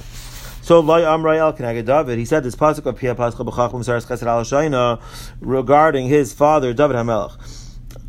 So 0.63 0.81
Loy 0.81 1.03
Amray 1.03 1.39
El 1.39 1.53
David, 1.53 2.19
he 2.19 2.25
said 2.25 2.43
this 2.43 2.57
pasuk 2.57 2.87
of 2.87 2.97
Pia 2.97 3.15
Pascha 3.15 3.37
B'Chacham 3.37 3.85
Saras 3.85 4.07
Chesed 4.07 4.73
Al 4.73 5.03
regarding 5.41 6.09
his 6.09 6.33
father 6.33 6.73
David 6.73 6.97
Hamelech. 6.97 7.37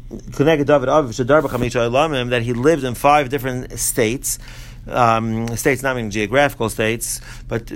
Keneged 0.10 0.66
David 0.66 0.88
Aviv 0.88 1.10
Shadar 1.10 1.42
Elamim 1.42 2.30
that 2.30 2.44
he 2.44 2.54
lived 2.54 2.84
in 2.84 2.96
five 2.96 3.30
different 3.30 3.78
states. 3.78 4.40
Um, 4.88 5.48
states 5.58 5.82
not 5.82 5.96
meaning 5.96 6.12
geographical 6.12 6.70
states, 6.70 7.20
but 7.48 7.72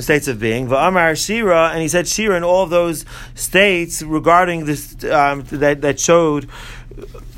states 0.00 0.26
of 0.28 0.40
being. 0.40 0.66
Va'amar 0.68 1.16
Shira, 1.16 1.70
and 1.72 1.80
he 1.80 1.88
said 1.88 2.08
Shira 2.08 2.36
in 2.36 2.42
all 2.42 2.64
of 2.64 2.70
those 2.70 3.04
states 3.34 4.02
regarding 4.02 4.64
this 4.64 4.92
um, 5.04 5.42
that 5.44 5.80
that 5.82 6.00
showed. 6.00 6.48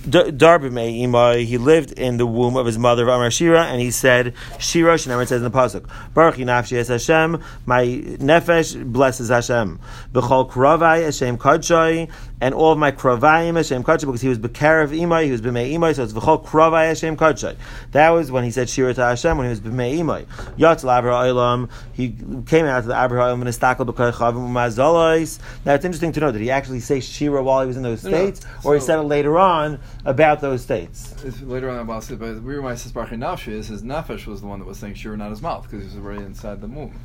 Imai, 0.05 1.45
he 1.45 1.59
lived 1.59 1.93
in 1.93 2.17
the 2.17 2.27
womb 2.27 2.57
of 2.57 2.67
his 2.67 2.79
mother 2.79 3.05
Amar 3.05 3.31
Shira, 3.31 3.65
and 3.65 3.81
he 3.81 3.91
said 3.91 4.35
Shira. 4.59 4.95
Shneimar 4.95 5.27
says 5.27 5.43
in 5.43 5.45
the 5.45 5.51
pasuk, 5.51 5.89
Baruch 6.15 6.37
Nafshi 6.37 6.77
es 6.77 6.89
Hashem, 6.89 7.43
my 7.67 7.85
nefesh 7.85 8.93
blesses 8.93 9.29
Hashem. 9.29 9.79
B'chol 10.13 10.51
kravai 10.51 11.05
Hashem 11.05 11.39
kadshai, 11.39 12.11
and 12.41 12.55
all 12.55 12.73
of 12.73 12.79
my 12.79 12.93
kravayim 12.93 13.57
Hashem 13.57 13.85
kadshai, 13.85 14.07
because 14.07 14.23
he 14.23 14.29
was 14.29 14.39
Bekarav 14.39 14.89
Imai, 14.89 15.25
he 15.27 15.33
was 15.33 15.43
B'mei 15.43 15.73
Imai, 15.73 15.95
so 15.95 16.03
it's 16.03 16.13
B'chol 16.13 16.45
kravai 16.45 16.89
Hashem 16.89 17.17
kadshai. 17.17 17.57
That 17.93 18.11
was 18.11 18.31
when 18.31 18.45
he 18.45 18.51
said 18.51 18.71
Shira 18.71 18.95
to 18.95 19.03
Hashem 19.03 19.37
when 19.37 19.47
he 19.47 19.51
was 19.51 19.61
B'mei 19.61 19.99
Imai. 19.99 20.25
Yatz 20.57 20.83
Labra 20.83 21.13
Olam, 21.31 21.71
he 21.93 22.17
came 22.47 22.65
out 22.65 22.83
to 22.83 22.89
the 22.89 22.97
Abra 22.97 23.21
Olam 23.25 23.43
and 23.43 23.45
Istakel 23.45 23.87
B'kaychavim 23.87 24.51
Mazalais. 24.51 25.39
Now 25.65 25.75
it's 25.75 25.85
interesting 25.85 26.13
to 26.13 26.21
know, 26.21 26.33
did 26.33 26.41
he 26.41 26.51
actually 26.51 26.81
say 26.81 27.01
Shira 27.01 27.43
while 27.43 27.61
he 27.61 27.67
was 27.67 27.77
in 27.77 27.83
those 27.83 28.03
no. 28.03 28.11
states, 28.11 28.47
or 28.65 28.75
he 28.75 28.81
said 28.81 28.99
it 28.99 29.03
later 29.03 29.39
on? 29.39 29.79
About 30.05 30.41
those 30.41 30.63
states. 30.63 31.15
It's 31.25 31.41
later 31.43 31.69
on 31.71 31.79
about 31.81 32.11
it, 32.11 32.19
but 32.19 32.43
we 32.43 32.55
remind 32.55 32.79
says 32.79 32.93
Baruch 32.93 33.11
Nafshi 33.11 33.49
is 33.53 33.69
his 33.69 33.83
nefesh 33.83 34.27
was 34.27 34.41
the 34.41 34.47
one 34.47 34.59
that 34.59 34.65
was 34.65 34.79
saying 34.79 34.95
Shira, 34.95 35.17
not 35.17 35.31
his 35.31 35.43
mouth, 35.43 35.63
because 35.65 35.81
he 35.81 35.87
was 35.87 35.97
already 36.05 36.25
inside 36.25 36.61
the 36.61 36.67
womb. 36.67 36.99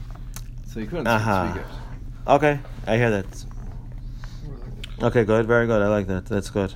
So 0.68 0.80
he 0.80 0.86
couldn't 0.86 1.08
Uh-huh. 1.08 1.52
speak 1.54 1.64
it. 1.64 1.68
Okay, 2.28 2.60
I 2.88 2.98
hear 2.98 3.12
that. 3.12 3.46
Okay, 5.02 5.25
good, 5.25 5.46
very 5.46 5.68
good. 5.68 5.82
I 5.82 5.88
like 5.88 6.08
that. 6.08 6.25
That's 6.25 6.50
good. 6.50 6.74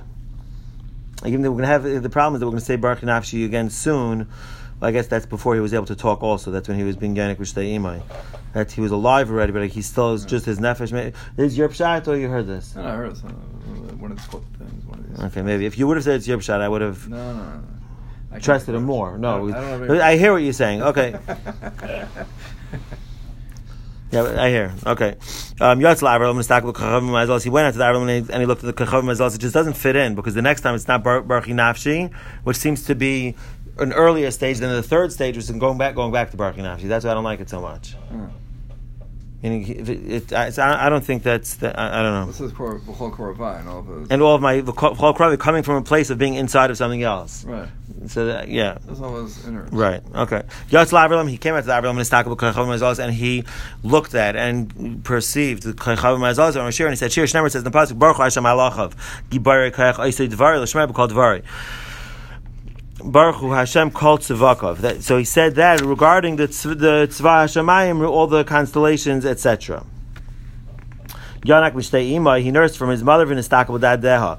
Even 1.24 1.42
though 1.42 1.50
we're 1.50 1.62
gonna 1.62 1.66
have 1.66 2.02
the 2.02 2.08
problem 2.10 2.34
is 2.34 2.40
that 2.40 2.46
we're 2.46 2.52
gonna 2.52 2.60
say 2.60 2.76
Baruch 2.76 3.00
Nafshi 3.00 3.44
again 3.44 3.70
soon. 3.70 4.28
I 4.82 4.92
guess 4.92 5.06
that's 5.08 5.26
before 5.26 5.54
he 5.54 5.60
was 5.60 5.74
able 5.74 5.84
to 5.86 5.94
talk. 5.94 6.22
Also, 6.22 6.50
that's 6.50 6.66
when 6.66 6.78
he 6.78 6.84
was 6.84 6.96
being 6.96 7.14
Yanik 7.14 7.36
Rishtei 7.36 7.76
Imai. 7.78 8.02
That 8.54 8.72
he 8.72 8.80
was 8.80 8.90
alive 8.92 9.30
already, 9.30 9.52
but 9.52 9.66
he 9.68 9.82
still 9.82 10.14
is 10.14 10.24
just 10.24 10.46
his 10.46 10.58
nefesh. 10.58 11.14
Is 11.36 11.58
your 11.58 11.68
pshat 11.68 12.08
or 12.08 12.16
you 12.16 12.28
heard 12.28 12.46
this? 12.46 12.74
No, 12.74 12.86
I 12.86 12.92
heard 12.96 13.12
uh, 13.12 13.30
one 13.80 14.12
of 14.12 14.28
quote 14.28 14.44
things. 14.58 14.84
One 14.86 15.00
of 15.00 15.08
these. 15.08 15.24
Okay, 15.24 15.42
maybe 15.42 15.66
if 15.66 15.78
you 15.78 15.86
would 15.86 15.96
have 15.96 16.04
said 16.04 16.16
it's 16.16 16.28
your 16.28 16.38
pshat, 16.38 16.60
I 16.60 16.68
would 16.68 16.82
have 16.82 17.08
No, 17.08 17.16
no, 17.16 17.42
no. 17.42 17.62
I 18.32 18.38
trusted 18.38 18.74
him 18.74 18.84
more. 18.84 19.18
No, 19.18 19.48
I 19.48 19.52
don't, 19.52 19.54
I, 19.54 19.86
don't 19.86 20.00
I 20.00 20.16
hear 20.16 20.32
what 20.32 20.42
you're 20.42 20.52
saying. 20.52 20.82
Okay. 20.82 21.18
Yeah, 24.12 24.24
I 24.36 24.48
hear. 24.48 24.74
Okay. 24.84 25.10
Um, 25.60 25.78
Yatz 25.78 26.02
Lavar, 26.02 26.14
I'm 26.14 26.20
going 26.20 26.38
to 26.38 26.42
stack 26.42 26.64
with 26.64 26.74
Kachavim 26.74 27.10
Mazalas. 27.10 27.44
He 27.44 27.50
went 27.50 27.68
out 27.68 27.72
to 27.72 27.78
the 27.78 27.84
Arab 27.84 28.02
and 28.02 28.28
he, 28.28 28.46
looked 28.46 28.64
at 28.64 28.74
the 28.74 28.84
Kachavim 28.84 29.04
Mazalas. 29.04 29.36
It 29.36 29.40
just 29.40 29.54
doesn't 29.54 29.74
fit 29.74 29.94
in 29.94 30.16
because 30.16 30.34
the 30.34 30.42
next 30.42 30.62
time 30.62 30.74
it's 30.74 30.88
not 30.88 31.04
Bar- 31.04 31.22
Baruch 31.22 31.44
Nafshi, 31.46 32.12
which 32.42 32.56
seems 32.56 32.84
to 32.86 32.96
be 32.96 33.36
an 33.78 33.92
earlier 33.92 34.32
stage 34.32 34.58
than 34.58 34.70
the 34.70 34.82
third 34.82 35.12
stage, 35.12 35.36
which 35.36 35.44
is 35.48 35.52
going 35.52 35.78
back, 35.78 35.94
going 35.94 36.12
back 36.12 36.32
to 36.32 36.36
Baruch 36.36 36.56
Nafshi. 36.56 36.88
That's 36.88 37.04
why 37.04 37.12
I 37.12 37.14
don't 37.14 37.22
like 37.22 37.38
it 37.38 37.48
so 37.48 37.60
much. 37.60 37.92
Hmm. 37.92 38.26
Meaning, 39.42 39.66
it, 39.68 39.88
it, 39.88 40.32
I, 40.34 40.86
I 40.86 40.88
don't 40.90 41.04
think 41.04 41.22
that's. 41.22 41.54
The, 41.56 41.78
I, 41.78 42.00
I 42.00 42.02
don't 42.02 42.12
know. 42.12 42.26
This 42.26 42.40
is 42.42 42.52
Kor- 42.52 42.78
B'chol 42.78 43.14
Koravai 43.14 43.60
and 43.60 43.68
all 43.70 43.80
those. 43.80 44.08
And 44.10 44.20
all 44.20 44.34
of 44.34 44.42
my 44.42 44.60
Chol 44.60 45.16
Kravi 45.16 45.38
coming 45.38 45.62
from 45.62 45.76
a 45.76 45.82
place 45.82 46.10
of 46.10 46.18
being 46.18 46.34
inside 46.34 46.70
of 46.70 46.76
something 46.76 47.02
else. 47.02 47.44
right. 47.44 47.68
So 48.06 48.26
that, 48.26 48.48
yeah. 48.48 48.78
That's 48.86 49.00
those 49.00 49.46
inner. 49.46 49.66
Right. 49.72 50.02
Okay. 50.14 50.42
Yatz 50.70 50.92
Lavrlam, 50.92 51.28
he 51.28 51.36
came 51.36 51.54
out 51.54 51.60
to 51.60 51.66
the 51.66 51.72
Avraham 51.72 51.90
and 51.90 52.00
Istakab 52.00 52.36
Kachavim 52.36 52.98
and 53.04 53.14
he 53.14 53.44
looked 53.82 54.14
at 54.14 54.36
and 54.36 55.04
perceived 55.04 55.64
the 55.64 55.72
Kachavim 55.72 56.18
Mazalas 56.18 56.60
on 56.60 56.70
Shir, 56.72 56.86
and 56.86 56.92
he 56.92 56.96
said, 56.96 57.12
Shir 57.12 57.24
Shnemer 57.24 57.50
says 57.50 57.64
in 57.64 57.70
the 57.70 57.76
pasuk, 57.76 57.98
Baruch 57.98 58.18
Hashem 58.18 58.44
Alachav, 58.44 58.94
Gibare 59.30 59.72
Kach 59.72 59.94
Oisei 59.94 60.28
Dvari, 60.28 60.60
L'Shmer 60.60 60.86
B'Kol 60.86 61.08
Dvari. 61.08 61.42
Baruch 63.02 63.36
Hu 63.36 63.52
Hashem 63.52 63.90
called 63.90 64.20
Tzivakov. 64.20 65.02
So 65.02 65.16
he 65.16 65.24
said 65.24 65.54
that 65.56 65.80
regarding 65.80 66.36
the 66.36 66.48
tzv, 66.48 66.78
the 66.78 67.06
Tzva 67.08 67.44
Hashemayim, 67.44 68.08
all 68.08 68.26
the 68.26 68.44
constellations, 68.44 69.24
etc. 69.24 69.84
Yanak 71.42 71.72
Mishtei 71.72 72.12
Ima, 72.12 72.38
he 72.40 72.50
nursed 72.50 72.76
from 72.76 72.90
his 72.90 73.02
mother 73.02 73.26
V'nistakal 73.26 73.80
Dadeha. 73.80 74.38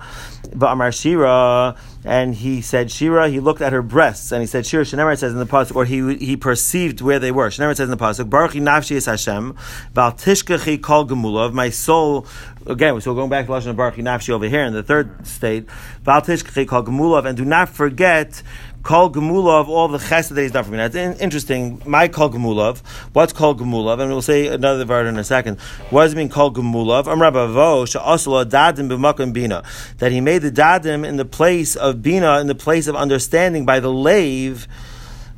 But 0.53 0.71
Amar 0.71 0.91
Shira, 0.91 1.75
and 2.03 2.34
he 2.34 2.62
said 2.62 2.89
Shira, 2.89 3.29
he 3.29 3.39
looked 3.39 3.62
at 3.62 3.74
her 3.74 3.81
breasts, 3.81 4.31
and 4.31 4.41
he 4.41 4.48
said 4.48 4.65
Shira, 4.65 4.84
Shenemar 4.84 5.17
says 5.17 5.34
in 5.34 5.39
the 5.39 5.46
pasuk, 5.46 5.75
or 5.75 5.86
he 5.86 6.15
he 6.15 6.36
perceived 6.36 7.01
where 7.01 7.20
they 7.20 7.31
were. 7.31 7.50
Shenemar 7.50 7.75
says 7.75 7.89
in 7.89 7.91
the 7.91 7.98
pasuk, 7.98 8.29
Baruch 8.29 8.53
Nafshi 8.53 8.91
is 8.93 9.05
Hashem, 9.05 9.55
Val 9.93 10.12
Tishkachi 10.12 10.81
Kol 10.81 11.08
Gemulav, 11.08 11.53
my 11.53 11.70
soul, 11.70 12.25
again, 12.65 13.00
still 13.01 13.13
going 13.13 13.29
back 13.29 13.46
to 13.46 13.51
Lashon 13.51 13.75
Baruch 13.75 13.96
Nafshi 13.96 14.29
over 14.29 14.48
here 14.48 14.63
in 14.63 14.74
the 14.74 14.84
third 14.84 15.27
state, 15.27 15.70
Val 16.03 16.22
Tishkachi 16.22 16.67
Kol 16.67 16.84
Gemulav, 16.84 17.25
and 17.25 17.38
do 17.38 17.46
not 17.46 17.70
forget 17.70 18.41
Kol 18.83 19.11
Gemulav, 19.11 19.67
all 19.67 19.88
the 19.88 20.00
chesed 20.00 20.29
that 20.29 20.41
he's 20.41 20.51
done 20.51 20.63
for 20.63 20.71
me. 20.71 20.77
That's 20.77 20.95
in- 20.95 21.13
interesting. 21.19 21.81
My 21.85 22.07
Kol 22.07 22.31
Gemulav. 22.31 22.79
What's 23.13 23.31
Kol 23.31 23.55
Gemulav? 23.55 24.00
And 24.00 24.11
we'll 24.11 24.21
say 24.23 24.47
another 24.47 24.85
word 24.85 25.05
in 25.05 25.19
a 25.19 25.23
second. 25.23 25.59
What 25.91 26.03
does 26.03 26.13
it 26.13 26.17
mean 26.17 26.29
Kol 26.29 26.51
Gemulav? 26.51 27.07
Am 27.07 27.21
Rabba 27.21 27.47
Vo, 27.50 27.85
Sha'asula 27.85 28.45
Dadim 28.45 28.89
b'makom 28.89 29.33
Bina. 29.33 29.63
That 30.00 30.11
he 30.11 30.19
made 30.19 30.39
the 30.39 30.51
Dadim 30.51 31.05
in 31.05 31.17
the 31.17 31.25
place 31.25 31.75
of 31.75 32.01
Bina, 32.01 32.39
in 32.39 32.47
the 32.47 32.55
place 32.55 32.88
of 32.88 32.95
understanding 32.95 33.65
by 33.65 33.79
the 33.79 33.91
lave, 33.91 34.67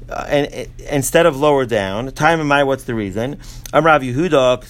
uh, 0.10 0.26
and, 0.28 0.68
instead 0.90 1.26
of 1.26 1.38
lower 1.38 1.66
down, 1.66 2.12
time 2.12 2.40
in 2.40 2.48
my 2.48 2.64
what's 2.64 2.84
the 2.84 2.96
reason? 2.96 3.40
I'm 3.74 3.86
Rav 3.86 4.02
Yehuda 4.02 4.64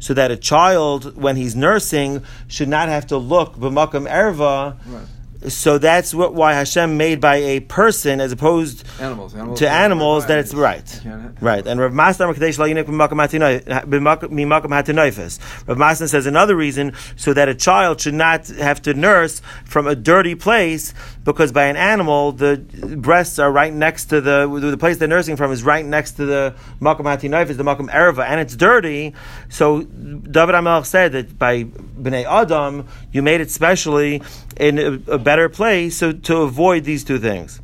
so 0.00 0.14
that 0.14 0.30
a 0.30 0.36
child 0.36 1.16
when 1.16 1.36
he's 1.36 1.54
nursing 1.54 2.22
should 2.46 2.68
not 2.68 2.88
have 2.88 3.06
to 3.08 3.16
look 3.16 3.54
b'makam 3.56 4.10
erva. 4.10 4.76
Right. 4.86 5.06
So 5.46 5.78
that's 5.78 6.12
what 6.12 6.34
why 6.34 6.54
Hashem 6.54 6.96
made 6.96 7.20
by 7.20 7.36
a 7.36 7.60
person 7.60 8.20
as 8.20 8.32
opposed 8.32 8.84
Animals. 9.00 9.34
animals 9.34 9.58
to 9.60 9.70
animals 9.70 10.26
that 10.26 10.38
it's 10.40 10.52
right. 10.52 11.00
Right. 11.40 11.64
And 11.64 11.78
Rav 11.80 11.92
Masna 11.92 12.32
Kadesh 12.34 12.58
Lo 12.58 12.66
B'makam 12.66 13.10
Hatinoy- 13.10 13.62
B'mak- 13.84 14.30
Mimakam 14.30 14.70
Hatinoifis. 14.70 15.38
Rav 15.68 15.78
Masna 15.78 16.08
says 16.08 16.26
another 16.26 16.56
reason 16.56 16.92
so 17.14 17.32
that 17.34 17.48
a 17.48 17.54
child 17.54 18.00
should 18.00 18.14
not 18.14 18.48
have 18.48 18.82
to 18.82 18.94
nurse 18.94 19.40
from 19.64 19.86
a 19.86 19.94
dirty 19.94 20.34
place 20.34 20.92
because 21.28 21.52
by 21.52 21.64
an 21.64 21.76
animal 21.76 22.32
the 22.32 22.56
breasts 22.96 23.38
are 23.38 23.52
right 23.52 23.74
next 23.74 24.06
to 24.06 24.22
the 24.22 24.48
the 24.48 24.78
place 24.78 24.96
they're 24.96 25.06
nursing 25.06 25.36
from 25.36 25.52
is 25.52 25.62
right 25.62 25.84
next 25.84 26.12
to 26.12 26.24
the 26.24 26.54
Makam 26.80 27.04
Hatinoifis, 27.04 27.58
the 27.58 27.64
Makam 27.64 27.90
Erva, 27.90 28.24
and 28.24 28.40
it's 28.40 28.56
dirty. 28.56 29.14
So 29.50 29.82
David 29.82 30.54
Amelch 30.54 30.86
said 30.86 31.12
that 31.12 31.38
by 31.38 31.64
Bnei 31.64 32.24
Adam 32.24 32.88
you 33.12 33.20
made 33.20 33.42
it 33.42 33.50
specially 33.50 34.22
in 34.56 34.78
a, 34.78 35.12
a 35.12 35.18
better 35.18 35.50
place 35.50 35.98
so 35.98 36.12
to 36.12 36.38
avoid 36.38 36.84
these 36.84 37.04
two 37.04 37.18
things. 37.18 37.60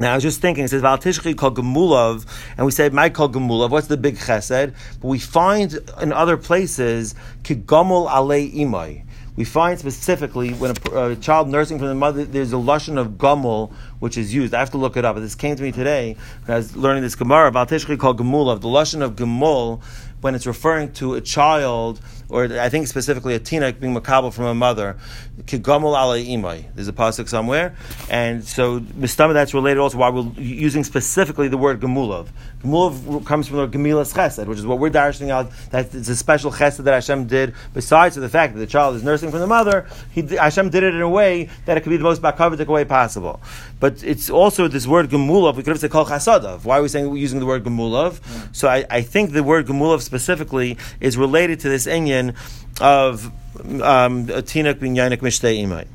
Now 0.00 0.10
I 0.10 0.14
was 0.16 0.24
just 0.24 0.40
thinking, 0.40 0.64
it 0.64 0.68
says 0.68 0.82
Val 0.82 0.98
Tishchi 0.98 1.36
called 1.36 1.56
Gemulav, 1.56 2.26
and 2.56 2.66
we 2.66 2.72
said 2.72 2.92
called 3.14 3.34
Gemulav. 3.36 3.70
What's 3.70 3.86
the 3.86 3.96
big 3.96 4.16
chesed? 4.16 4.74
But 5.00 5.06
we 5.06 5.20
find 5.20 5.78
in 6.00 6.12
other 6.12 6.36
places 6.36 7.14
Kigamul 7.44 8.10
Alei 8.10 8.52
Imai. 8.52 9.04
We 9.34 9.44
find 9.44 9.78
specifically 9.78 10.50
when 10.52 10.74
a, 10.92 11.10
a 11.10 11.16
child 11.16 11.48
nursing 11.48 11.78
from 11.78 11.88
the 11.88 11.94
mother, 11.94 12.24
there's 12.24 12.52
a 12.52 12.56
lashon 12.56 12.98
of 12.98 13.12
gumul 13.12 13.72
which 13.98 14.18
is 14.18 14.34
used. 14.34 14.52
I 14.52 14.58
have 14.58 14.70
to 14.72 14.78
look 14.78 14.96
it 14.96 15.04
up. 15.04 15.16
This 15.16 15.34
came 15.34 15.56
to 15.56 15.62
me 15.62 15.72
today 15.72 16.16
when 16.44 16.54
I 16.54 16.58
was 16.58 16.76
learning 16.76 17.02
this 17.02 17.14
Gemara 17.14 17.48
about 17.48 17.70
Tishchi 17.70 17.98
called 17.98 18.18
Gemulav. 18.18 18.60
The 18.60 18.68
lashon 18.68 19.00
of 19.00 19.16
Gemul 19.16 19.82
when 20.20 20.36
it's 20.36 20.46
referring 20.46 20.92
to 20.92 21.14
a 21.14 21.20
child, 21.20 22.00
or 22.28 22.44
I 22.44 22.68
think 22.68 22.86
specifically 22.86 23.34
a 23.34 23.40
tina 23.40 23.72
being 23.72 23.94
makabel 23.94 24.32
from 24.32 24.44
a 24.44 24.54
mother, 24.54 24.96
kigamul 25.40 25.96
alei 25.96 26.28
imai. 26.28 26.66
There's 26.74 26.88
a 26.88 26.92
pasuk 26.92 27.28
somewhere, 27.28 27.74
and 28.10 28.44
so 28.44 28.80
mistama 28.80 29.32
that's 29.32 29.54
related 29.54 29.80
also 29.80 29.98
why 29.98 30.10
we're 30.10 30.30
using 30.36 30.84
specifically 30.84 31.48
the 31.48 31.56
word 31.56 31.80
gemulav. 31.80 32.28
Gemulav 32.62 33.24
comes 33.24 33.48
from 33.48 33.58
the 33.58 33.68
gemilas 33.68 34.14
chesed, 34.14 34.46
which 34.46 34.58
is 34.58 34.66
what 34.66 34.78
we're 34.78 34.90
dashing 34.90 35.30
out. 35.30 35.50
That 35.70 35.94
it's 35.94 36.08
a 36.08 36.16
special 36.16 36.52
chesed 36.52 36.84
that 36.84 36.92
Hashem 36.92 37.26
did. 37.26 37.54
Besides 37.72 38.16
the 38.16 38.28
fact 38.28 38.54
that 38.54 38.60
the 38.60 38.66
child 38.66 38.96
is 38.96 39.02
nursing 39.02 39.30
from 39.30 39.40
the 39.40 39.46
mother, 39.46 39.86
he, 40.12 40.22
Hashem 40.22 40.70
did 40.70 40.82
it 40.82 40.94
in 40.94 41.00
a 41.00 41.08
way 41.08 41.48
that 41.64 41.76
it 41.76 41.80
could 41.82 41.90
be 41.90 41.96
the 41.96 42.04
most 42.04 42.20
bakavidik 42.20 42.66
way 42.66 42.84
possible. 42.84 43.40
But 43.80 44.02
it's 44.04 44.28
also 44.28 44.68
this 44.68 44.86
word 44.86 45.08
gemulav. 45.08 45.56
We 45.56 45.62
could 45.62 45.70
have 45.70 45.80
said 45.80 45.90
kol 45.90 46.04
chasadav. 46.04 46.64
Why 46.64 46.78
are 46.78 46.82
we 46.82 46.88
saying 46.88 47.08
we're 47.08 47.16
using 47.16 47.40
the 47.40 47.46
word 47.46 47.64
gemulav? 47.64 48.20
So 48.54 48.68
I, 48.68 48.84
I 48.90 49.02
think 49.02 49.32
the 49.32 49.42
word 49.42 49.66
gemulav 49.66 50.02
specifically 50.02 50.76
is 51.00 51.16
related 51.16 51.60
to 51.60 51.68
this 51.68 51.86
inyan 51.86 52.36
of 52.80 53.32
Um, 53.60 54.26
tinuk 54.26 54.80
bin 54.80 54.94
yanik 54.94 55.18
mishtei 55.18 55.62
imai. 55.62 55.86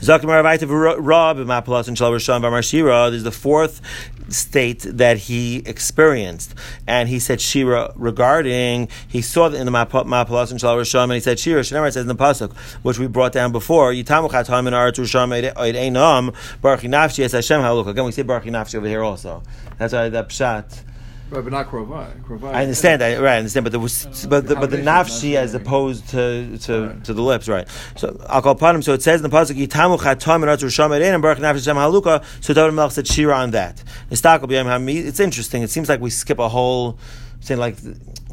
Zakmar 0.00 0.42
Avaita 0.42 0.66
Rab 0.98 1.36
Mapalas 1.38 1.86
and 1.86 2.64
Shira. 2.64 3.10
There's 3.10 3.22
the 3.22 3.30
fourth 3.30 3.82
state 4.30 4.86
that 4.88 5.18
he 5.18 5.58
experienced, 5.66 6.54
and 6.86 7.06
he 7.06 7.18
said 7.18 7.38
Shira 7.38 7.92
regarding 7.96 8.88
he 9.06 9.20
saw 9.20 9.50
that 9.50 9.58
in 9.58 9.66
the 9.66 9.72
Mapalas 9.72 10.50
and 10.50 10.58
Shal 10.58 10.76
Rishon, 10.76 11.04
and 11.04 11.12
he 11.12 11.20
said 11.20 11.38
Shira. 11.38 11.60
Shneimar 11.60 11.88
it 11.88 11.92
says 11.92 12.02
in 12.02 12.08
the 12.08 12.14
pasuk, 12.14 12.56
which 12.82 12.98
we 12.98 13.08
brought 13.08 13.32
down 13.32 13.52
before. 13.52 13.92
Yitamu 13.92 14.30
Chatam 14.30 14.66
in 14.66 14.72
Aretz 14.72 14.98
Rishon 14.98 15.52
Oid 15.54 15.74
Einam 15.74 16.34
Baruch 16.62 16.80
Nafshi 16.80 17.24
Es 17.24 17.32
Hashem 17.32 17.60
Haluk. 17.60 17.86
Again, 17.86 18.06
we 18.06 18.12
say 18.12 18.22
Baruch 18.22 18.44
Nafshi 18.44 18.76
over 18.76 18.86
here 18.86 19.02
also. 19.02 19.42
That's 19.76 19.92
why 19.92 20.08
that 20.08 20.30
pshat. 20.30 20.84
Right, 21.30 21.44
but 21.44 21.52
not 21.52 21.70
Krovai. 21.70 22.22
Krovai. 22.24 22.52
I 22.52 22.62
understand 22.62 23.00
that, 23.02 23.20
right? 23.20 23.34
I 23.34 23.38
understand, 23.38 23.64
but 23.64 23.78
was, 23.80 24.26
but 24.28 24.48
the, 24.48 24.56
but 24.56 24.70
the 24.70 24.78
nafshi 24.78 25.36
as 25.36 25.54
opposed 25.54 26.08
to 26.08 26.58
to, 26.58 26.86
Right. 26.88 27.04
to 27.04 27.14
the 27.14 27.22
lips, 27.22 27.48
right? 27.48 27.68
So 27.96 28.20
I'll 28.28 28.42
call 28.42 28.52
upon 28.52 28.74
him. 28.74 28.82
So 28.82 28.92
it 28.94 29.02
says 29.02 29.22
in 29.22 29.30
the 29.30 29.36
pasuk, 29.36 29.56
"Yitamu 29.56 29.98
chatam 29.98 30.36
and 30.36 30.44
atzur 30.46 30.70
sham 30.72 30.90
and 30.92 31.22
baruch 31.22 31.38
nafshi 31.38 31.64
shem 31.64 31.76
haluka." 31.76 32.24
So 32.40 32.52
David 32.52 32.74
Melch 32.74 32.92
said 32.92 33.06
shira 33.06 33.36
on 33.36 33.52
that. 33.52 33.82
Nistakal 34.10 34.48
b'yam 34.48 34.66
hami. 34.66 34.96
It's 35.06 35.20
interesting. 35.20 35.62
It 35.62 35.70
seems 35.70 35.88
like 35.88 36.00
we 36.00 36.10
skip 36.10 36.38
a 36.38 36.48
whole. 36.48 36.98
Saying 37.42 37.58
like, 37.58 37.76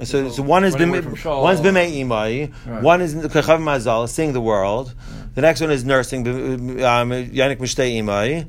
so, 0.03 0.29
so 0.29 0.43
one 0.43 0.65
is 0.65 0.73
Running 0.73 0.91
bim, 0.91 0.95
away 0.95 1.01
from 1.01 1.15
Shaul. 1.15 1.41
one's 1.41 1.61
bimei 1.61 2.03
imai, 2.03 2.51
Right. 2.65 2.83
one 2.83 2.99
is 2.99 3.15
kachav 3.15 3.61
mazal, 3.61 4.09
seeing 4.09 4.33
the 4.33 4.41
world. 4.41 4.93
The 5.35 5.39
next 5.41 5.61
one 5.61 5.71
is 5.71 5.85
nursing, 5.85 6.27
um, 6.27 7.11
yanik 7.11 7.57
mishtei 7.59 7.95
imai. 8.01 8.47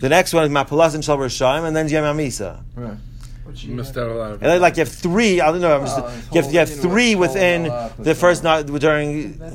The 0.00 0.08
next 0.08 0.32
one 0.32 0.42
is 0.42 0.50
mapalas 0.50 0.94
and 0.96 1.04
shal 1.04 1.64
and 1.64 1.76
then 1.76 1.86
yam 1.88 2.02
amisa. 2.02 2.64
Right. 2.74 2.94
You 3.56 3.74
missed 3.74 3.96
out 3.96 4.08
a 4.10 4.14
lot 4.14 4.32
of 4.32 4.42
And 4.42 4.50
then, 4.52 4.60
like 4.60 4.76
you 4.76 4.80
have 4.80 4.88
three. 4.92 5.40
I 5.40 5.50
don't 5.52 5.60
know. 5.60 5.76
I'm 5.78 5.84
just, 5.86 5.98
Oh, 5.98 6.22
you 6.32 6.42
have 6.42 6.52
you 6.52 6.58
have 6.60 6.70
three 6.70 7.14
within 7.14 7.64
the 7.98 8.14
first 8.14 8.42
night 8.44 8.66
during. 8.66 9.34
But- 9.34 9.52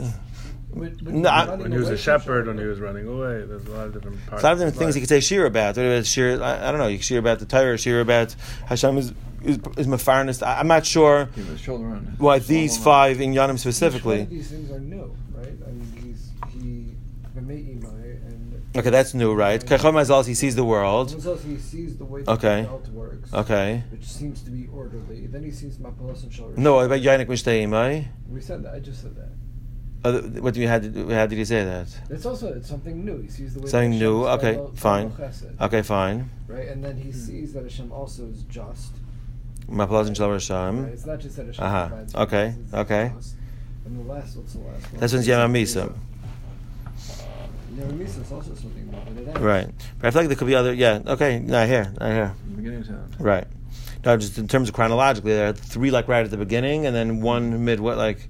but 1.03 1.13
No, 1.13 1.29
I- 1.29 1.55
when 1.55 1.71
he 1.71 1.77
was 1.79 1.89
a 1.89 1.97
shepherd, 1.97 2.45
when 2.45 2.59
he 2.59 2.65
was 2.65 2.79
running 2.79 3.07
away. 3.07 3.43
There's 3.47 3.65
a 3.65 3.71
lot 3.71 3.87
of 3.87 3.93
different 3.93 4.23
parts. 4.27 4.43
A 4.43 4.45
lot 4.45 4.53
of 4.53 4.59
different 4.59 4.75
of 4.75 4.79
things 4.79 4.95
you 4.95 5.01
could 5.01 5.09
say 5.09 5.19
shir 5.21 5.45
about. 5.47 5.75
Whether 5.75 5.93
it's 5.93 6.07
shir, 6.09 6.39
I, 6.41 6.67
I 6.67 6.71
don't 6.71 6.79
know. 6.79 6.85
You 6.87 6.97
could 6.99 7.05
shir 7.05 7.17
about 7.17 7.39
the 7.39 7.45
Torah, 7.45 7.77
shir 7.79 7.99
about 8.01 8.35
Hashem 8.67 8.97
is 8.99 9.13
is, 9.43 9.57
is 9.77 9.87
Mefarnist. 9.87 10.45
I- 10.45 10.59
I'm 10.59 10.67
not 10.67 10.85
sure 10.85 11.29
Give 11.35 11.47
his 11.47 11.59
shoulder 11.61 11.87
on. 11.87 12.15
why 12.19 12.37
these 12.39 12.77
five 12.77 13.19
in 13.21 13.33
Yanim 13.33 13.57
specifically. 13.57 14.25
these 14.25 14.49
things 14.51 14.69
are 14.71 14.79
new, 14.79 15.15
right? 15.35 15.47
I 15.67 15.71
mean, 15.71 15.93
he's 16.03 16.29
he 16.53 16.93
b'mei 17.39 17.79
imai 17.79 17.89
and 17.89 17.96
Okay, 18.77 18.89
that's 18.91 19.13
new, 19.13 19.33
right? 19.33 19.59
Kachom 19.63 19.93
Mazal, 19.95 20.25
he 20.27 20.33
sees 20.35 20.55
the 20.55 20.63
world. 20.63 21.11
He 21.11 21.57
sees 21.57 21.97
the 21.97 22.05
way 22.05 22.21
that 22.21 22.31
Okay. 22.33 22.61
the 22.61 22.67
belt 22.67 22.87
works, 22.89 23.33
Okay. 23.33 23.83
which 23.91 24.05
seems 24.05 24.41
to 24.43 24.51
be 24.51 24.67
orderly. 24.71 25.25
Then 25.27 25.43
he 25.43 25.51
sees 25.51 25.77
Mapalas 25.77 26.23
and 26.23 26.31
Shal 26.31 26.51
No, 26.57 26.79
about 26.79 26.99
Yanik 26.99 27.27
Mishteimai. 27.27 28.05
We 28.29 28.41
said 28.41 28.63
that. 28.63 28.75
I 28.75 28.79
just 28.79 29.01
said 29.01 29.15
that. 29.15 29.29
Uh, 30.05 30.21
what 30.41 30.53
do 30.53 30.61
you 30.61 30.67
had? 30.67 30.83
How 31.09 31.25
did 31.25 31.37
you 31.39 31.45
say 31.45 31.63
that? 31.65 31.87
It's 32.11 32.25
also 32.25 32.53
it's 32.53 32.69
something 32.69 33.03
new. 33.03 33.19
He 33.23 33.29
sees 33.29 33.55
the 33.55 33.61
way 33.61 33.67
Something 33.67 33.97
new. 33.97 34.25
Okay, 34.27 34.51
Gadol- 34.53 34.71
fine. 34.75 35.09
Gadol 35.09 35.31
Okay, 35.61 35.81
fine. 35.81 36.29
Right, 36.47 36.67
and 36.67 36.83
then 36.83 36.97
he 36.97 37.11
sees 37.11 37.53
that 37.53 37.63
Hashem 37.63 37.91
also 37.91 38.25
is 38.27 38.43
just. 38.43 38.91
Maplaz 39.69 40.07
and 40.07 40.15
Shal 40.15 40.29
Right? 40.29 40.39
Rasham. 40.39 40.87
It's 40.93 41.05
not 41.05 41.19
just 41.19 41.35
that 41.37 41.47
Hashem 41.47 41.65
Uh-huh. 41.65 41.87
provides. 41.87 42.15
Okay, 42.15 42.55
okay. 42.73 43.11
just. 43.17 43.35
And 43.85 43.99
the 44.05 44.13
last, 44.13 44.37
what's 44.37 44.53
the 44.53 44.59
last 44.59 44.91
one? 44.91 44.99
That's 44.99 45.13
when's 45.13 45.27
Yom 45.27 45.51
HaMisa. 47.77 47.87
Yom 47.89 48.01
is 48.01 48.31
also 48.31 48.55
something 48.55 48.89
new, 48.89 49.21
it 49.21 49.27
ends. 49.27 49.39
Right. 49.39 49.69
But 49.99 50.07
I 50.07 50.11
feel 50.11 50.21
like 50.21 50.29
there 50.29 50.37
could 50.37 50.47
be 50.47 50.55
other. 50.55 50.73
Yeah. 50.73 51.01
Okay. 51.05 51.39
Not 51.39 51.67
here. 51.67 51.93
Not 51.99 52.11
here. 52.11 52.33
Beginning 52.55 52.83
time. 52.83 53.11
Right. 53.19 53.47
No, 54.05 54.15
just 54.17 54.37
in 54.37 54.47
terms 54.47 54.69
of 54.69 54.75
chronologically, 54.75 55.33
there 55.33 55.49
are 55.49 55.53
three 55.53 55.91
like 55.91 56.07
right 56.07 56.23
at 56.23 56.31
the 56.31 56.37
beginning, 56.37 56.85
and 56.85 56.95
then 56.95 57.21
one 57.21 57.65
mid. 57.65 57.79
What 57.79 57.97
like? 57.97 58.29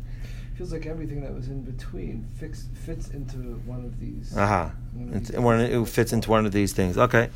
Feels 0.57 0.73
like 0.73 0.88
everything 0.88 1.21
that 1.21 1.33
was 1.36 1.49
in 1.49 1.62
between 1.62 2.27
fix, 2.39 2.67
fits 2.83 3.10
into 3.10 3.38
one 3.65 3.86
of 3.86 3.99
these. 3.99 4.36
Aha. 4.36 4.71
one 4.93 5.10
of 5.10 5.15
It's, 5.15 5.29
these 5.29 5.39
one, 5.39 5.60
it 5.60 5.88
fits 5.88 6.13
into 6.13 6.31
one 6.31 6.47
of 6.47 6.51
these 6.51 6.73
things. 6.73 6.97
Okay. 6.97 7.29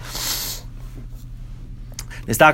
So 2.27 2.33
that's 2.33 2.53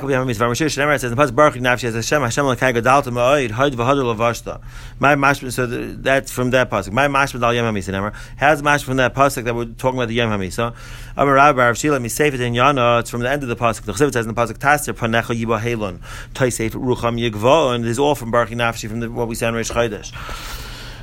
from 6.32 6.50
that 6.50 6.70
pasuk. 6.70 6.92
My 6.92 7.06
mashma 7.06 7.40
Dal 7.40 7.52
Yom 7.52 7.74
Hamisa. 7.74 7.92
Nemer 7.92 8.14
has 8.36 8.62
mashma 8.62 8.84
from 8.84 8.96
that 8.96 9.14
pasuk 9.14 9.44
that 9.44 9.54
we're 9.54 9.66
talking 9.66 9.98
about 9.98 10.08
the 10.08 10.14
Yom 10.14 10.30
Hamisa. 10.30 10.74
Amar 11.16 11.34
Rabbi 11.34 11.66
Rav 11.66 11.76
Shila 11.76 11.96
it 11.96 12.40
in 12.40 12.54
Yana. 12.54 13.00
It's 13.00 13.10
from 13.10 13.20
the 13.20 13.30
end 13.30 13.42
of 13.42 13.50
the 13.50 13.56
pasuk. 13.56 13.82
The 13.82 13.92
Chesed 13.92 14.14
says 14.14 14.26
in 14.26 14.34
the 14.34 14.40
pasuk 14.40 14.56
Taster 14.56 14.94
Panecha 14.94 15.38
Yiba 15.38 15.60
Halon 15.60 16.00
Taisef 16.32 16.70
Rucham 16.70 17.20
Yigvo 17.20 17.74
and 17.74 17.84
this 17.84 17.92
is 17.92 17.98
all 17.98 18.14
from 18.14 18.30
Baruch 18.30 18.48
Nafshi 18.50 18.88
from 18.88 19.00
the, 19.00 19.10
what 19.10 19.28
we 19.28 19.34
say 19.34 19.48
in 19.48 19.54
Reish 19.54 19.70
Chodesh. 19.70 20.14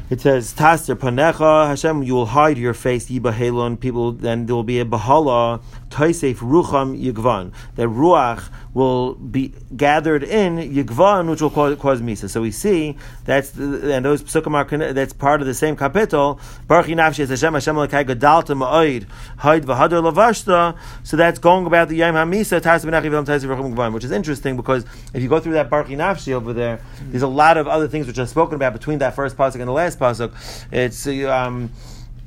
It 0.08 0.21
says, 0.21 0.54
Taster 0.54 0.95
panecha, 0.95 1.67
Hashem, 1.67 2.04
you 2.04 2.13
will 2.13 2.28
hide 2.28 2.60
your 2.60 2.75
face, 2.75 3.10
yiba 3.10 3.34
halon, 3.34 3.80
people, 3.80 4.12
then 4.12 4.45
there 4.45 4.56
will 4.56 4.63
be 4.63 4.80
a 4.80 4.86
bahala, 4.86 5.63
taisef 5.96 6.36
rucham 6.36 7.02
yigvan. 7.02 7.54
That 7.76 7.88
ruach 7.88 8.50
will 8.74 9.16
be 9.16 9.54
gathered 9.76 10.24
in 10.24 10.58
yigvan, 10.58 11.30
which 11.30 11.42
will 11.42 11.50
cause, 11.50 11.78
cause 11.78 12.02
misa. 12.02 12.30
So 12.30 12.42
we 12.42 12.52
see 12.52 12.98
that's 13.24 13.52
the, 13.52 13.96
and 13.96 14.04
those 14.04 14.22
psukim 14.22 14.54
are 14.54 14.94
that's 14.94 15.14
part 15.14 15.42
of 15.42 15.48
the 15.48 15.54
same 15.54 15.78
capital. 15.78 16.40
Baruch 16.68 16.88
nafshi 16.88 17.22
es 17.22 17.30
Hashem 17.30 17.54
Hashem 17.54 17.76
lekai 17.76 18.06
gadalta 18.06 18.56
ma'oid 18.58 19.08
hide 19.38 19.64
v'hadar 19.64 20.04
lavashta. 20.04 20.78
So 21.04 21.16
that's 21.16 21.40
going 21.40 21.66
about 21.66 21.88
the 21.88 21.96
yom 21.96 22.16
hamisa 22.16 22.60
taisef 22.60 22.86
panecha 22.86 23.06
yivam 23.06 23.26
taisef 23.26 23.48
rucham 23.48 23.74
yigvan, 23.74 23.94
which 23.94 24.04
is 24.04 24.12
interesting 24.12 24.58
because 24.58 24.86
if 25.14 25.24
you 25.24 25.30
go 25.30 25.40
through 25.40 25.54
that 25.54 25.70
Baruch 25.70 25.88
nafshi 25.88 26.34
over 26.34 26.52
there, 26.52 26.82
there's 27.04 27.24
a 27.24 27.28
lot 27.28 27.58
of 27.58 27.68
other 27.68 27.88
things 27.88 28.08
which 28.08 28.20
are 28.20 28.26
spoken 28.26 28.56
about 28.56 28.74
between 28.74 29.00
that 29.00 29.16
first 29.16 29.38
pasuk 29.38 29.56
and 29.56 29.68
the 29.68 29.72
last 29.72 29.98
pasuk. 29.98 30.34
It's 30.72 31.08
um, 31.08 31.72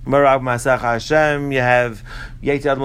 Marav 0.09 0.41
Masach 0.41 0.81
Hashem. 0.81 1.53
You 1.53 1.61
have 1.61 2.03
Yeti 2.43 2.65
Adam. 2.65 2.83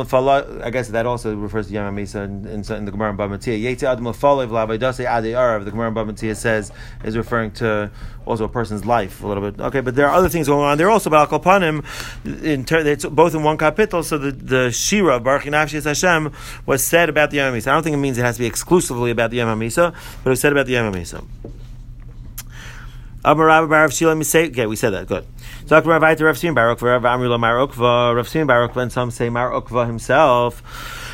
I 0.61 0.69
guess 0.69 0.89
that 0.89 1.05
also 1.05 1.33
refers 1.33 1.67
to 1.67 1.73
Yom 1.73 1.95
HaMisa 1.95 2.25
in, 2.25 2.45
in, 2.45 2.73
in 2.73 2.85
the 2.85 2.91
Gemara 2.91 3.11
in 3.11 3.17
Bava 3.17 3.37
Metzia. 3.37 3.57
Yeti 3.57 3.83
Adam 3.83 4.03
Lefala 4.03 4.45
V'Labaydase 4.45 5.07
Adei 5.07 5.31
Arav. 5.31 5.63
The 5.63 5.71
Gemara 5.71 5.87
in 5.87 5.93
Bava 5.93 6.11
Metzia 6.11 6.35
says 6.35 6.73
is 7.05 7.15
referring 7.15 7.51
to 7.51 7.89
also 8.25 8.43
a 8.43 8.49
person's 8.49 8.85
life 8.85 9.23
a 9.23 9.27
little 9.27 9.49
bit. 9.49 9.61
Okay, 9.61 9.79
but 9.79 9.95
there 9.95 10.05
are 10.07 10.13
other 10.13 10.27
things 10.27 10.47
going 10.47 10.65
on 10.65 10.77
there 10.77 10.89
also. 10.89 11.09
But 11.09 11.31
Al 11.31 11.39
Panim, 11.39 11.85
in 12.43 12.65
ter- 12.65 12.79
it's 12.79 13.05
both 13.05 13.33
in 13.33 13.43
one 13.43 13.57
capital. 13.57 14.03
So 14.03 14.17
the 14.17 14.31
the 14.31 14.71
Shira 14.71 15.21
Baruch 15.21 15.45
Hashem 15.45 16.33
was 16.65 16.83
said 16.85 17.07
about 17.07 17.31
the 17.31 17.37
Yom 17.37 17.53
HaMisa. 17.53 17.67
I 17.67 17.73
don't 17.73 17.83
think 17.83 17.93
it 17.93 17.99
means 17.99 18.17
it 18.17 18.23
has 18.23 18.35
to 18.35 18.39
be 18.39 18.47
exclusively 18.47 19.11
about 19.11 19.31
the 19.31 19.37
Yom 19.37 19.57
HaMisa, 19.57 19.93
but 20.23 20.29
it 20.29 20.29
was 20.29 20.41
said 20.41 20.51
about 20.51 20.65
the 20.65 20.73
Yom 20.73 20.93
HaMisa. 20.93 21.25
Bar. 23.23 23.85
Okay, 23.85 24.65
we 24.65 24.75
said 24.75 24.89
that. 24.91 25.07
Good. 25.07 25.25
So 25.65 25.77
Akbar 25.77 25.99
Rav 25.99 26.19
Rav 26.19 26.37
Sim 26.37 26.53
Baruch 26.53 26.81
Rav 26.81 27.01
Amrila 27.03 27.39
Mar 27.39 28.15
Rav 28.15 28.27
Sim 28.27 28.47
Baruch. 28.47 28.75
When 28.75 28.89
some 28.89 29.11
say 29.11 29.29
Mar 29.29 29.51
Ukva 29.51 29.87
himself. 29.87 30.61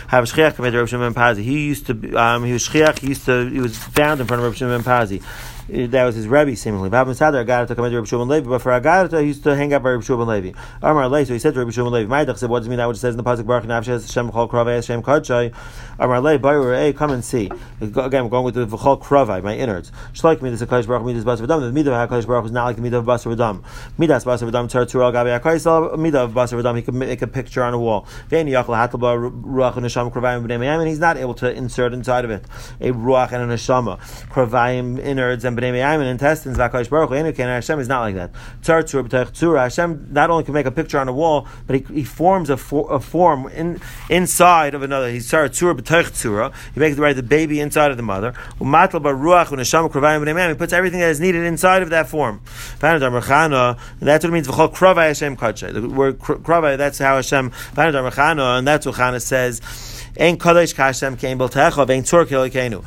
Have 0.10 0.26
shchiach 0.26 0.56
committed 0.56 0.80
Rav 0.80 0.90
Shimon 0.90 1.14
ben 1.14 1.24
Pazi. 1.24 1.44
He 1.44 1.68
used 1.68 1.86
to, 1.86 2.16
um, 2.16 2.44
he 2.44 2.52
was 2.52 2.68
shchiach. 2.68 2.98
He 2.98 3.10
used 3.10 3.26
to, 3.26 3.48
he 3.48 3.60
was 3.60 3.78
found 3.78 4.20
in 4.20 4.26
front 4.26 4.42
of 4.42 4.46
Rav 4.46 4.58
Shimon 4.58 4.82
ben 4.82 4.84
Pazi. 4.84 5.22
That 5.70 6.04
was 6.04 6.16
his 6.16 6.28
rebbe, 6.28 6.56
seemingly. 6.56 6.90
But 6.90 7.06
for 7.06 7.14
Agarata 7.14 9.22
he 9.22 9.28
used 9.28 9.44
to 9.44 9.56
hang 9.56 9.74
out 9.74 9.84
by 9.84 9.92
Rav 9.92 10.04
Shimon 10.04 10.28
Levi. 10.28 10.60
Amar 10.82 11.08
Le, 11.08 11.26
so 11.26 11.34
he 11.34 11.40
said 11.40 11.54
to 11.54 11.64
Rav 11.64 11.74
Shimon 11.74 11.92
Levi, 11.92 12.10
Ma'idach 12.10 12.38
said, 12.38 12.50
what 12.50 12.60
does 12.60 12.68
it 12.68 12.70
mean 12.70 12.78
that 12.78 12.88
which 12.88 12.98
says 12.98 13.14
in 13.14 13.18
the 13.18 13.24
pasuk 13.24 13.46
Baruch 13.46 13.66
Nafshes 13.66 14.08
Hashem 14.08 14.32
Chol 14.32 14.50
Kravei 14.50 14.76
Hashem 14.76 15.04
Kodshai? 15.04 15.54
Amar 16.00 16.22
Le, 16.22 16.40
Bayer, 16.40 16.74
hey, 16.74 16.94
come 16.94 17.12
and 17.12 17.24
see. 17.24 17.52
Again, 17.82 18.24
we're 18.24 18.30
going 18.30 18.46
with 18.46 18.56
the 18.56 18.66
V'chol 18.66 19.02
Kravei, 19.02 19.44
my 19.44 19.56
innards. 19.56 19.92
Shloik 20.14 20.42
Midas 20.42 20.62
Hakadosh 20.62 20.88
Baruch 20.88 21.06
Midas 21.06 21.24
Basar 21.24 21.46
V'dam. 21.46 21.72
The 21.72 21.80
Midah 21.80 21.88
of 21.88 22.10
Hakadosh 22.10 22.26
Baruch 22.26 22.46
is 22.46 22.52
not 22.52 22.66
like 22.66 22.78
the 22.78 22.82
Midah 22.82 23.00
of 23.00 23.06
Basar 23.06 23.36
V'dam. 23.36 23.64
Midas 23.98 24.26
Basar 24.26 24.50
V'dam 24.50 24.68
Tzar 24.68 24.86
Tzur 24.86 25.04
Al 25.04 25.12
Gabi 25.12 25.40
Hakaisel. 25.40 25.96
Midah 25.96 26.26
of 26.26 26.32
Basar 26.32 26.62
V'dam. 26.62 26.76
He 26.76 26.82
could 26.82 26.96
make 26.96 27.22
a 27.22 27.28
picture 27.28 27.64
on 27.64 27.74
a 27.74 27.80
wall. 27.80 28.06
Ve'eni 28.30 28.52
Yachal 28.52 28.76
Hatalba 28.76 29.32
Ruach 29.44 29.78
and 29.78 29.86
Neshama 29.86 30.12
Kravayim 30.12 30.46
B'nei 30.46 30.60
Meyam, 30.60 30.80
and 30.80 30.88
he's 30.88 31.00
not 31.00 31.18
able 31.18 31.34
to 31.36 31.54
insert 31.54 31.94
inside 31.94 32.26
of 32.26 32.32
it 32.32 32.44
a 32.80 32.92
Ruach 32.92 33.32
and 33.32 33.52
a 33.52 33.56
Neshama. 33.56 34.00
Kravayim 34.30 35.00
innards 35.00 35.46
and 35.46 35.59
B'nei 35.62 35.84
and 35.84 36.04
intestines. 36.04 36.58
V'Hakadosh 36.58 36.90
Baruch 36.90 37.10
Hu 37.10 37.16
Enuken. 37.16 37.46
Hashem 37.46 37.80
is 37.80 37.88
not 37.88 38.02
like 38.02 38.16
that. 38.16 38.32
Tzar 38.62 38.84
Tzur 38.84 39.08
B'tech 39.08 39.32
Tzura. 39.32 39.60
Hashem 39.60 40.08
not 40.12 40.30
only 40.30 40.44
can 40.44 40.54
make 40.54 40.66
a 40.66 40.72
picture 40.72 41.00
on 41.00 41.08
a 41.08 41.14
wall, 41.14 41.48
but 41.68 41.76
he, 41.76 41.82
he 41.94 42.04
forms 42.04 42.50
a, 42.50 42.58
for, 42.58 42.92
a 42.94 43.00
form 43.00 43.48
in, 43.50 43.80
inside 44.10 44.74
of 44.74 44.82
another. 44.84 45.10
He's 45.10 45.30
Tzar 45.30 45.50
Tzur 45.50 45.78
B'tech 45.80 46.06
Tzura. 46.12 46.54
He 46.74 46.80
makes 46.80 46.96
the 46.96 47.02
right 47.02 47.16
the 47.16 47.24
baby 47.24 47.60
inside 47.60 47.92
of 47.92 47.98
the 47.98 48.04
mother. 48.04 48.34
Umatal 48.60 49.02
Baruach 49.02 49.52
and 49.52 49.60
Neshama 49.60 49.92
Kravayim 49.92 50.24
B'nei. 50.24 50.50
He 50.50 50.56
puts 50.56 50.74
everything 50.74 51.00
that 51.00 51.10
is 51.10 51.20
needed 51.20 51.44
inside 51.44 51.82
of 51.82 51.90
that 51.90 52.08
form. 52.08 52.42
That's 52.80 53.02
what 53.02 54.24
it 54.24 54.32
means. 54.32 54.48
V'chol 54.48 54.74
Kravai 54.74 55.08
Hashem 55.08 55.38
Kadshay. 55.38 55.74
The 55.74 55.88
word 55.88 56.20
kr- 56.20 56.34
Kravai. 56.34 56.78
That's 56.78 56.98
how 57.00 57.16
Hashem. 57.16 57.52
And 57.76 58.68
that's 58.68 58.86
what 58.86 58.96
Chana 58.96 59.22
says. 59.22 59.62
Ein 60.18 60.38
Kadosh 60.38 60.74
Kashem 60.76 61.20
Kein 61.20 61.38
Beltecha 61.38 61.86
Vein 61.86 62.04
Tzur 62.04 62.26
Kilikenu. 62.26 62.84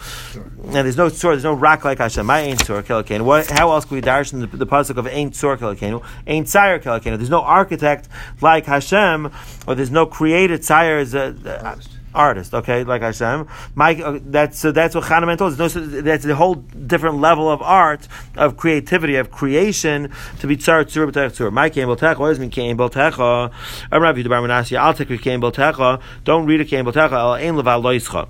And 0.64 0.74
there's 0.74 0.96
no 0.96 1.08
tzur, 1.08 1.32
there's 1.32 1.44
no 1.44 1.54
rock 1.54 1.84
like 1.84 1.98
Hashem. 1.98 2.24
My 2.24 2.40
ain't 2.40 2.60
tzur 2.60 2.82
kilikenu. 2.82 3.22
What? 3.22 3.50
How 3.50 3.72
else 3.72 3.84
can 3.84 3.96
we 3.96 4.00
darshan 4.00 4.48
the, 4.48 4.56
the 4.56 4.66
pasuk 4.66 4.96
of 4.96 5.06
ain't 5.08 5.34
tzur 5.34 5.58
kilikenu? 5.58 6.04
Ain't 6.26 6.46
tzire 6.46 6.80
kilikenu. 6.80 7.18
There's 7.18 7.30
no 7.30 7.42
architect 7.42 8.08
like 8.40 8.66
Hashem, 8.66 9.30
or 9.66 9.74
there's 9.74 9.90
no 9.90 10.06
created 10.06 10.60
tzire 10.60 11.02
a 11.14 11.78
artist. 12.14 12.54
Okay, 12.54 12.84
like 12.84 13.02
Hashem. 13.02 13.48
My 13.74 13.94
uh, 13.94 14.18
that's 14.22 14.58
so 14.58 14.72
that's 14.72 14.94
what 14.94 15.04
Hanuman 15.04 15.38
told 15.38 15.58
us. 15.58 15.76
No, 15.76 15.82
that's 16.02 16.24
a 16.24 16.34
whole 16.34 16.54
different 16.54 17.18
level 17.18 17.50
of 17.50 17.62
art, 17.62 18.08
of 18.36 18.56
creativity, 18.56 19.16
of 19.16 19.30
creation 19.30 20.12
to 20.40 20.46
be 20.46 20.56
tzar 20.56 20.84
tzur 20.84 21.10
b'tech. 21.10 21.52
My 21.52 21.70
kain 21.70 21.86
b'techa. 21.86 22.18
What 22.18 22.28
does 22.28 22.38
mean 22.38 22.50
kain 22.50 22.76
b'techa? 22.76 23.52
I'm 23.90 24.02
Rabbi 24.02 24.22
Dubar 24.22 24.42
Menashe. 24.42 24.76
I'll 24.76 24.94
take 24.94 25.10
your 25.10 25.18
kain 25.18 25.40
b'techa. 25.40 26.00
Don't 26.24 26.46
read 26.46 26.60
a 26.60 26.64
kain 26.64 26.84
b'techa. 26.84 27.12
El 27.12 27.34
ein 27.34 27.56
leval 27.56 27.82
loischa. 27.82 28.28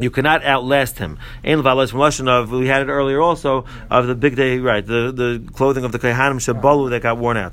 You 0.00 0.10
cannot 0.10 0.44
outlast 0.44 0.98
him. 0.98 1.18
We 1.44 1.50
had 1.50 2.82
it 2.82 2.88
earlier 2.88 3.20
also 3.20 3.64
of 3.90 4.06
the 4.08 4.16
big 4.16 4.34
day 4.34 4.58
right 4.58 4.84
the, 4.84 5.12
the 5.12 5.52
clothing 5.52 5.84
of 5.84 5.92
the 5.92 6.00
kohanim 6.00 6.40
shabalu 6.40 6.90
that 6.90 7.02
got 7.02 7.16
worn 7.18 7.36
out. 7.36 7.52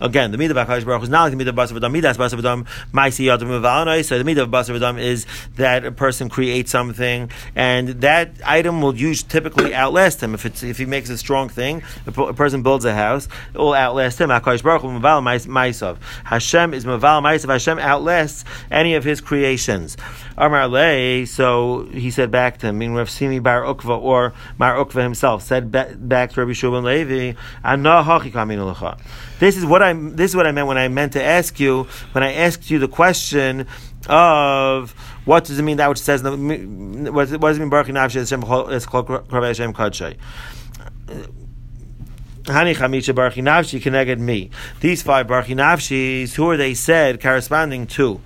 Again, 0.00 0.30
the 0.32 0.38
midah 0.38 0.50
of 0.50 0.68
kadosh 0.68 0.84
baruch 0.84 1.02
is 1.04 1.08
not 1.08 1.22
like 1.22 1.38
the 1.38 1.44
midah 1.44 1.52
basar 1.52 1.78
v'dam. 1.78 1.92
Midas 1.92 2.16
basar 2.16 2.40
v'dam 2.40 2.66
ma'isi 2.92 3.26
yadam 3.26 3.60
v'anai. 3.62 4.04
So 4.04 4.20
the 4.20 4.24
midah 4.24 4.42
of 4.92 4.98
is 4.98 5.26
that 5.54 5.84
a 5.84 5.92
person 5.92 6.28
creates 6.28 6.72
something 6.72 7.30
and 7.54 7.88
that 8.00 8.32
item 8.44 8.82
will 8.82 8.96
use 8.96 9.22
typically 9.22 9.72
outlast 9.72 10.20
him 10.20 10.34
if 10.34 10.44
it's 10.44 10.64
if 10.64 10.78
he 10.78 10.84
makes 10.84 11.10
a 11.10 11.18
strong 11.18 11.48
thing. 11.48 11.82
A, 12.06 12.32
person 12.32 12.64
builds 12.64 12.84
a 12.84 12.94
house, 12.94 13.28
it 13.54 13.58
will 13.58 13.74
outlast 13.74 14.20
him. 14.20 14.30
Hakadosh 14.30 14.64
baruch 14.64 14.82
hu 14.82 14.88
maval. 14.88 15.22
Hashem 16.24 16.74
is 16.74 16.84
maval. 16.84 17.22
Hashem 17.22 17.78
outlasts 17.78 18.44
any 18.68 18.94
of 18.94 19.04
his 19.04 19.20
creations. 19.20 19.91
Amar 20.36 20.68
Le, 20.68 21.26
so 21.26 21.86
he 21.92 22.10
said 22.10 22.30
back 22.30 22.58
to 22.58 22.68
him, 22.68 22.78
meaning 22.78 22.94
Rav 22.96 23.10
Simi 23.10 23.38
Bar 23.38 23.62
Ukva 23.62 24.00
or 24.00 24.32
Mar 24.58 24.76
Ukva 24.76 25.02
himself 25.02 25.42
said 25.42 25.70
back 25.70 25.88
to 26.30 26.40
Rabbi 26.40 26.52
Shubin 26.52 26.84
Levi. 26.84 27.34
This 29.38 29.56
is 29.56 29.64
what 29.64 29.82
I 29.82 29.92
this 29.92 30.30
is 30.30 30.36
what 30.36 30.46
I 30.46 30.52
meant 30.52 30.68
when 30.68 30.78
I 30.78 30.88
meant 30.88 31.12
to 31.14 31.22
ask 31.22 31.58
you 31.58 31.88
when 32.12 32.22
I 32.24 32.32
asked 32.34 32.70
you 32.70 32.78
the 32.78 32.88
question 32.88 33.66
of 34.08 34.92
what 35.24 35.44
does 35.44 35.58
it 35.58 35.62
mean 35.62 35.76
that 35.76 35.88
which 35.88 35.98
says 35.98 36.22
what 36.22 36.32
does 36.32 36.40
it 36.40 37.60
mean 37.60 37.68
Baruch 37.68 37.86
Hashem. 37.88 38.42
Hani 42.44 42.74
Chamisha 42.74 43.14
Baruch 43.14 43.34
Nafshi 43.34 43.80
connected 43.80 44.18
me. 44.18 44.50
These 44.80 45.02
five 45.02 45.28
Baruch 45.28 45.46
Nafshis, 45.46 46.34
who 46.34 46.50
are 46.50 46.56
they 46.56 46.74
said 46.74 47.22
corresponding 47.22 47.86
to? 47.88 48.20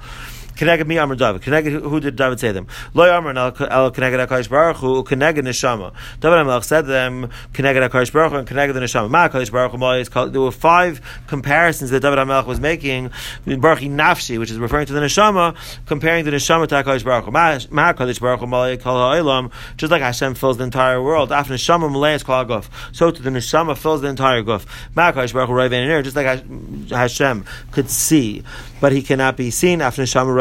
Keneged 0.57 0.87
me 0.87 0.97
Amr 0.97 1.16
David. 1.16 1.42
Keneged 1.42 1.83
who 1.83 2.01
did 2.01 2.16
David 2.16 2.40
say 2.40 2.51
them? 2.51 2.66
Loy 2.95 3.12
Amr 3.12 3.37
El 3.37 3.53
Keneged 3.53 4.27
Hakadosh 4.27 4.49
Baruch 4.49 4.79
Hu 4.79 5.05
Keneged 5.05 5.40
Neshama. 5.40 5.92
David 6.21 6.37
Hamelech 6.37 6.64
said 6.64 6.87
them 6.87 7.31
Keneged 7.53 7.87
Hakadosh 7.87 8.11
Baruch 8.11 8.33
and 8.33 8.49
Keneged 8.49 8.73
the 8.73 8.81
Neshama. 8.81 9.11
Ma 9.11 9.29
Hakadosh 9.29 9.53
Baruch 9.53 9.73
Hu. 9.73 10.31
There 10.31 10.40
were 10.40 10.51
five 10.51 11.03
comparisons 11.27 11.90
that 11.90 12.01
David 12.01 12.19
Hamelech 12.19 12.47
was 12.47 12.59
making. 12.59 13.11
Baruch 13.45 13.81
Nafshi, 13.81 14.38
which 14.38 14.51
is 14.51 14.59
referring 14.59 14.87
to 14.87 14.95
the 14.95 15.01
Neshama, 15.01 15.55
comparing 15.85 16.25
the 16.25 16.31
Neshama 16.31 16.66
to 16.69 16.75
Hakadosh 16.77 17.05
Baruch. 17.05 17.31
Ma 17.31 17.92
Hakadosh 17.92 18.19
Baruch 18.19 18.40
Hu 18.40 18.47
Malay 18.47 18.79
Kol 18.79 18.95
Ha'olam. 18.95 19.53
Just 19.77 19.90
like 19.90 20.01
Hashem 20.01 20.35
fills 20.37 20.57
the 20.57 20.64
entire 20.64 21.03
world. 21.03 21.33
After 21.33 21.53
Neshama 21.53 21.92
Malay 21.92 22.14
is 22.14 22.23
called 22.23 22.49
Guf. 22.49 22.71
So 22.92 23.11
to 23.11 23.23
the 23.23 23.29
Neshama 23.29 23.77
fills 23.77 24.01
the 24.01 24.09
entire 24.09 24.42
Guf. 24.42 24.64
Ma 24.95 25.12
Hakadosh 25.12 25.35
Baruch 25.35 25.51
Hu 25.51 26.03
Just 26.03 26.16
like 26.16 26.88
Hashem 26.88 27.45
could 27.73 27.90
see 27.90 28.42
but 28.81 28.92
he 28.92 29.03
cannot 29.03 29.37
be 29.37 29.51
seen. 29.51 29.81
After 29.81 30.03
neshama 30.03 30.35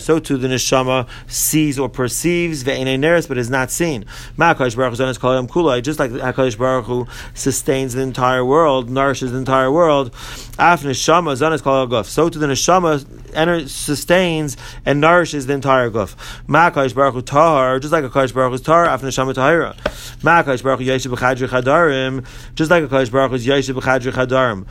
So 0.00 0.18
too 0.18 0.36
the 0.36 0.48
neshama 0.48 1.08
sees 1.26 1.78
or 1.78 1.88
perceives 1.88 2.64
ve'eneres, 2.64 3.28
but 3.28 3.38
is 3.38 3.50
not 3.50 3.70
seen. 3.70 4.04
Ma'akadosh 4.38 4.76
baruch 4.76 4.96
hu 4.96 5.04
kolayam 5.20 5.48
kulai. 5.48 5.82
Just 5.82 5.98
like 5.98 6.10
Hakadosh 6.10 6.58
baruch 6.58 6.86
hu 6.86 7.06
sustains 7.34 7.94
the 7.94 8.00
entire 8.00 8.44
world, 8.44 8.90
nourishes 8.90 9.32
the 9.32 9.38
entire 9.38 9.70
world. 9.70 10.14
After 10.58 10.88
neshama 10.88 11.36
zanis 11.36 11.60
kolayam 11.60 11.90
guf. 11.90 12.06
So 12.06 12.28
too 12.28 12.38
the 12.38 12.46
neshama 12.46 13.68
sustains 13.68 14.56
and 14.84 15.00
nourishes 15.00 15.46
the 15.46 15.54
entire 15.54 15.90
guf. 15.90 16.16
Ma'akadosh 16.46 16.94
baruch 16.94 17.14
hu 17.14 17.22
tahar. 17.22 17.78
Just 17.78 17.92
like 17.92 18.04
Hakadosh 18.04 18.34
baruch 18.34 18.52
hu 18.52 18.58
tahar. 18.58 18.86
After 18.86 19.06
neshama 19.06 19.34
tahira. 19.34 19.76
Ma'akadosh 20.22 20.62
baruch 20.62 20.80
hu 20.80 20.86
yeshiv 20.86 21.16
chadarim. 21.16 22.24
Just 22.54 22.70
like 22.70 22.84
Hakadosh 22.84 23.10
baruch 23.10 23.30
hu 23.32 23.38
yeshiv 23.38 23.74
chadarim 23.80 24.66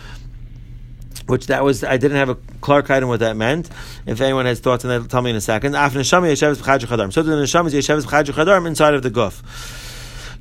which 1.28 1.48
that 1.48 1.64
was 1.64 1.84
I 1.84 1.98
didn't 1.98 2.18
have 2.18 2.30
a 2.30 2.36
Clark 2.62 2.90
item 2.90 3.10
what 3.10 3.20
that 3.20 3.36
meant. 3.36 3.70
If 4.06 4.22
anyone 4.22 4.46
has 4.46 4.60
thoughts 4.60 4.86
on 4.86 4.90
that, 4.90 5.10
tell 5.10 5.22
me 5.22 5.30
in 5.30 5.36
a 5.36 5.42
second. 5.42 5.76
After 5.76 6.00
neshama 6.00 6.32
yesheves 6.32 6.58
b'chadru 6.58 6.86
chadarim. 6.86 7.14
So 7.14 7.24
the 7.24 7.34
neshama 7.34 7.68
is 7.68 7.74
yesheves 7.74 8.04
b'chadru 8.04 8.34
chadarim 8.34 8.68
inside 8.68 8.94
of 8.94 9.04
the 9.04 9.12
guf. 9.12 9.42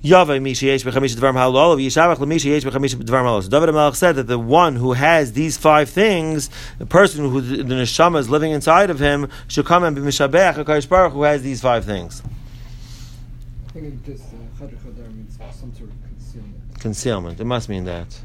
Yavai 0.02 0.40
mishi 0.40 0.66
yesh 0.66 0.82
b'chamish 0.82 1.14
dvarim 1.14 1.34
halol 1.34 1.76
yishavach 1.76 2.18
l'mishi 2.18 2.46
yesh 2.46 2.64
b'chamish 2.64 2.94
dvarim 2.94 3.24
halol. 3.24 3.42
So 3.42 3.50
David 3.50 3.72
Melech 3.72 3.94
said 3.94 4.16
that 4.16 4.26
the 4.26 4.38
one 4.38 4.76
who 4.76 4.94
has 4.94 5.32
these 5.32 5.58
five 5.58 5.90
things, 5.90 6.48
the 6.78 6.86
person 6.86 7.28
who 7.30 7.40
the, 7.40 7.62
the 7.62 7.74
neshama 7.74 8.18
is 8.18 8.30
living 8.30 8.52
inside 8.52 8.90
of 8.90 8.98
him, 8.98 9.28
should 9.48 9.66
come 9.66 9.84
and 9.84 9.94
be 9.94 10.02
mishabech 10.02 10.56
a 10.56 10.88
Baruch 10.88 11.12
who 11.12 11.22
has 11.24 11.42
these 11.42 11.60
five 11.60 11.84
things. 11.84 12.22
I 13.68 13.72
think 13.72 13.86
it 13.86 14.04
just 14.04 14.24
uh, 14.32 14.62
means 15.08 15.36
some 15.36 15.72
sort 15.74 15.90
of 15.90 15.96
concealment. 16.02 16.80
Concealment. 16.80 17.40
It 17.40 17.44
must 17.44 17.68
mean 17.68 17.84
that. 17.84 18.20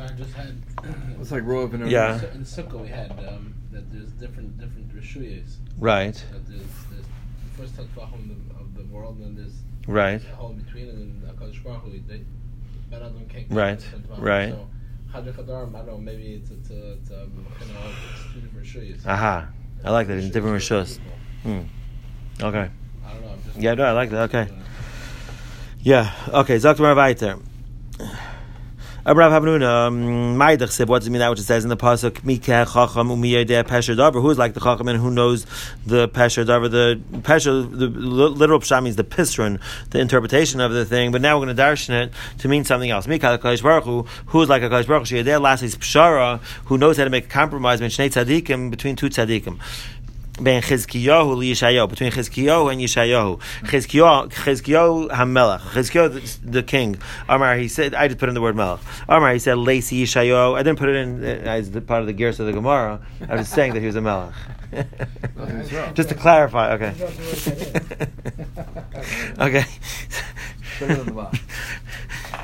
I 0.00 0.08
just 0.16 0.32
had. 0.32 0.62
It's 1.20 1.30
like 1.30 1.42
Rov 1.44 1.74
and 1.74 1.90
Yeah. 1.90 2.20
In 2.34 2.44
Sukkah 2.44 2.80
we 2.80 2.88
had 2.88 3.10
um, 3.28 3.54
that 3.72 3.90
there's 3.92 4.10
different 4.12 4.58
different 4.58 4.88
rishuyas. 4.94 5.56
Right. 5.78 6.14
That 6.32 6.46
there's, 6.48 6.62
there's 6.90 7.04
the 7.04 7.62
first 7.62 7.76
Tantvachim 7.76 8.30
of, 8.30 8.60
of 8.60 8.74
the 8.74 8.84
world, 8.84 9.16
and 9.18 9.24
then 9.26 9.34
there's 9.36 9.56
Right. 9.86 10.22
a 10.22 10.34
hole 10.36 10.50
in 10.50 10.58
between, 10.60 10.88
and 10.88 11.22
then 11.22 11.30
Hakadosh 11.34 11.62
Baruch 11.62 11.82
Hu, 11.82 11.90
they 12.08 12.22
Ben 12.90 13.02
Adam 13.02 13.26
can't. 13.28 13.46
Right, 13.50 13.84
right. 14.18 14.50
So 14.50 14.68
Chadra 15.12 15.32
Chadarim, 15.32 15.74
I 15.74 15.78
don't 15.78 15.86
know, 15.86 15.98
maybe 15.98 16.34
it's 16.34 16.50
it's 16.50 16.70
a, 16.70 16.92
it's, 16.92 17.10
a, 17.10 17.22
it's 17.24 18.32
two 18.32 18.40
different 18.40 18.66
rishuyas. 18.66 19.06
Aha. 19.06 19.48
I 19.84 19.90
like 19.90 20.06
that. 20.08 20.18
In 20.18 20.30
different 20.30 20.56
rishus. 20.62 20.98
Hmm. 21.42 21.62
Okay. 22.42 22.70
I 23.04 23.12
don't 23.12 23.22
know. 23.22 23.28
I'm 23.32 23.42
just 23.44 23.56
Yeah, 23.58 23.74
no, 23.74 23.84
I 23.84 23.92
like 23.92 24.10
that. 24.10 24.22
Okay. 24.34 24.48
Yeah. 25.80 26.12
Okay. 26.28 26.56
Zaktamar 26.56 26.94
weiter. 26.96 27.38
Rav 29.06 29.32
Hamnuna, 29.32 29.86
um, 29.86 30.36
Maidach 30.36 30.70
said, 30.70 30.86
what 30.86 30.98
does 30.98 31.08
it 31.08 31.10
mean 31.10 31.20
that 31.20 31.30
which 31.30 31.40
it 31.40 31.44
says 31.44 31.64
in 31.64 31.70
the 31.70 31.76
pasuk? 31.76 32.20
Mikeh 32.20 32.70
Chacham 32.70 33.08
Umiyadeh 33.08 33.64
Pesher 33.64 33.96
Davar. 33.96 34.20
Who 34.20 34.28
is 34.28 34.36
like 34.36 34.52
the 34.52 34.60
Chacham 34.60 34.88
and 34.88 35.00
who 35.00 35.10
knows 35.10 35.46
the 35.86 36.06
Pesher 36.08 36.44
Davar? 36.44 36.70
The 36.70 37.00
Pesher, 37.20 37.70
the 37.70 37.86
literal 37.86 38.60
pshat 38.60 38.82
means 38.82 38.96
the 38.96 39.04
pisron, 39.04 39.58
the 39.88 40.00
interpretation 40.00 40.60
of 40.60 40.72
the 40.72 40.84
thing. 40.84 41.12
But 41.12 41.22
now 41.22 41.38
we're 41.38 41.46
going 41.46 41.56
to 41.56 41.62
darshan 41.62 42.08
it 42.08 42.12
to 42.40 42.48
mean 42.48 42.64
something 42.64 42.90
else. 42.90 43.06
Mikeh 43.06 43.38
Kadosh 43.38 43.62
Baruch 43.62 43.84
Hu, 43.84 44.02
who 44.26 44.42
is 44.42 44.50
like 44.50 44.62
a 44.62 44.68
Kadosh 44.68 44.86
Baruch 44.86 45.08
Hu? 45.08 45.14
Sheyadeh 45.16 45.40
Lasis 45.40 45.76
Pshara, 45.76 46.40
who 46.66 46.76
knows 46.76 46.98
how 46.98 47.04
to 47.04 47.10
make 47.10 47.24
a 47.24 47.28
compromise 47.28 47.80
between 47.80 48.10
two 48.10 49.08
tzaddikim 49.08 49.58
between 51.90 52.12
Chizkiyahu 52.12 52.72
and 52.72 52.80
Yishayahu. 52.80 53.40
Chizkiyahu, 53.64 55.08
Hamelech, 55.10 55.60
Chizkiyahu 55.60 56.40
the, 56.42 56.50
the 56.50 56.62
king. 56.62 56.98
Amar, 57.28 57.56
he 57.56 57.68
said, 57.68 57.94
I 57.94 58.08
just 58.08 58.18
put 58.18 58.28
in 58.28 58.34
the 58.34 58.40
word 58.40 58.56
Melech. 58.56 58.80
Amar, 59.08 59.32
he 59.32 59.38
said, 59.38 59.58
Lacy 59.58 60.04
Yishayahu. 60.04 60.54
I 60.54 60.62
didn't 60.62 60.78
put 60.78 60.88
it 60.88 60.96
in 60.96 61.24
uh, 61.24 61.28
as 61.28 61.70
the 61.70 61.80
part 61.80 62.00
of 62.00 62.06
the 62.06 62.12
gears 62.12 62.40
of 62.40 62.46
the 62.46 62.52
Gemara. 62.52 63.00
I 63.28 63.36
was 63.36 63.48
saying 63.48 63.74
that 63.74 63.80
he 63.80 63.86
was 63.86 63.96
a 63.96 64.00
Melech. 64.00 64.34
just 65.94 66.08
to 66.08 66.14
clarify, 66.14 66.72
okay. 66.74 66.94
okay. 69.40 69.64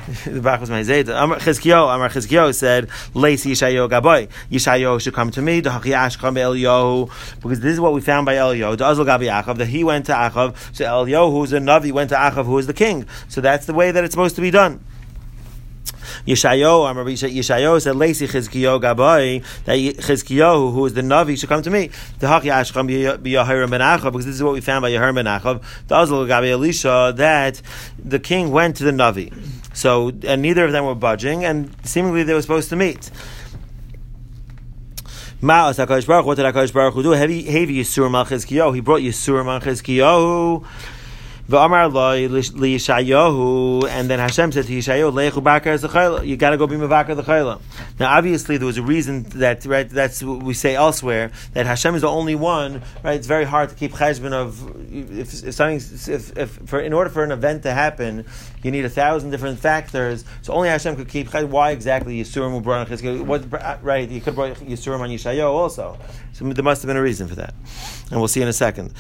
the 0.25 0.41
back 0.41 0.61
was 0.61 0.71
my 0.71 0.83
Zayda. 0.83 1.21
Amar 1.21 1.39
Chizkiyo, 1.39 1.93
Amar 1.93 2.11
Chizkiyo 2.11 2.55
said, 2.55 2.89
Lacy 3.13 3.53
Yishayo 3.53 3.91
Gaboy. 3.91 4.29
Yishayo 4.51 5.01
should 5.01 5.15
come 5.15 5.33
to 5.33 5.43
me, 5.43 5.59
the 5.59 5.71
Hachiyash 5.71 6.17
come 6.17 6.37
Eliyahu, 6.37 7.11
because 7.43 7.59
this 7.59 7.73
is 7.73 7.81
what 7.81 7.93
we 7.93 8.01
found 8.01 8.25
by 8.25 8.35
Eliyahu, 8.35 8.79
the 8.79 8.85
Azal 8.85 9.05
Gabi 9.05 9.29
Achav, 9.29 9.59
that 9.59 9.67
he 9.67 9.83
went 9.83 10.07
to 10.07 10.13
Achav, 10.13 10.57
so 10.73 10.85
Eliyahu, 10.85 11.33
who's 11.33 11.53
a 11.53 11.59
Navi, 11.59 11.91
went 11.91 12.11
to 12.11 12.17
Achav, 12.17 12.45
who 12.45 12.57
is 12.59 12.69
the 12.69 12.75
king. 12.75 13.05
So 13.29 13.41
that's 13.41 13.67
the 13.67 13.75
way 13.75 13.91
that 13.91 14.05
it's 14.05 14.13
supposed 14.13 14.37
to 14.37 14.43
be 14.43 14.53
done. 14.53 14.79
Yeshayo, 16.25 16.89
Amar 16.89 17.05
Yeshayo 17.05 17.83
said, 17.83 17.97
Lacy 17.97 18.29
Chizkiyo 18.29 18.81
Gabai, 18.81 19.43
that 19.65 19.77
Chizkiyo, 19.77 20.73
who 20.73 20.87
is 20.87 20.95
the 20.95 21.03
Navi, 21.03 21.37
should 21.37 21.49
come 21.49 21.63
to 21.63 21.71
me. 21.71 21.91
The 22.21 22.29
Haki 22.29 22.45
Ashkam 22.45 22.89
Yahiram 22.89 23.71
ben 23.71 23.81
Achav, 23.81 24.13
because 24.13 24.27
this 24.27 24.37
is 24.37 24.43
what 24.43 24.53
we 24.53 24.61
found 24.61 24.83
by 24.83 24.93
Yahiram 24.93 25.17
ben 25.17 25.25
Achav, 25.25 25.63
the 25.89 25.97
Azal 25.97 26.29
Gabi 26.29 26.51
Elisha, 26.51 27.13
that 27.17 27.61
the 27.99 28.21
king 28.21 28.53
went 28.53 28.77
to 28.77 28.85
the 28.85 28.93
Navi. 28.93 29.33
So, 29.77 30.11
and 30.23 30.41
neither 30.41 30.65
of 30.65 30.73
them 30.73 30.87
were 30.87 30.95
budging, 30.95 31.45
and 31.45 31.71
seemingly 31.85 32.23
they 32.23 32.33
were 32.33 32.41
supposed 32.41 32.71
to 32.71 32.77
meet. 32.77 33.11
Ma'as 35.43 35.77
HaKadosh 35.77 36.07
Baruch, 36.07 36.25
what 36.25 36.37
did 36.37 36.47
HaKadosh 36.47 36.73
Baruch 36.73 36.95
Hu 36.95 37.03
do? 37.03 37.11
Heavy, 37.11 37.43
heavy 37.43 37.83
Yisur 37.83 38.09
Malchizkiyahu. 38.09 38.75
He 38.75 38.81
brought 38.81 39.03
Yisur 39.03 39.45
Malchizkiyahu. 39.45 40.67
And 41.49 41.61
then 44.11 44.19
Hashem 44.19 44.51
said 44.51 44.67
to 44.67 44.73
Yishayahu, 44.73 46.27
You 46.27 46.37
got 46.37 46.51
to 46.51 46.57
go 46.57 46.67
be 46.67 46.75
mevakar 46.75 47.15
the 47.15 47.23
chayla. 47.23 47.61
Now, 48.01 48.17
obviously, 48.17 48.57
there 48.57 48.67
was 48.67 48.79
a 48.79 48.83
reason 48.83 49.23
that 49.39 49.65
right. 49.65 49.89
That's 49.89 50.25
what 50.25 50.43
we 50.43 50.55
say 50.55 50.75
elsewhere 50.75 51.31
that 51.53 51.67
Hashem 51.67 51.95
is 51.95 52.03
the 52.03 52.09
only 52.09 52.35
one. 52.35 52.83
Right? 53.05 53.15
It's 53.15 53.29
very 53.29 53.45
hard 53.45 53.69
to 53.69 53.77
keep 53.77 53.93
cheshbon 53.93 54.33
of 54.33 54.61
if, 54.93 55.45
if 55.45 55.55
something 55.55 55.77
if, 55.77 56.37
if 56.37 56.51
for 56.69 56.81
in 56.81 56.93
order 56.93 57.11
for 57.11 57.23
an 57.23 57.31
event 57.31 57.63
to 57.63 57.73
happen, 57.73 58.25
you 58.65 58.73
need 58.73 58.85
a 58.85 58.91
thousand 58.91 59.31
different 59.31 59.61
factors. 59.61 60.25
So 60.43 60.53
only 60.53 60.69
Hashem 60.69 60.97
could 60.97 61.09
keep. 61.09 61.33
Why 61.33 61.71
exactly 61.71 62.21
Yisurim 62.21 62.57
on 62.57 63.27
What 63.27 63.85
right? 63.85 64.09
You 64.09 64.21
could 64.21 64.35
brought 64.35 64.57
Yisurim 64.57 64.99
on 64.99 65.11
Yishayahu 65.11 65.49
also. 65.49 65.97
So 66.33 66.45
there 66.45 66.65
must 66.65 66.83
have 66.83 66.89
been 66.89 66.97
a 66.97 67.03
reason 67.03 67.29
for 67.29 67.37
that, 67.37 67.55
and 68.11 68.19
we'll 68.19 68.27
see 68.27 68.43
in 68.43 68.49
a 68.49 68.53
second. 68.53 68.93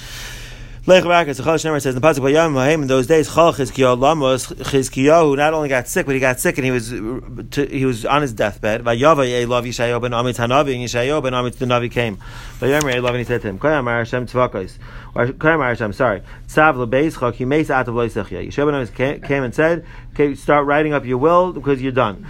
Lech 0.88 1.02
says 1.02 1.40
in 1.40 1.94
the 1.96 2.00
pasuk 2.00 2.20
Vayam 2.20 2.72
in 2.74 2.86
those 2.86 3.08
days 3.08 3.34
Chal 3.34 3.52
Chizkiyahu 3.52 3.98
Lamos 3.98 4.46
Chizkiyahu 4.46 5.36
not 5.36 5.52
only 5.52 5.68
got 5.68 5.88
sick 5.88 6.06
but 6.06 6.14
he 6.14 6.20
got 6.20 6.38
sick 6.38 6.58
and 6.58 6.64
he 6.64 6.70
was 6.70 6.90
to, 6.90 7.66
he 7.68 7.84
was 7.84 8.06
on 8.06 8.22
his 8.22 8.32
deathbed. 8.32 8.84
Vayava 8.84 9.26
Elav 9.26 9.66
Yishayahu 9.66 10.00
ben 10.00 10.12
Amit 10.12 10.36
Hanavi 10.36 10.76
and 10.76 10.84
Yishayahu 10.84 11.24
ben 11.24 11.32
Amit 11.32 11.56
the 11.56 11.66
Navi 11.66 11.90
came. 11.90 12.18
Vayam 12.60 12.82
Elav 12.82 13.08
and 13.08 13.18
he 13.18 13.24
said 13.24 13.42
to 13.42 13.48
him 13.48 13.58
Koyam 13.58 13.88
Hashem 13.88 14.28
Tzvakos 14.28 14.78
or 15.16 15.26
Koyam 15.26 15.60
Hashem 15.60 15.92
sorry 15.92 16.22
Tzav 16.46 16.76
LeBeis 16.76 17.18
Chak 17.18 17.34
Yimeis 17.34 17.66
Atav 17.66 17.86
Loisechya 17.86 18.46
Yishayahu 18.46 18.70
ben 18.70 19.02
Amit 19.10 19.26
came 19.26 19.42
and 19.42 19.52
said 19.52 19.84
okay 20.12 20.36
start 20.36 20.66
writing 20.66 20.92
up 20.92 21.04
your 21.04 21.18
will 21.18 21.52
because 21.52 21.82
you're 21.82 21.90
done. 21.90 22.24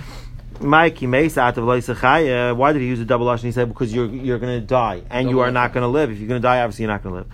Mike, 0.60 0.98
why 1.00 2.72
did 2.72 2.80
he 2.80 2.86
use 2.86 3.00
a 3.00 3.04
double 3.04 3.26
lashon? 3.26 3.42
He 3.42 3.52
said 3.52 3.68
because 3.68 3.92
you're 3.92 4.06
you're 4.06 4.38
going 4.38 4.58
to 4.58 4.66
die 4.66 5.02
and 5.10 5.28
you 5.28 5.40
are 5.40 5.50
not 5.50 5.74
going 5.74 5.82
to 5.82 5.88
live. 5.88 6.10
If 6.10 6.18
you're 6.18 6.28
going 6.28 6.40
to 6.40 6.46
die, 6.46 6.60
obviously 6.62 6.84
you're 6.84 6.92
not 6.92 7.02
going 7.02 7.14
to 7.14 7.20
live. 7.20 7.30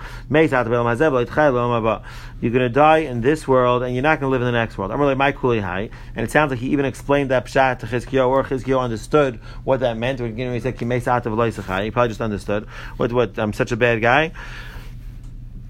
You're 2.41 2.51
going 2.51 2.65
to 2.65 2.69
die 2.69 2.99
in 2.99 3.21
this 3.21 3.47
world 3.47 3.85
and 3.85 3.95
you're 3.95 4.03
not 4.03 4.19
going 4.19 4.29
to 4.29 4.33
live 4.33 4.41
in 4.41 4.47
the 4.47 4.53
next 4.53 4.77
world. 4.77 4.91
I'm 4.91 5.01
really 5.01 5.15
Mike 5.15 5.37
high, 5.37 5.91
and 6.17 6.25
it 6.25 6.33
sounds 6.33 6.51
like 6.51 6.59
he 6.59 6.71
even 6.71 6.85
explained 6.85 7.31
that 7.31 7.47
pshat 7.47 7.79
to 7.81 7.87
Chizkiyo, 7.87 8.29
or 8.29 8.43
Chizkiyo 8.43 8.81
understood 8.81 9.39
what 9.63 9.81
that 9.81 9.97
meant. 9.97 10.21
When 10.21 10.37
he 10.37 10.61
said 10.61 10.79
he 10.79 10.85
probably 11.91 12.09
just 12.09 12.21
understood 12.21 12.67
what 12.97 13.13
what 13.13 13.39
I'm 13.39 13.53
such 13.53 13.71
a 13.71 13.77
bad 13.77 14.03
guy. 14.03 14.33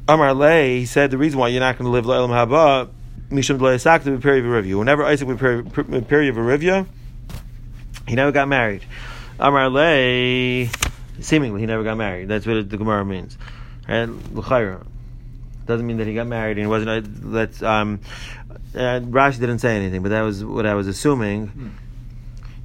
Amar 0.08 0.32
Lay, 0.34 0.80
he 0.80 0.86
said 0.86 1.10
the 1.10 1.18
reason 1.18 1.38
why 1.38 1.48
you're 1.48 1.60
not 1.60 1.78
going 1.78 1.84
to 1.84 1.90
live 1.90 2.06
La'ilam 2.06 2.30
Haba, 2.30 2.88
Mishum 3.30 3.58
Dlayasak 3.58 4.04
to 4.04 4.18
Peri 4.18 4.40
Berivia. 4.42 4.78
Whenever 4.78 5.04
Isaac 5.04 5.28
of 5.28 6.36
review. 6.38 6.86
He 8.08 8.14
never 8.14 8.32
got 8.32 8.48
married. 8.48 8.84
Amar 9.38 9.68
Le, 9.68 10.68
seemingly 11.20 11.60
he 11.60 11.66
never 11.66 11.82
got 11.82 11.96
married. 11.96 12.28
That's 12.28 12.46
what 12.46 12.68
the 12.68 12.76
Gemara 12.76 13.04
means. 13.04 13.36
Right? 13.88 14.08
Doesn't 15.66 15.86
mean 15.86 15.98
that 15.98 16.06
he 16.06 16.14
got 16.14 16.26
married 16.26 16.58
and 16.58 16.66
he 16.66 16.66
wasn't. 16.66 17.24
Let's. 17.32 17.62
Um, 17.62 18.00
uh, 18.74 19.00
Rashi 19.00 19.38
didn't 19.38 19.58
say 19.58 19.76
anything, 19.76 20.02
but 20.02 20.08
that 20.10 20.22
was 20.22 20.44
what 20.44 20.66
I 20.66 20.74
was 20.74 20.86
assuming. 20.86 21.76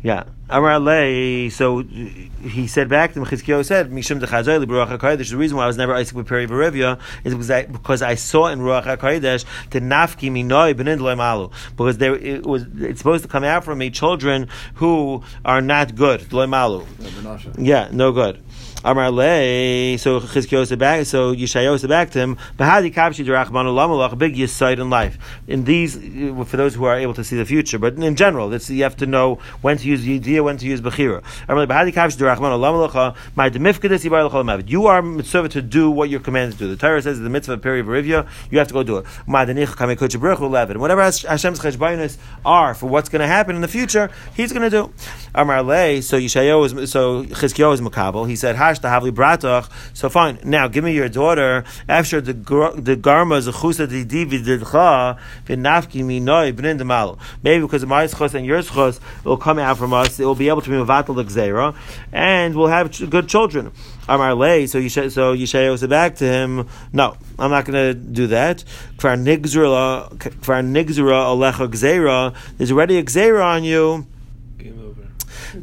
Yeah. 0.08 0.24
Amar 0.50 0.80
Lei, 0.80 1.50
so 1.50 1.82
he 1.82 2.68
said 2.68 2.88
back 2.88 3.12
to 3.12 3.20
him, 3.20 3.26
Chizkiyo 3.26 3.66
said, 3.66 3.92
Dechazoi, 3.92 4.66
Ruach 4.66 4.98
HaKodesh, 4.98 5.32
the 5.32 5.36
reason 5.36 5.58
why 5.58 5.66
I 5.66 5.68
was 5.68 5.76
never 5.76 5.94
Isaac 5.94 6.16
with 6.16 6.28
Peri 6.28 6.48
Berivia 6.48 6.98
is 7.26 7.34
because 7.34 7.52
I, 7.52 7.66
because 7.66 8.02
I 8.02 8.16
saw 8.16 8.48
in 8.48 8.60
Ruach 8.60 8.86
HaKodesh 8.86 9.44
the 9.72 9.82
Nafki 9.82 10.32
Minoi 10.32 10.78
Benin 10.78 11.00
Loim 11.00 11.20
Alu. 11.20 11.50
Because 11.76 11.98
there, 11.98 12.16
it 12.16 12.46
was, 12.46 12.66
it's 12.80 13.00
supposed 13.00 13.24
to 13.24 13.30
come 13.30 13.44
out 13.44 13.66
from 13.66 13.80
me 13.80 13.90
children 13.90 14.48
who 14.76 15.22
are 15.44 15.60
not 15.60 15.96
good, 15.96 16.22
Loim 16.30 16.56
Alu. 16.56 16.86
Yeah, 17.58 17.90
no 17.92 18.14
good. 18.14 18.42
Amar 18.86 19.10
Le, 19.10 19.98
so 19.98 20.20
Chizkiyo 20.20 20.66
said 20.66 20.78
back, 20.78 21.06
so 21.08 21.34
Yishayo 21.34 21.80
said 21.80 21.90
back 21.90 22.12
to 22.12 22.20
him, 22.20 22.38
Bahadi 22.58 22.94
Kapshi 22.94 23.26
Derachmanu 23.26 23.74
Lamalach, 23.74 24.14
a 24.14 24.16
big 24.16 24.36
yisaid 24.36 24.80
in 24.80 24.92
life. 24.92 25.18
In 25.48 25.64
these, 25.64 25.98
uh, 25.98 26.44
for 26.46 26.58
those 26.58 26.76
who 26.76 26.86
are 26.86 26.96
able 26.96 27.16
to 27.16 27.24
see 27.24 27.36
the 27.36 27.44
future, 27.44 27.80
but 27.80 27.96
in 27.96 28.16
general, 28.16 28.54
it's, 28.54 28.70
you 28.70 28.84
have 28.84 28.96
to 28.98 29.08
know 29.08 29.40
when 29.62 29.78
to 29.78 29.88
use 29.88 30.06
Yediyah, 30.06 30.44
when 30.44 30.58
to 30.58 30.66
use 30.68 30.80
Bechira. 30.80 31.24
Amar 31.50 31.66
Le, 31.66 31.68
Bahadi 31.68 31.92
Kapshi 31.92 32.18
Derachmanu 32.18 32.60
Lamalach, 32.60 33.16
my 33.36 33.50
demifkadis 33.50 34.08
Yibar 34.08 34.30
Mavid. 34.30 34.70
You 34.70 34.86
are 34.86 35.02
mitzvah 35.02 35.50
to 35.50 35.62
do 35.62 35.90
what 35.90 36.10
you're 36.10 36.20
commanded 36.20 36.60
to 36.60 36.66
do. 36.66 36.68
The 36.70 36.78
Torah 36.78 37.02
says 37.02 37.18
in 37.18 37.24
the 37.24 37.32
mitzvah 37.32 37.54
of 37.54 37.62
Peri 37.64 37.82
Berivia, 37.82 38.28
you 38.52 38.60
have 38.60 38.68
to 38.68 38.74
go 38.76 38.84
do 38.84 38.98
it. 38.98 39.06
My 39.26 39.44
denich 39.46 39.76
kamekuch 39.76 40.20
Baruch 40.22 40.38
Hu 40.38 40.48
Levin. 40.48 40.80
Whatever 40.80 41.02
Hashem's 41.02 41.60
cheshbainis 41.60 42.18
are 42.46 42.76
for 42.76 42.88
what's 42.88 43.10
going 43.10 43.22
to 43.22 43.28
happen 43.28 43.56
in 43.56 43.62
the 43.62 43.68
future, 43.68 44.12
He's 44.36 44.54
going 44.54 44.70
to 44.70 44.70
do. 44.70 44.94
Amar 45.34 45.64
Le, 45.64 46.02
so 46.04 46.20
Yishayo 46.20 46.84
is, 46.84 46.92
so 46.92 47.24
Chizkiyo 47.24 47.74
is. 47.74 48.28
He 48.28 48.36
said, 48.36 48.56
Hash 48.68 48.82
Tahavli 48.82 49.12
Bratach. 49.12 49.70
So 49.94 50.10
fine, 50.10 50.40
now 50.44 50.68
give 50.68 50.84
me 50.84 50.94
your 50.94 51.08
daughter. 51.08 51.64
After 51.88 52.20
the 52.20 52.34
the 52.34 52.98
Garma 52.98 53.42
Zechusa 53.42 53.88
Didi 53.88 54.26
Vididcha 54.26 55.18
Vinafki 55.46 56.04
Minoi 56.04 56.52
Bnin 56.54 56.78
Demalu. 56.78 57.18
Maybe 57.44 57.62
because 57.62 57.84
of 57.84 57.90
my 57.90 58.06
schos 58.06 58.34
and 58.34 58.46
your 58.46 58.60
schos, 58.60 59.00
will 59.24 59.38
come 59.38 59.58
out 59.58 59.78
from 59.78 59.94
us. 59.94 60.20
It 60.20 60.26
will 60.26 60.36
be 60.36 60.50
able 60.50 60.62
to 60.62 60.70
be 60.70 60.76
Mavatal 60.76 61.16
Gzeira, 61.24 61.76
and 62.12 62.56
we'll 62.56 62.68
have 62.68 62.92
ch- 62.92 63.10
good 63.10 63.30
children. 63.30 63.72
Amar 64.10 64.34
Le, 64.36 64.68
so 64.68 64.80
Yishayo 64.80 65.12
so 65.12 65.34
Yishayo 65.34 65.78
said 65.78 65.90
back 65.90 66.16
to 66.16 66.26
him, 66.26 66.68
No, 66.92 67.16
I'm 67.40 67.52
not 67.52 67.66
going 67.66 67.74
to 67.74 67.94
do 67.94 68.28
that. 68.28 68.64
Kvar 68.98 69.18
Nigzura 69.18 70.10
Kvar 70.18 70.64
Nigzura 70.64 71.26
Alecha 71.26 71.68
Gzeira. 71.70 72.36
There's 72.58 72.72
already 72.72 72.98
a 72.98 73.04
Gzeira 73.04 73.44
on 73.44 73.64
you. 73.64 74.06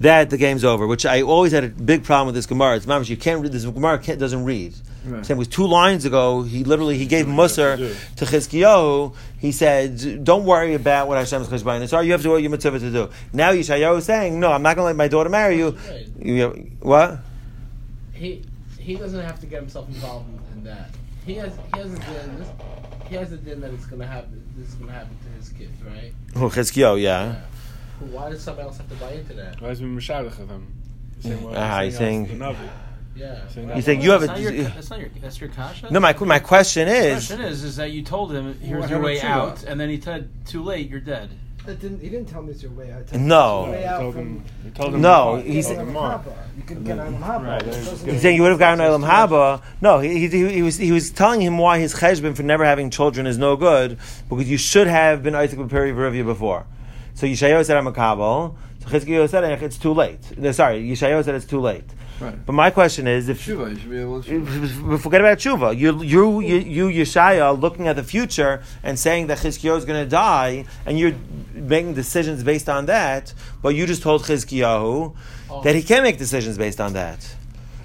That 0.01 0.31
the 0.31 0.37
game's 0.37 0.65
over. 0.65 0.87
Which 0.87 1.07
I 1.07 1.23
always 1.23 1.53
had 1.53 1.65
a 1.65 1.69
big 1.69 2.05
problem 2.05 2.27
with 2.27 2.35
this 2.35 2.47
Gemara. 2.47 2.77
It's 2.77 2.87
mamish, 2.87 3.09
you 3.09 3.17
can't 3.17 3.43
read 3.43 3.53
this 3.53 3.65
Gemara 3.65 3.99
can't, 3.99 4.19
doesn't 4.19 4.45
read. 4.45 4.75
Right. 5.05 5.25
Same 5.25 5.37
was 5.37 5.49
two 5.49 5.67
lines 5.67 6.07
ago. 6.07 6.43
He 6.43 6.65
literally 6.65 6.97
he 6.97 7.05
gave 7.05 7.27
Musar 7.27 7.77
to 8.17 8.25
Chizkiyahu. 8.25 9.15
He 9.39 9.53
said, 9.53 10.25
"Don't 10.25 10.47
worry 10.47 10.73
about 10.75 11.09
what 11.09 11.19
Hashem's 11.19 11.49
cheshbon. 11.49 11.83
It's 11.83 11.93
all 11.93 12.03
you 12.03 12.13
have 12.13 12.23
to 12.23 12.25
do 12.25 12.31
what 12.31 12.41
your 12.43 12.51
mitzvah 12.51 12.79
to 12.79 12.91
do." 12.91 13.11
Now 13.33 13.53
Yishayahu 13.53 13.99
is 13.99 14.05
saying, 14.07 14.41
"No, 14.41 14.51
I'm 14.51 14.63
not 14.63 14.77
going 14.77 14.85
to 14.85 14.87
let 14.87 14.97
my 14.97 15.09
daughter 15.09 15.29
marry 15.29 15.59
you." 15.59 15.77
Right. 15.89 16.09
you 16.19 16.71
what? 16.81 17.19
He 18.15 18.45
he 18.79 18.97
doesn't 18.97 19.21
have 19.21 19.41
to 19.41 19.47
get 19.47 19.61
himself 19.61 19.89
involved 19.89 20.29
in, 20.29 20.59
in 20.59 20.65
that. 20.65 20.91
He 21.27 21.35
has 21.35 21.53
he 21.75 21.81
has 21.81 21.93
a 21.93 21.99
din. 21.99 22.39
This, 22.39 22.49
he 23.09 23.15
has 23.17 23.33
a 23.33 23.37
din 23.37 23.61
that 23.61 23.73
it's 23.75 23.87
gonna 23.87 24.07
happen. 24.07 24.43
This 24.57 24.69
is 24.69 24.75
gonna 24.75 24.93
happen 24.93 25.17
to 25.25 25.39
his 25.39 25.51
kids, 25.51 25.83
right? 25.83 26.13
Oh, 26.37 26.49
Chizkiyahu, 26.49 27.01
yeah. 27.03 27.27
Well, 27.27 27.37
Why 28.01 28.31
does 28.31 28.43
somebody 28.43 28.67
else 28.69 28.79
have 28.79 28.89
to 28.89 28.95
buy 28.97 29.13
into 29.13 29.35
that? 29.35 29.61
Why 29.61 29.69
is 29.71 29.81
it 29.81 29.85
Mishadach 29.85 30.39
of 30.39 30.49
him? 30.51 30.67
Same 31.21 31.43
way- 31.45 31.55
Ah, 31.57 31.79
same 31.79 31.85
he's 31.85 31.97
saying- 31.99 32.27
the 32.27 32.35
Navi. 32.45 32.57
Yeah. 33.17 33.47
Saying 33.49 33.71
He's 33.71 33.85
saying 33.85 34.01
you 34.01 34.11
have 34.11 34.23
that's 34.23 34.41
a. 34.41 34.43
not 34.43 34.53
your, 34.55 34.65
that's 34.65 34.91
not 34.91 34.99
your 34.99 35.09
that's 35.23 35.41
your 35.41 35.49
kasha. 35.51 35.93
no, 35.93 36.01
my 36.01 36.13
my 36.21 36.41
question 36.41 36.89
The 36.89 36.95
is. 36.97 37.27
question 37.29 37.41
is 37.47 37.63
is 37.63 37.77
that 37.77 37.93
you 37.93 38.03
told 38.03 38.33
him 38.33 38.59
here's 38.61 38.81
Well, 38.81 38.91
your 38.91 39.01
way 39.01 39.19
about 39.21 39.31
out, 39.31 39.57
Tshuva? 39.59 39.69
and 39.71 39.81
then 39.81 39.89
he 39.89 40.01
said 40.01 40.29
too 40.47 40.63
late, 40.65 40.91
you're 40.91 40.99
dead. 40.99 41.31
That 41.65 41.81
didn't, 41.81 42.01
he 42.03 42.11
didn't 42.11 42.29
tell 42.29 42.43
me 42.43 42.51
it's 42.51 42.63
your 42.63 42.73
way 42.73 42.91
out. 42.93 43.11
No. 43.15 43.67
It's 43.67 43.73
way 43.73 43.79
He 43.79 43.85
out 43.87 44.01
told 44.01 44.15
him. 44.17 44.45
He 44.65 44.71
told 44.71 44.95
him. 44.97 45.01
No, 45.01 45.37
He 45.37 45.53
he's- 45.53 45.67
told 45.67 45.79
him 45.79 45.93
more. 45.95 46.21
You 46.59 46.63
can 46.65 46.85
get 46.85 46.99
on 46.99 47.15
Haba. 47.17 47.47
Right, 47.47 47.63
It's 47.63 47.77
then 47.77 47.85
supposed 47.85 48.01
to 48.01 48.05
he's 48.07 48.13
He's 48.15 48.23
saying 48.23 48.37
you 48.37 48.43
would 48.43 48.51
have 48.51 48.59
gotten 48.59 48.81
Olam 48.81 49.09
Haba. 49.09 49.63
No, 49.81 50.01
he, 50.01 50.27
he, 50.29 50.49
he 50.53 50.63
was 50.63 50.77
he 50.77 50.91
was 50.93 51.09
telling 51.11 51.41
him 51.41 51.57
why 51.57 51.79
his 51.79 51.95
cheshbon 51.95 52.35
for 52.37 52.43
never 52.43 52.65
having 52.67 52.91
children 52.91 53.27
is 53.27 53.39
no 53.39 53.57
good 53.57 53.97
because 54.29 54.51
you 54.51 54.59
should 54.59 54.89
have 54.89 55.23
been 55.23 55.35
Isaac 55.37 55.59
with 55.59 55.71
Peri 55.71 55.93
Verivia 55.93 56.25
before. 56.27 56.67
So 57.15 57.27
Yishayo 57.27 57.65
said 57.65 57.77
I'm 57.77 57.87
a 57.87 57.93
kabel. 57.93 58.57
So 58.81 58.89
Chizkiyahu 58.89 59.29
said 59.29 59.45
it's 59.63 59.79
too 59.79 59.93
late. 59.93 60.37
No, 60.37 60.53
sorry, 60.53 60.83
Yishayo 60.83 61.25
said 61.25 61.35
it's 61.35 61.47
too 61.47 61.61
late. 61.61 61.85
Right. 62.21 62.47
But 62.47 62.53
my 62.53 62.71
question 62.71 63.09
is 63.09 63.29
if 63.29 63.43
Shiva, 63.43 63.71
you 63.71 63.77
should 63.77 63.91
be 63.91 63.99
able 63.99 64.23
to. 64.23 64.99
Forget 64.99 65.21
about 65.21 65.39
tshuva. 65.39 65.77
You, 65.77 66.03
you, 66.03 66.41
you, 66.41 66.57
you, 66.59 66.87
Yeshaya, 66.89 67.59
looking 67.61 67.89
at 67.89 67.97
the 67.97 68.05
future 68.05 68.63
and 68.83 68.99
saying 68.99 69.27
that 69.27 69.39
Chizkiyahu 69.39 69.79
is 69.79 69.85
going 69.85 70.03
to 70.03 70.09
die, 70.09 70.65
and 70.87 70.99
you're 70.99 71.15
making 71.55 71.95
decisions 71.95 72.45
based 72.45 72.69
on 72.69 72.87
that. 72.87 73.35
But 73.63 73.75
you 73.75 73.87
just 73.87 74.03
told 74.03 74.23
Chizkiyahu 74.23 75.17
oh. 75.51 75.63
that 75.63 75.75
he 75.75 75.83
can't 75.83 76.05
make 76.05 76.19
decisions 76.19 76.57
based 76.57 76.81
on 76.81 76.93
that. 76.93 77.35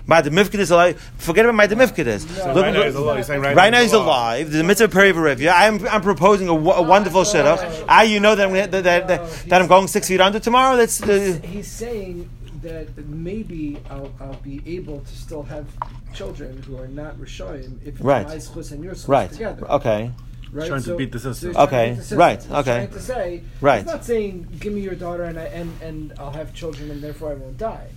My 0.10 0.24
demifkid 0.24 0.58
is 0.58 0.72
alive. 0.72 1.00
Forget 1.20 1.46
about 1.46 1.54
my 1.54 1.68
demifkid 1.68 2.08
No. 2.08 2.54
Look- 2.56 2.64
Right 2.66 2.74
now 2.74 2.84
he's 2.84 2.96
alive. 2.96 3.18
He's 3.18 3.28
saying 3.28 3.42
Right 3.42 3.70
now 3.70 3.82
he's 3.82 3.94
alive. 3.94 4.52
The 4.52 4.64
mitzvah 4.64 4.88
peri 4.90 5.14
v'rivya. 5.14 5.54
I'm, 5.56 5.88
I'm 5.88 6.02
proposing 6.02 6.48
a, 6.48 6.56
wo- 6.56 6.74
a 6.74 6.82
wonderful 6.82 7.22
shidduch. 7.22 7.86
Ah, 7.88 8.02
you 8.02 8.20
know 8.20 8.34
that 8.34 8.48
I'm, 8.48 8.54
gonna- 8.54 8.68
that, 8.68 8.84
that, 8.86 9.08
that, 9.08 9.30
that 9.50 9.62
I'm 9.62 9.68
going 9.68 9.88
six 9.88 10.08
feet 10.08 10.20
under 10.20 10.40
tomorrow. 10.40 10.78
That's 10.78 11.02
uh, 11.04 11.40
He's 11.44 11.68
saying 11.68 12.28
that 12.64 12.98
maybe 13.08 13.78
I'll, 13.92 14.12
I'll 14.20 14.34
be 14.42 14.64
able 14.66 15.02
to 15.02 15.16
still 15.16 15.44
have 15.44 15.68
children 16.16 16.64
who 16.64 16.78
are 16.80 16.88
not 16.88 17.16
Rishoyim 17.18 17.78
if 17.86 17.98
Right. 18.02 18.28
my 18.28 18.38
schus 18.38 18.72
and 18.72 18.84
your 18.84 18.96
schus 18.96 19.08
right. 19.08 19.32
together. 19.32 19.70
Okay. 19.74 20.12
Right? 20.52 20.68
Trying 20.68 20.82
to 20.82 20.96
beat 20.98 21.12
the 21.12 21.20
system. 21.20 21.50
he's 21.50 21.56
trying 21.56 21.68
to 21.68 21.76
Okay, 21.76 21.90
the 21.92 22.02
system. 22.02 22.18
right, 22.18 22.42
He's 22.42 22.52
okay. 22.52 22.64
trying 22.64 22.90
to 22.90 23.00
say, 23.00 23.42
Right. 23.62 23.84
he's 23.84 23.86
not 23.94 24.04
saying, 24.04 24.48
give 24.60 24.74
me 24.74 24.82
your 24.82 24.96
daughter 24.96 25.26
and, 25.26 25.38
I, 25.38 25.44
and, 25.44 25.72
and 25.84 26.14
I'll 26.18 26.32
have 26.32 26.52
children 26.56 26.90
and 26.90 27.00
therefore 27.04 27.30
I 27.34 27.36
won't 27.36 27.60
die. 27.60 27.90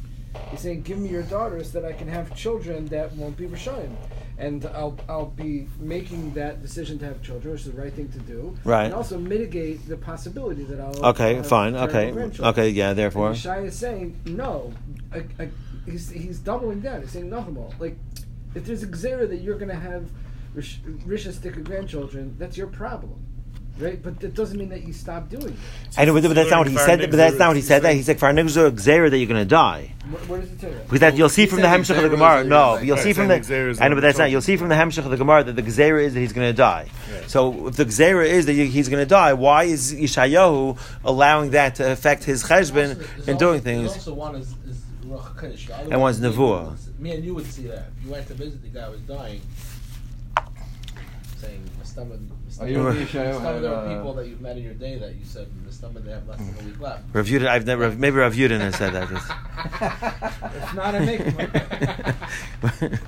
He's 0.50 0.60
saying, 0.60 0.82
give 0.82 0.98
me 0.98 1.08
your 1.08 1.22
daughters 1.22 1.72
that 1.72 1.84
I 1.84 1.92
can 1.92 2.08
have 2.08 2.34
children 2.34 2.86
that 2.86 3.12
won't 3.14 3.36
be 3.36 3.46
Rishoyim. 3.46 3.94
And 4.38 4.64
I'll, 4.66 4.98
I'll 5.08 5.26
be 5.26 5.68
making 5.78 6.34
that 6.34 6.62
decision 6.62 6.98
to 7.00 7.04
have 7.04 7.22
children, 7.22 7.52
which 7.52 7.62
is 7.66 7.72
the 7.72 7.80
right 7.80 7.92
thing 7.92 8.08
to 8.12 8.18
do. 8.20 8.56
Right. 8.64 8.84
And 8.86 8.94
also 8.94 9.18
mitigate 9.18 9.86
the 9.88 9.96
possibility 9.96 10.64
that 10.64 10.80
I'll 10.80 11.06
Okay. 11.10 11.34
have 11.36 11.46
Fine. 11.46 11.76
Okay. 11.76 12.12
Okay. 12.40 12.68
Yeah. 12.70 12.92
Therefore. 12.92 13.28
And 13.28 13.36
Yeshaya 13.36 13.66
is 13.66 13.76
saying 13.76 14.18
no. 14.24 14.72
I, 15.12 15.24
I, 15.38 15.48
he's, 15.84 16.10
he's 16.10 16.38
doubling 16.38 16.80
down. 16.80 17.02
He's 17.02 17.12
saying 17.12 17.30
nothing 17.30 17.54
more. 17.54 17.70
Like, 17.78 17.96
if 18.54 18.64
there's 18.64 18.82
a 18.82 18.86
gzera 18.86 19.28
that 19.28 19.36
you're 19.36 19.58
going 19.58 19.68
to 19.70 19.74
have 19.74 20.10
rish- 20.54 20.80
rishastika 21.06 21.62
grandchildren, 21.62 22.34
that's 22.38 22.56
your 22.56 22.66
problem, 22.66 23.24
right? 23.78 24.02
But 24.02 24.20
that 24.20 24.34
doesn't 24.34 24.58
mean 24.58 24.68
that 24.70 24.86
you 24.86 24.92
stop 24.92 25.28
doing 25.28 25.48
it. 25.48 25.98
I 25.98 26.04
know, 26.04 26.14
but 26.14 26.22
that's 26.34 26.50
not 26.50 26.58
what 26.60 26.68
he 26.68 26.76
said. 26.76 27.00
But 27.00 27.16
that's 27.16 27.38
not 27.38 27.48
what 27.48 27.56
he 27.56 27.62
said. 27.62 27.82
That 27.82 27.94
he 27.94 28.02
said, 28.02 28.18
"For 28.18 28.26
gzera 28.70 29.10
that 29.10 29.18
you're 29.18 29.26
going 29.26 29.40
to 29.40 29.44
die." 29.44 29.92
Where, 30.10 30.22
where 30.24 30.40
does 30.40 30.50
it 30.52 30.60
tell 30.60 30.70
you? 30.70 30.78
Because 30.84 31.00
that 31.00 31.16
you'll 31.16 31.28
see 31.28 31.46
from 31.46 31.60
the 31.60 31.68
said 31.68 31.80
hemshech 31.80 31.96
of 32.04 32.10
the 32.10 32.16
Gzeira 32.16 32.42
Gemara. 32.42 32.44
No, 32.44 32.78
you'll 32.78 32.96
see 32.96 33.12
from 33.12 33.28
the. 33.28 33.40
Gzeira 33.40 33.80
I 33.80 33.88
know, 33.88 33.94
but 33.96 34.00
that's 34.02 34.18
not. 34.18 34.30
You'll 34.30 34.40
see 34.42 34.56
from 34.56 34.68
the 34.68 34.74
hemshech 34.74 35.04
of 35.04 35.10
the 35.10 35.16
Gemara 35.16 35.44
that 35.44 35.56
the 35.56 35.62
gzera 35.62 36.02
is 36.02 36.14
that 36.14 36.20
he's 36.20 36.32
going 36.32 36.48
to 36.48 36.56
die. 36.56 36.88
So 37.26 37.68
if 37.68 37.76
the 37.76 37.84
gzera 37.84 38.26
is 38.26 38.46
that 38.46 38.52
he's 38.52 38.88
going 38.88 39.02
to 39.02 39.08
die, 39.08 39.32
why 39.34 39.64
is 39.64 39.94
Yishayahu 39.94 40.78
allowing 41.04 41.50
that 41.52 41.76
to 41.76 41.90
affect 41.92 42.24
his 42.24 42.42
cheshbon 42.44 42.96
There's 42.96 43.28
in 43.28 43.36
doing 43.38 43.60
things? 43.60 43.92
also 43.92 44.14
one 44.14 44.34
is, 44.36 44.54
is 44.68 44.80
Ruach 45.06 45.34
HaKodesh. 45.34 45.66
The 45.66 45.74
other 45.74 45.92
And 45.92 46.00
one's 46.00 46.20
one 46.20 46.30
is 46.30 46.36
Nevuah. 46.36 46.98
me 46.98 47.12
and 47.12 47.24
you 47.24 47.34
would 47.34 47.46
see- 47.46 47.62
Me 47.62 47.66
and 47.66 47.74
you 47.74 47.74
would 47.74 47.82
see 47.82 47.82
that. 47.82 47.88
If 47.98 48.04
you 48.06 48.12
went 48.12 48.26
to 48.28 48.34
visit 48.34 48.62
the 48.62 48.68
guy 48.68 48.84
who 48.86 48.92
was 48.92 49.00
dying, 49.02 49.40
saying, 51.42 51.70
my 51.76 51.84
stomach, 51.84 52.20
Are 52.60 52.68
you 52.68 52.86
and 52.86 52.98
Yeshayahu 52.98 53.34
Some 53.34 53.42
had, 53.42 53.54
of 53.56 53.62
the 53.62 53.74
uh, 53.74 53.96
people 53.96 54.14
that 54.14 54.26
you've 54.28 54.40
met 54.40 54.56
in 54.56 54.62
your 54.62 54.74
day 54.74 54.96
that 54.98 55.14
you 55.16 55.24
said 55.24 55.48
in 55.48 55.66
the 55.66 55.72
stomach 55.72 56.04
they 56.04 56.12
have 56.12 56.28
less 56.28 56.38
than 56.38 56.54
a 56.60 56.68
week 56.68 56.80
left. 56.80 57.02
Reviewed 57.12 57.42
it. 57.42 57.48
I've 57.48 57.66
never. 57.66 57.90
Maybe 57.90 58.16
reviewed 58.16 58.52
it 58.52 58.60
and 58.60 58.74
said 58.74 58.92
that. 58.92 59.10
it's 60.54 60.74
not, 60.74 60.94
a 60.94 61.00
make 61.00 61.24
them. 61.36 62.98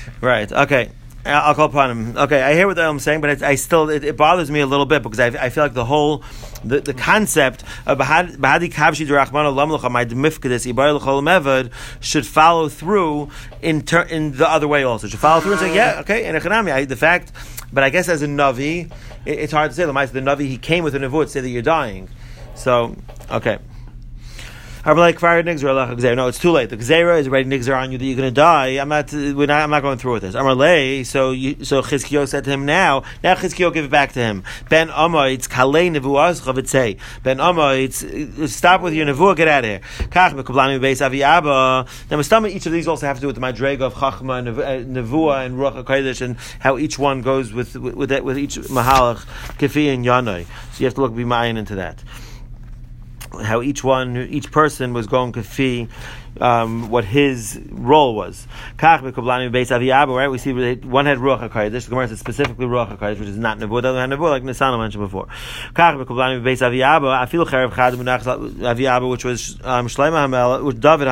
right. 0.20 0.50
Okay. 0.50 0.90
I'll 1.24 1.54
call 1.54 1.66
upon 1.66 1.90
him. 1.90 2.16
Okay, 2.16 2.42
I 2.42 2.54
hear 2.54 2.66
what 2.66 2.78
I'm 2.78 2.98
saying, 2.98 3.20
but 3.20 3.30
it's, 3.30 3.42
I 3.42 3.54
still 3.54 3.88
it, 3.90 4.02
it 4.02 4.16
bothers 4.16 4.50
me 4.50 4.60
a 4.60 4.66
little 4.66 4.86
bit 4.86 5.02
because 5.02 5.20
I, 5.20 5.26
I 5.26 5.50
feel 5.50 5.62
like 5.64 5.74
the 5.74 5.84
whole 5.84 6.24
the, 6.64 6.80
the 6.80 6.94
concept 6.94 7.62
of 7.86 7.98
bahadi 7.98 8.72
kavshi 8.72 9.06
mevad 11.22 11.72
should 12.00 12.26
follow 12.26 12.68
through 12.68 13.30
in 13.60 13.82
ter, 13.82 14.02
in 14.02 14.36
the 14.36 14.48
other 14.48 14.66
way 14.66 14.82
also. 14.82 15.06
Should 15.06 15.20
follow 15.20 15.40
through 15.40 15.52
and 15.52 15.60
say 15.60 15.74
yeah 15.74 16.00
okay 16.00 16.24
and 16.24 16.36
economy 16.36 16.84
the 16.86 16.96
fact, 16.96 17.30
but 17.72 17.84
I 17.84 17.90
guess 17.90 18.08
as 18.08 18.22
a 18.22 18.26
navi 18.26 18.90
it, 19.24 19.38
it's 19.38 19.52
hard 19.52 19.70
to 19.70 19.76
say 19.76 19.84
the 19.84 19.92
navi 19.92 20.40
he 20.40 20.58
came 20.58 20.82
with 20.82 20.96
a 20.96 20.98
nevuah 20.98 21.24
to 21.24 21.28
say 21.28 21.40
that 21.40 21.48
you're 21.48 21.62
dying, 21.62 22.08
so 22.56 22.96
okay. 23.30 23.58
I'm 23.58 23.60
like 23.60 23.60
fired 23.60 24.70
nigzer 24.70 24.71
No, 24.84 24.96
it's 24.96 26.40
too 26.40 26.50
late. 26.50 26.70
The 26.70 26.76
gzera 26.76 27.20
is 27.20 27.28
already 27.28 27.48
nigzer 27.48 27.80
on 27.80 27.92
you 27.92 27.98
that 27.98 28.04
you're 28.04 28.16
going 28.16 28.28
to 28.28 28.34
die. 28.34 28.80
I'm 28.80 28.88
not. 28.88 29.12
Not. 29.12 29.50
I'm 29.50 29.70
not 29.70 29.80
going 29.80 29.96
through 29.96 30.14
with 30.14 30.22
this. 30.22 30.34
Amalei. 30.34 31.06
So 31.06 31.30
you, 31.30 31.64
so 31.64 31.82
Chizkiyo 31.82 32.26
said 32.26 32.42
to 32.44 32.50
him 32.50 32.66
now. 32.66 33.04
Now 33.22 33.36
Chizkiyo 33.36 33.72
give 33.72 33.84
it 33.84 33.92
back 33.92 34.10
to 34.14 34.18
him. 34.18 34.42
Ben 34.68 34.88
Amoitz 34.88 35.48
kalei 35.48 35.88
nevuas 35.88 36.40
chavitzei. 36.40 36.98
Ben 37.22 37.38
it's 37.78 38.52
stop 38.52 38.80
with 38.80 38.94
your 38.94 39.06
nevuah. 39.06 39.36
Get 39.36 39.46
out 39.46 39.62
of 39.62 39.70
here. 39.70 39.80
Kach 40.08 40.32
mekublami 40.32 40.80
beis 40.80 41.00
avi 41.00 41.22
abba. 41.22 41.86
Now 42.10 42.16
Mustama, 42.16 42.50
each 42.50 42.66
of 42.66 42.72
these 42.72 42.88
also 42.88 43.06
have 43.06 43.18
to 43.18 43.20
do 43.20 43.28
with 43.28 43.36
the 43.36 43.42
madrega 43.42 43.82
of 43.82 43.94
chachma, 43.94 44.48
uh, 44.48 44.84
nevuah, 44.84 45.46
and 45.46 45.58
ruach 45.60 45.80
hakodesh, 45.84 46.22
and 46.22 46.36
how 46.58 46.76
each 46.76 46.98
one 46.98 47.22
goes 47.22 47.52
with 47.52 47.76
with 47.76 47.94
with, 47.94 48.10
with 48.22 48.36
each 48.36 48.56
mahalach 48.56 49.26
kefi 49.58 49.94
and 49.94 50.04
yanoi. 50.04 50.44
So 50.72 50.80
you 50.80 50.86
have 50.86 50.94
to 50.94 51.02
look 51.02 51.14
be 51.14 51.22
into 51.22 51.76
that. 51.76 52.02
How 53.40 53.62
each 53.62 53.82
one, 53.82 54.16
each 54.16 54.50
person 54.50 54.92
was 54.92 55.06
going 55.06 55.32
kafi, 55.32 55.88
um, 56.40 56.90
what 56.90 57.04
his 57.04 57.60
role 57.70 58.14
was. 58.14 58.46
Right? 58.80 59.02
We 59.02 60.38
see 60.38 60.52
one 60.52 61.06
had 61.06 61.18
ruach 61.18 61.48
hakodesh. 61.48 61.84
The 61.84 61.90
Gemara 61.90 62.08
says 62.08 62.20
specifically 62.20 62.66
ruach 62.66 62.96
hakodesh, 62.96 63.18
which 63.18 63.28
is 63.28 63.36
not 63.36 63.58
nevuah. 63.58 63.82
The 63.82 63.88
other 63.88 64.00
had 64.00 64.10
nevuah, 64.10 64.30
like 64.30 64.42
Nisana 64.42 64.78
mentioned 64.78 65.04
before. 65.04 65.26
Kach 65.74 66.04
b'koblani 66.04 66.42
b'beis 66.42 66.60
Aviyabu. 66.60 67.26
Afilu 67.26 67.46
cherev 67.46 67.74
chad 67.74 67.94
munach 67.94 68.22
Aviyabu, 68.22 69.10
which 69.10 69.24
was 69.24 69.58
um, 69.64 69.86
Shlomo 69.86 70.26
Hamelech, 70.26 70.64
which 70.64 70.80
David 70.80 71.08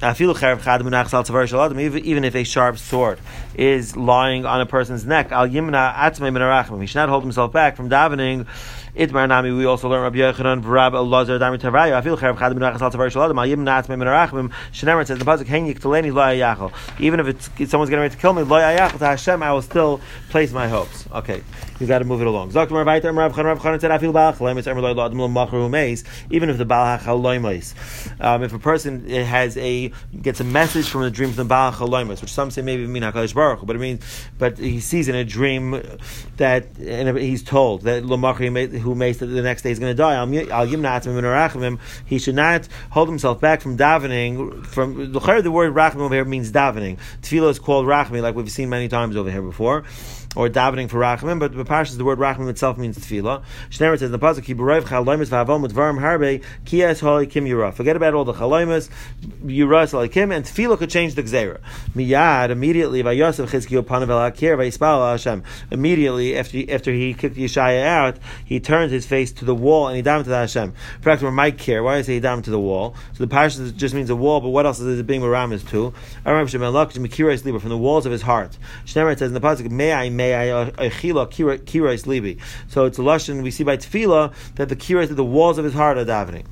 shaladam. 0.00 2.04
Even 2.04 2.24
if 2.24 2.34
a 2.34 2.44
sharp 2.44 2.78
sword 2.78 3.18
is 3.54 3.96
lying 3.96 4.46
on 4.46 4.60
a 4.60 4.66
person's 4.66 5.04
neck, 5.04 5.28
He 5.28 6.86
should 6.86 6.94
not 6.94 7.08
hold 7.08 7.22
himself 7.22 7.52
back 7.52 7.76
from 7.76 7.90
davening. 7.90 8.46
Itmar 8.94 9.28
Nami, 9.28 9.52
we 9.52 9.64
also 9.66 9.88
learn 9.88 10.02
Rabbi 10.02 10.18
Yochanan, 10.18 10.64
Rab 10.64 10.94
Elazar, 10.94 11.38
Dami 11.38 11.58
Tavayu, 11.58 11.92
I 11.92 12.02
feel 12.02 12.16
Cherev 12.16 12.38
Chad 12.38 12.58
Ben 12.58 12.72
Rachas 12.72 12.80
Al 12.80 12.90
Tavar 12.90 13.10
Shalom, 13.10 13.38
Al 13.38 13.46
Yim 13.46 13.62
Nats 13.62 13.88
Mem 13.88 14.00
Rachmim, 14.00 14.52
Shenemer 14.72 15.06
says 15.06 15.18
the 15.18 15.24
pasuk 15.24 15.44
Henyik 15.44 15.78
Teleni 15.78 16.12
Lo 16.12 16.22
Yachol. 16.22 16.72
Even 16.98 17.20
if 17.20 17.28
it's 17.28 17.50
if 17.58 17.70
someone's 17.70 17.90
getting 17.90 18.02
ready 18.02 18.14
to 18.14 18.20
kill 18.20 18.32
me, 18.32 18.42
Lo 18.42 18.58
Yachol 18.58 18.98
to 18.98 19.06
Hashem, 19.06 19.42
I 19.42 19.52
will 19.52 19.62
still 19.62 20.00
place 20.30 20.52
my 20.52 20.68
hopes. 20.68 21.06
Okay, 21.12 21.42
you 21.80 21.86
got 21.86 22.00
to 22.00 22.04
move 22.04 22.20
it 22.20 22.26
along. 22.26 22.50
Even 26.30 26.50
if 26.50 26.58
the 26.58 26.64
Baal 26.64 26.98
Chaloimais. 26.98 28.20
Um, 28.20 28.42
if 28.42 28.52
a 28.52 28.58
person 28.58 29.08
has 29.08 29.56
a 29.56 29.90
gets 30.20 30.40
a 30.40 30.44
message 30.44 30.88
from 30.88 31.02
a 31.02 31.10
dream 31.10 31.30
from 31.30 31.36
the 31.36 31.44
Baal 31.46 31.72
Chaloimais, 31.72 32.20
which 32.20 32.32
some 32.32 32.50
say 32.50 32.60
maybe 32.60 32.86
mean 32.86 33.02
Hakadosh 33.02 33.34
Baruch, 33.34 33.60
but 33.64 33.76
it 33.76 33.78
means, 33.78 34.04
but 34.38 34.58
he 34.58 34.78
sees 34.80 35.08
in 35.08 35.14
a 35.14 35.24
dream 35.24 35.82
that 36.36 36.66
and 36.78 37.16
he's 37.16 37.42
told 37.42 37.82
that 37.82 38.02
who 38.02 38.94
makes 38.94 39.18
the 39.18 39.26
next 39.26 39.62
day 39.62 39.70
he's 39.70 39.78
going 39.78 39.96
to 39.96 39.96
die. 39.96 40.20
He 42.04 42.18
should 42.18 42.34
not 42.34 42.68
hold 42.90 43.08
himself 43.08 43.40
back 43.40 43.62
from 43.62 43.78
davening. 43.78 44.66
From 44.66 45.12
the 45.12 45.50
word 45.50 45.74
rachmim 45.74 46.00
over 46.00 46.14
here 46.14 46.24
means 46.26 46.52
davening. 46.52 46.98
Tefillah 47.22 47.50
is 47.50 47.58
called 47.58 47.86
rachmi, 47.86 48.20
like 48.20 48.34
we've 48.34 48.50
seen 48.50 48.68
many 48.68 48.88
times 48.88 49.16
over 49.16 49.30
here 49.30 49.42
before 49.42 49.84
or 50.36 50.48
davening 50.48 50.88
for 50.88 50.98
rachamim, 50.98 51.38
but 51.40 51.56
the 51.56 51.64
parshas 51.64 51.96
the 51.96 52.04
word 52.04 52.18
rachamim 52.18 52.48
itself 52.48 52.78
means 52.78 52.96
tefillah. 52.96 53.42
Shneimar 53.70 53.98
says 53.98 54.02
in 54.02 54.12
the 54.12 54.18
pasuk 54.18 54.44
ki 54.44 54.54
b'roiv 54.54 54.82
chaloimus 54.82 55.28
v'avom 55.28 55.66
udvarim 55.66 56.00
harbe 56.00 56.42
ki 56.64 56.82
es 56.84 57.00
kim 57.30 57.46
yura. 57.46 57.72
Forget 57.72 57.96
about 57.96 58.14
all 58.14 58.24
the 58.24 58.34
chaloimus, 58.34 58.88
yura 59.44 60.08
kim, 60.08 60.30
and 60.30 60.44
tefillah 60.44 60.78
could 60.78 60.90
change 60.90 61.14
the 61.14 61.22
gzera. 61.22 61.58
Miyad 61.94 62.50
immediately 62.50 63.02
vayosef 63.02 63.48
chizkiyu 63.48 63.82
panav 63.82 64.08
el 64.08 64.30
hakir 64.30 64.56
vayispal 64.56 65.10
Hashem. 65.10 65.42
Immediately 65.70 66.36
after 66.36 66.62
after 66.70 66.92
he 66.92 67.12
kicked 67.14 67.36
Yeshaya 67.36 67.84
out, 67.84 68.18
he 68.44 68.60
turned 68.60 68.92
his 68.92 69.06
face 69.06 69.32
to 69.32 69.44
the 69.44 69.54
wall 69.54 69.88
and 69.88 69.96
he 69.96 70.02
davened 70.02 70.24
to 70.24 70.30
Hashem. 70.30 70.74
Fact, 71.00 71.22
we're 71.22 71.32
might 71.32 71.58
care. 71.58 71.82
Why 71.82 71.96
I 71.96 72.02
say 72.02 72.14
he 72.14 72.20
davened 72.20 72.44
to 72.44 72.50
the 72.50 72.60
wall? 72.60 72.94
So 73.14 73.24
the 73.24 73.34
parshas 73.34 73.74
just 73.76 73.94
means 73.94 74.10
a 74.10 74.16
wall, 74.16 74.40
but 74.40 74.50
what 74.50 74.64
else 74.64 74.78
is 74.78 74.98
it 74.98 75.06
being 75.06 75.22
meramis 75.22 75.68
to? 75.70 75.92
Aram 76.24 76.46
shemelach 76.46 77.60
from 77.60 77.70
the 77.70 77.78
walls 77.78 78.06
of 78.06 78.12
his 78.12 78.22
heart. 78.22 78.56
Shneimar 78.84 79.18
says 79.18 79.28
in 79.28 79.34
the 79.34 79.40
pasuk, 79.40 79.70
may 79.70 79.92
I 79.92 80.08
Uh, 80.20 80.70
uh, 80.78 80.90
kirais 80.90 82.04
libi. 82.06 82.38
So 82.68 82.84
it's 82.84 82.98
a 82.98 83.02
lashon 83.02 83.42
we 83.42 83.50
see 83.50 83.64
by 83.64 83.76
tefillah 83.76 84.32
that 84.56 84.68
the 84.68 84.76
kirais 84.76 85.10
of 85.10 85.16
the 85.16 85.24
walls 85.24 85.58
of 85.58 85.64
his 85.64 85.74
heart 85.74 85.98
are 85.98 86.04
davening. 86.04 86.44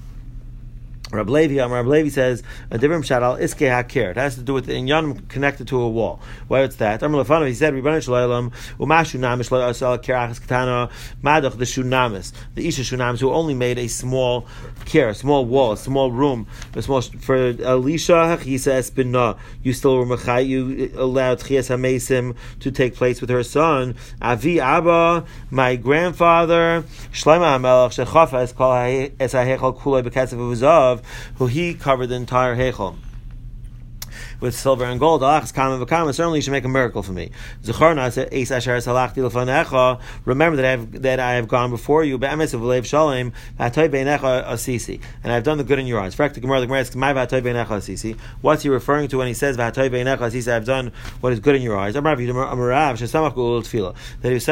Rab 1.10 1.30
Levi, 1.30 1.58
um, 1.58 1.72
Rab 1.72 1.86
Levi 1.86 2.10
says 2.10 2.42
a 2.70 2.76
different 2.76 3.04
shadal 3.04 3.40
iske 3.40 3.66
hakir. 3.66 4.10
It 4.10 4.16
has 4.16 4.34
to 4.34 4.42
do 4.42 4.52
with 4.52 4.66
the 4.66 4.72
inyan 4.72 5.26
connected 5.28 5.66
to 5.68 5.80
a 5.80 5.88
wall. 5.88 6.20
Where 6.48 6.64
it's 6.64 6.76
that? 6.76 7.02
Amr 7.02 7.24
Lefano, 7.24 7.48
he 7.48 7.54
said, 7.54 7.72
Ribbon 7.72 8.00
Shalom, 8.00 8.50
Umashu 8.78 9.18
Namish 9.18 9.50
Lo 9.50 9.66
Asal 9.66 9.98
Kirachas 9.98 10.40
Katana, 10.40 10.90
Madach 11.22 11.56
the 11.56 11.64
Shunamis, 11.64 12.32
the 12.54 12.68
Isha 12.68 12.82
Shunamis, 12.82 13.20
who 13.20 13.30
only 13.30 13.54
made 13.54 13.78
a 13.78 13.88
small 13.88 14.46
kir, 14.84 15.08
a 15.08 15.14
small 15.14 15.46
wall, 15.46 15.72
a 15.72 15.76
small 15.78 16.12
room, 16.12 16.46
a 16.74 16.82
small 16.82 17.00
for 17.00 17.36
Elisha. 17.36 18.36
He 18.36 18.58
says, 18.58 18.90
Bina, 18.90 19.36
you 19.62 19.72
still 19.72 20.04
were 20.04 20.40
you 20.40 20.90
uh, 20.94 21.02
allowed 21.02 21.40
Chias 21.40 21.70
Hamesim 21.74 22.36
to 22.60 22.70
take 22.70 22.94
place 22.94 23.22
with 23.22 23.30
her 23.30 23.42
son. 23.42 23.94
Avi 24.20 24.60
Abba, 24.60 25.24
my 25.50 25.76
grandfather, 25.76 26.84
Shlema 27.12 27.58
Hamelach 27.58 28.04
Shechafa 28.04 28.42
es 28.42 28.52
kol 28.52 28.74
es 29.18 29.32
ha'hechal 29.32 29.78
kulei 29.78 30.02
beketzav 30.02 30.97
uzav 30.98 31.36
who 31.36 31.46
he 31.46 31.74
covered 31.74 32.08
the 32.08 32.16
entire 32.16 32.56
Heichel 32.56 32.96
with 34.40 34.54
silver 34.54 34.84
and 34.84 35.00
gold. 35.00 35.22
Ah, 35.22 35.40
Certainly, 35.40 36.38
you 36.38 36.42
should 36.42 36.52
make 36.52 36.64
a 36.64 36.68
miracle 36.68 37.02
for 37.02 37.12
me. 37.12 37.30
Remember 40.24 40.56
that 40.56 40.64
I 40.64 40.70
have 40.70 41.02
that 41.02 41.20
I 41.20 41.32
have 41.32 41.48
gone 41.48 41.70
before 41.70 42.04
you. 42.04 42.16
And 42.16 42.42
I've 45.32 45.42
done 45.42 45.58
the 45.58 45.64
good 45.64 45.78
in 45.78 45.86
your 45.86 46.00
eyes. 46.00 46.18
What's 48.40 48.62
he 48.62 48.68
referring 48.68 49.08
to 49.08 49.18
when 49.18 49.26
he 49.26 49.34
says 49.34 49.58
I've 49.58 50.64
done 50.64 50.92
what 51.20 51.32
is 51.32 51.40
good 51.40 51.56
in 51.56 51.62
your 51.62 51.76
eyes? 51.76 51.94
That 51.94 52.18
he 54.22 54.34
was 54.34 54.46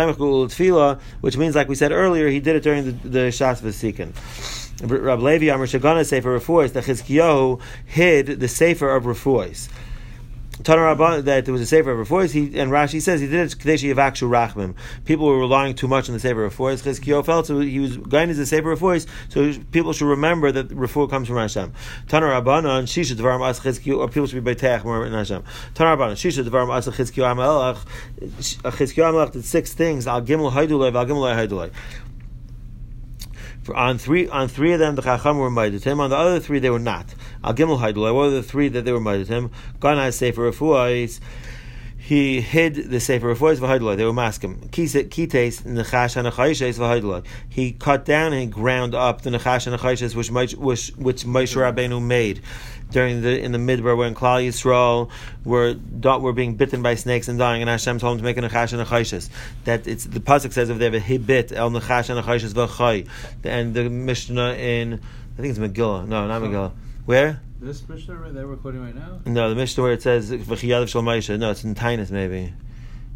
which 1.21 1.37
means, 1.37 1.55
like 1.55 1.69
we 1.69 1.75
said 1.75 1.93
earlier, 1.93 2.29
he 2.29 2.41
did 2.41 2.57
it 2.57 2.63
during 2.63 2.85
the, 2.85 2.93
the 3.09 3.19
Shas 3.29 3.61
Vasikin. 3.61 4.66
Rab 4.83 5.20
Levi 5.20 5.49
Amr 5.49 5.66
Shagana 5.66 6.05
Sefer 6.05 6.39
Refuos 6.39 6.72
that 6.74 6.85
Chizkiyahu 6.85 7.61
hid 7.87 8.27
the 8.41 8.49
Sefer 8.49 8.95
of 8.95 9.05
Refuos. 9.05 9.68
Tanarabban 10.62 11.24
that 11.24 11.45
there 11.45 11.53
was 11.53 11.61
a 11.61 11.66
sefer 11.66 11.93
of 11.93 12.09
refuahs. 12.09 12.33
He 12.33 12.59
and 12.59 12.70
Rashi 12.70 13.03
says 13.03 13.20
he 13.20 13.27
did 13.27 13.41
it 13.41 13.59
kadeshi 13.59 13.95
yavakshu 13.95 14.29
rachmim. 14.29 14.74
People 15.05 15.27
were 15.27 15.39
relying 15.39 15.74
too 15.74 15.87
much 15.87 16.09
on 16.09 16.14
the 16.14 16.18
sefer 16.18 16.45
of 16.45 16.57
refuahs. 16.57 16.83
Chizkiyo 16.83 17.24
felt 17.24 17.47
so 17.47 17.61
he 17.61 17.79
was 17.79 17.99
going 17.99 18.29
to 18.29 18.35
the 18.35 18.47
sefer 18.47 18.72
of 18.72 18.81
refuahs, 18.81 19.07
so 19.29 19.53
people 19.70 19.93
should 19.93 20.07
remember 20.07 20.51
that 20.51 20.68
refuah 20.70 21.11
comes 21.11 21.29
from 21.29 21.37
Hashem. 21.37 21.74
Tanarabban 22.09 22.64
and 22.79 22.89
shisha 22.89 23.14
dvarim 23.14 23.47
as 23.47 23.61
chizkiyo, 23.61 23.99
or 23.99 24.09
people 24.09 24.27
should 24.27 24.43
be 24.43 24.55
beteach 24.55 24.83
more 24.83 25.07
in 25.07 25.12
Hashem. 25.12 25.45
Tanarabban 25.74 26.12
shisha 26.12 26.43
dvarim 26.43 26.74
as 26.74 26.87
chizkiyo 26.89 27.35
amelach. 27.35 27.77
Uh, 28.64 28.70
chizkiyo 28.70 29.12
amelach 29.12 29.33
did 29.33 29.45
six 29.45 29.74
things. 29.74 30.07
Al 30.07 30.22
gimel 30.22 30.51
haidulay, 30.51 30.95
al 30.95 31.05
gimel 31.05 31.37
haidulay. 31.37 31.70
On 33.75 33.99
three 33.99 34.29
on 34.29 34.49
three 34.49 34.73
of 34.73 34.79
them 34.79 34.95
the 34.95 35.03
Chacham 35.03 35.39
were 35.39 35.51
to 35.81 35.91
him. 35.91 36.01
On 36.01 36.11
the 36.11 36.17
other 36.17 36.41
three 36.41 36.59
they 36.59 36.71
were 36.71 36.79
not. 36.79 37.14
Al 37.43 37.55
Gimel 37.55 37.79
Haidulai. 37.79 38.14
What 38.14 38.29
are 38.29 38.31
the 38.31 38.43
three 38.43 38.69
that 38.69 38.85
they 38.85 38.93
were 38.93 39.01
to 39.01 39.25
him? 39.25 39.51
Has 39.83 40.17
Sefer 40.17 40.51
Refuahis. 40.51 41.21
He 42.07 42.41
hid 42.41 42.77
the 42.77 43.01
Sefer 43.01 43.35
Refuahis 43.35 43.57
v'Haidulai. 43.57 43.97
They 43.97 44.05
were 44.05 44.13
maskim. 44.13 44.71
Kites 44.71 44.95
Nechash 44.95 46.17
and 46.17 46.29
Nechaishes 46.29 46.79
v'Haidulai. 46.79 47.27
He 47.49 47.73
cut 47.73 48.05
down 48.05 48.33
and 48.33 48.53
ground 48.53 48.95
up 48.95 49.23
the 49.23 49.31
Nechash 49.31 49.67
and 49.67 49.77
Nechaishes 49.77 50.15
which 50.15 50.31
which 50.31 50.91
which 50.91 51.25
Moshe 51.25 51.57
Rabbeinu 51.57 52.01
made 52.01 52.43
during 52.93 53.23
the 53.23 53.37
in 53.37 53.51
the 53.51 53.59
midbar 53.59 53.97
when 53.97 54.15
Klal 54.15 54.47
Yisrael 54.47 55.11
were 55.45 55.75
were 56.21 56.33
being 56.33 56.55
bitten 56.55 56.81
by 56.81 56.95
snakes 56.95 57.27
and 57.27 57.41
dying, 57.41 57.61
and 57.61 57.69
Hashem 57.69 57.99
told 57.99 58.13
him 58.13 58.19
to 58.19 58.25
make 58.25 58.37
a 58.37 58.41
nechash 58.41 58.73
and 58.73 58.81
a 58.81 59.29
That 59.65 59.89
it's 59.89 60.05
the 60.05 60.21
pasuk 60.21 60.53
says 60.53 60.71
over 60.71 60.79
there 60.79 61.01
he 61.01 61.19
bit 61.19 61.51
el 61.51 61.73
nechash 61.73 62.09
and 62.09 62.21
a 62.21 62.23
v'chay, 62.23 63.09
and 63.43 63.75
the 63.75 63.91
Mishnah 63.91 64.53
in 64.53 65.01
I 65.39 65.43
think 65.43 65.51
it's 65.51 65.59
Megillah. 65.59 66.07
No, 66.07 66.29
not 66.29 66.41
Megillah. 66.41 66.71
Where? 67.05 67.43
This 67.61 67.89
Mishnah 67.89 68.33
that 68.33 68.47
we're 68.47 68.57
quoting 68.57 68.83
right 68.83 68.95
now? 68.95 69.21
No, 69.25 69.49
the 69.49 69.55
Mishnah 69.55 69.83
where 69.83 69.93
it 69.93 70.03
says 70.03 70.31
v'chiyadav 70.31 70.89
shel 70.89 71.39
No, 71.39 71.51
it's 71.51 71.65
in 71.65 71.75
Tainus 71.75 72.11
maybe. 72.11 72.53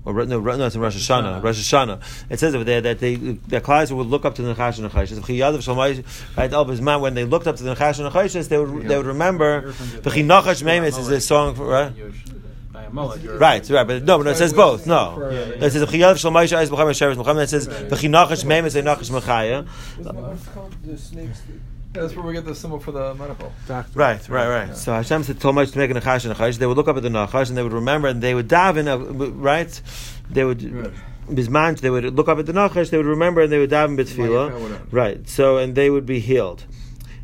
Or 0.02 0.24
no, 0.24 0.40
no, 0.40 0.66
it's 0.66 0.74
in 0.74 0.80
Rosh 0.80 0.96
Hashanah. 0.96 1.42
Rosh 1.42 1.58
Hashanah. 1.58 2.00
It 2.30 2.40
says 2.40 2.54
over 2.54 2.64
there 2.64 2.80
that 2.80 3.00
they, 3.00 3.16
the 3.16 3.60
Klaiser 3.60 3.92
would 3.92 4.06
look 4.06 4.24
up 4.24 4.34
to 4.36 4.42
the 4.42 4.54
Nechash 4.54 4.78
and 4.78 4.90
Nechayshis. 4.90 6.36
Right, 6.38 6.50
Elbizman, 6.50 7.00
when 7.02 7.12
they 7.12 7.24
looked 7.24 7.46
up 7.46 7.56
to 7.56 7.62
the 7.62 7.74
Nechash 7.74 8.02
and 8.02 8.10
Nechayshis, 8.10 8.48
they 8.48 8.56
would 8.56 8.88
they 8.88 8.96
would 8.96 9.04
remember. 9.04 9.72
V'chinachash 9.72 10.62
Memes 10.62 10.96
is 10.96 11.08
a 11.08 11.20
song, 11.20 11.54
right? 11.56 11.92
Right, 12.92 13.70
right, 13.70 13.86
but 13.86 14.02
no, 14.04 14.16
but 14.16 14.26
it 14.26 14.36
says 14.36 14.54
both. 14.54 14.86
No, 14.86 15.20
it 15.20 15.70
says 15.70 15.84
V'chiyadav 15.84 16.18
Shal 16.18 16.30
Moshe 16.32 16.56
Eis 16.56 16.70
B'cham 16.70 16.88
Sheretz 16.88 17.22
B'cham. 17.22 17.42
It 17.42 17.48
says 17.50 17.68
V'chinachash 17.68 18.46
Memes 18.46 18.74
and 18.76 18.88
Nachash 18.88 19.10
Mechaya. 19.10 19.66
Yeah, 20.02 20.36
that's 21.92 22.14
where 22.14 22.24
we 22.24 22.32
get 22.32 22.44
the 22.44 22.54
symbol 22.54 22.78
for 22.78 22.92
the 22.92 23.14
medical. 23.14 23.52
Doctor. 23.66 23.98
Right, 23.98 24.28
right, 24.28 24.48
right. 24.48 24.68
Yeah. 24.68 24.74
So 24.74 24.92
Hashem 24.92 25.24
said 25.24 25.40
told 25.40 25.54
much 25.54 25.72
to 25.72 25.78
make 25.78 25.90
a 25.90 25.94
nachash 25.94 26.24
and 26.24 26.34
nachash. 26.34 26.58
They 26.58 26.66
would 26.66 26.76
look 26.76 26.88
up 26.88 26.96
at 26.96 27.02
the 27.02 27.08
nachash 27.08 27.48
and 27.48 27.56
they 27.56 27.62
would 27.62 27.72
remember 27.72 28.08
and 28.08 28.22
they 28.22 28.34
would 28.34 28.48
daven. 28.48 28.86
Uh, 28.86 29.32
right, 29.32 29.80
they 30.30 30.44
would. 30.44 30.62
Right. 30.62 30.92
Bismant, 31.28 31.80
they 31.80 31.90
would 31.90 32.16
look 32.16 32.28
up 32.28 32.38
at 32.38 32.46
the 32.46 32.52
nachash, 32.52 32.90
they 32.90 32.96
would 32.96 33.06
remember 33.06 33.42
and 33.42 33.52
they 33.52 33.58
would 33.58 33.70
daven 33.70 33.96
b'tefillah. 33.96 34.86
Right. 34.90 35.28
So 35.28 35.58
and 35.58 35.76
they 35.76 35.88
would 35.88 36.04
be 36.04 36.18
healed. 36.18 36.64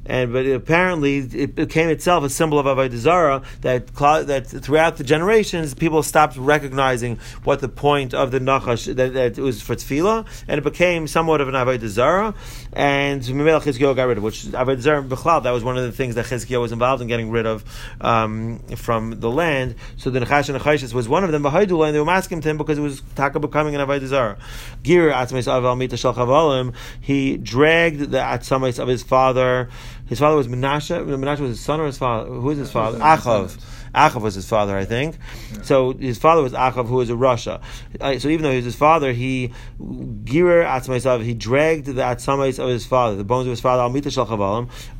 and 0.06 0.32
but 0.32 0.46
apparently 0.46 1.18
it 1.18 1.54
became 1.54 1.88
itself 1.88 2.24
a 2.24 2.30
symbol 2.30 2.58
of 2.58 2.66
avodah 2.66 2.96
zarah 2.96 3.42
that 3.62 3.88
that 4.26 4.46
throughout 4.46 4.96
the 4.96 5.04
generations 5.04 5.74
people 5.74 6.02
stopped 6.02 6.36
recognizing 6.36 7.18
what 7.44 7.60
the 7.60 7.68
point 7.68 8.14
of 8.14 8.30
the 8.30 8.38
nachash 8.38 8.86
that, 8.94 9.12
that 9.14 9.38
it 9.38 9.42
was 9.42 9.60
for 9.60 9.74
tefillah, 9.74 10.26
and 10.48 10.58
it 10.58 10.64
became 10.64 11.06
somewhat 11.06 11.40
of 11.40 11.48
an 11.48 11.54
avodah 11.54 11.88
zarah, 11.88 12.34
and 12.76 13.22
Mimel 13.22 13.62
Chizkiyahu 13.62 13.96
got 13.96 14.04
rid 14.04 14.18
of, 14.18 14.22
which 14.22 14.42
avodah 14.42 14.80
zarah 14.80 15.02
b'chlal. 15.02 15.42
That 15.42 15.52
was 15.52 15.64
one 15.64 15.78
of 15.78 15.84
the 15.84 15.92
things 15.92 16.14
that 16.16 16.26
Chizkiyahu 16.26 16.60
was 16.60 16.72
involved 16.72 17.00
in 17.00 17.08
getting 17.08 17.30
rid 17.30 17.46
of 17.46 17.64
um, 18.02 18.58
from 18.76 19.18
the 19.18 19.30
land. 19.30 19.76
So 19.96 20.10
the 20.10 20.20
Nechash 20.20 20.50
and 20.50 20.62
Nechashis 20.62 20.92
was 20.92 21.08
one 21.08 21.24
of 21.24 21.32
them. 21.32 21.46
And 21.46 21.70
they 21.94 21.98
were 21.98 22.04
masking 22.04 22.42
him 22.42 22.58
because 22.58 22.76
it 22.76 22.82
was 22.82 23.00
taka 23.14 23.40
becoming 23.40 23.74
an 23.74 23.80
avodah 23.80 24.06
zarah. 24.06 24.38
Gir 24.82 25.10
atzmeis 25.10 25.46
aval 25.46 25.78
mita 25.78 25.96
shel 25.96 26.12
chavalim. 26.12 26.74
He 27.00 27.38
dragged 27.38 28.00
the 28.10 28.18
atzmeis 28.18 28.78
of 28.78 28.88
his 28.88 29.02
father. 29.02 29.70
His 30.04 30.18
father 30.18 30.36
was 30.36 30.46
Menashe. 30.46 31.02
Menashe 31.02 31.40
was 31.40 31.52
his 31.52 31.60
son 31.60 31.80
or 31.80 31.86
his 31.86 31.96
father? 31.96 32.28
Who 32.28 32.50
is 32.50 32.58
his 32.58 32.70
father? 32.70 32.98
Achav. 32.98 33.58
Achav 33.96 34.20
was 34.20 34.34
his 34.34 34.48
father, 34.48 34.76
I 34.76 34.84
think. 34.84 35.16
So 35.62 35.94
his 35.94 36.18
father 36.18 36.42
was 36.42 36.52
Achav, 36.52 36.86
who 36.86 36.96
was 36.96 37.10
a 37.10 37.16
Russia. 37.16 37.60
Uh, 38.00 38.18
so 38.18 38.28
even 38.28 38.42
though 38.42 38.50
he 38.50 38.56
was 38.56 38.66
his 38.66 38.76
father, 38.76 39.12
he 39.12 39.52
girer 39.80 40.64
atzmaisav, 40.64 41.24
he 41.24 41.34
dragged 41.34 41.86
the 41.86 42.02
atzmais 42.02 42.58
of 42.58 42.68
his 42.68 42.86
father, 42.86 43.16
the 43.16 43.24
bones 43.24 43.46
of 43.46 43.50
his 43.50 43.60
father, 43.60 43.82
al 43.82 43.90
mita 43.90 44.10
shel 44.10 44.26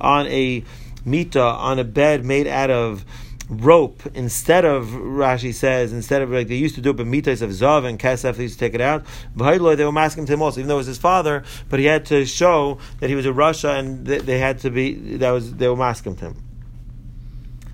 on 0.01 0.26
a 0.26 0.64
mita, 1.05 1.42
on 1.42 1.78
a 1.78 1.84
bed 1.84 2.24
made 2.24 2.47
out 2.47 2.70
of 2.70 3.05
rope 3.49 4.03
instead 4.14 4.64
of 4.64 4.86
Rashi 4.86 5.55
says 5.55 5.92
instead 5.92 6.20
of 6.20 6.30
like 6.30 6.49
they 6.49 6.57
used 6.57 6.74
to 6.74 6.80
do 6.80 6.90
it 6.90 6.97
but 6.97 7.07
mitas 7.07 7.42
of 7.42 7.51
zav 7.51 7.84
and 7.84 7.97
kesef 7.97 8.34
they 8.34 8.42
used 8.42 8.59
to 8.59 8.64
take 8.64 8.74
it 8.74 8.80
out. 8.80 9.05
They 9.36 9.84
were 9.84 9.92
masking 9.92 10.26
to 10.26 10.32
him 10.32 10.42
also, 10.42 10.61
even 10.61 10.68
though 10.68 10.74
it 10.74 10.78
was 10.78 10.86
his 10.86 10.99
father, 10.99 11.44
but 11.68 11.78
he 11.78 11.86
had 11.86 12.07
to 12.07 12.26
show 12.26 12.78
that 13.01 13.09
he 13.09 13.14
was 13.14 13.26
a 13.26 13.32
Russia 13.32 13.70
and 13.70 14.05
they, 14.05 14.18
they 14.18 14.38
had 14.38 14.59
to 14.61 14.70
be 14.70 14.94
that 15.18 15.30
was 15.30 15.55
they 15.55 15.68
were 15.68 15.76
masking 15.76 16.16
to 16.16 16.26
him. 16.26 16.45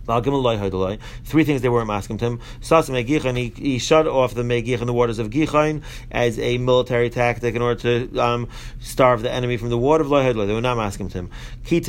Three 0.07 1.45
things 1.45 1.63
they 1.63 1.69
weren't 1.69 1.87
masking 1.87 2.19
to 2.19 2.25
him. 2.27 2.41
He, 3.37 3.49
he 3.49 3.79
shut 3.79 4.07
off 4.07 4.35
the 4.35 4.43
Megich 4.43 4.81
in 4.81 4.87
the 4.87 4.93
waters 4.93 5.19
of 5.19 5.31
Gichon 5.31 5.83
as 6.11 6.39
a 6.39 6.59
military 6.59 7.11
tactic 7.11 7.55
in 7.55 7.63
order 7.63 8.09
to 8.09 8.19
um, 8.19 8.49
starve 8.81 9.23
the 9.23 9.31
enemy 9.31 9.57
from 9.57 9.71
the 9.71 9.79
water 9.79 10.03
of 10.03 10.11
Loihadlai. 10.11 10.47
They 10.47 10.55
were 10.55 10.61
not 10.61 10.77
masking 10.77 11.09
to 11.09 11.19
him. 11.19 11.31
Kite 11.65 11.89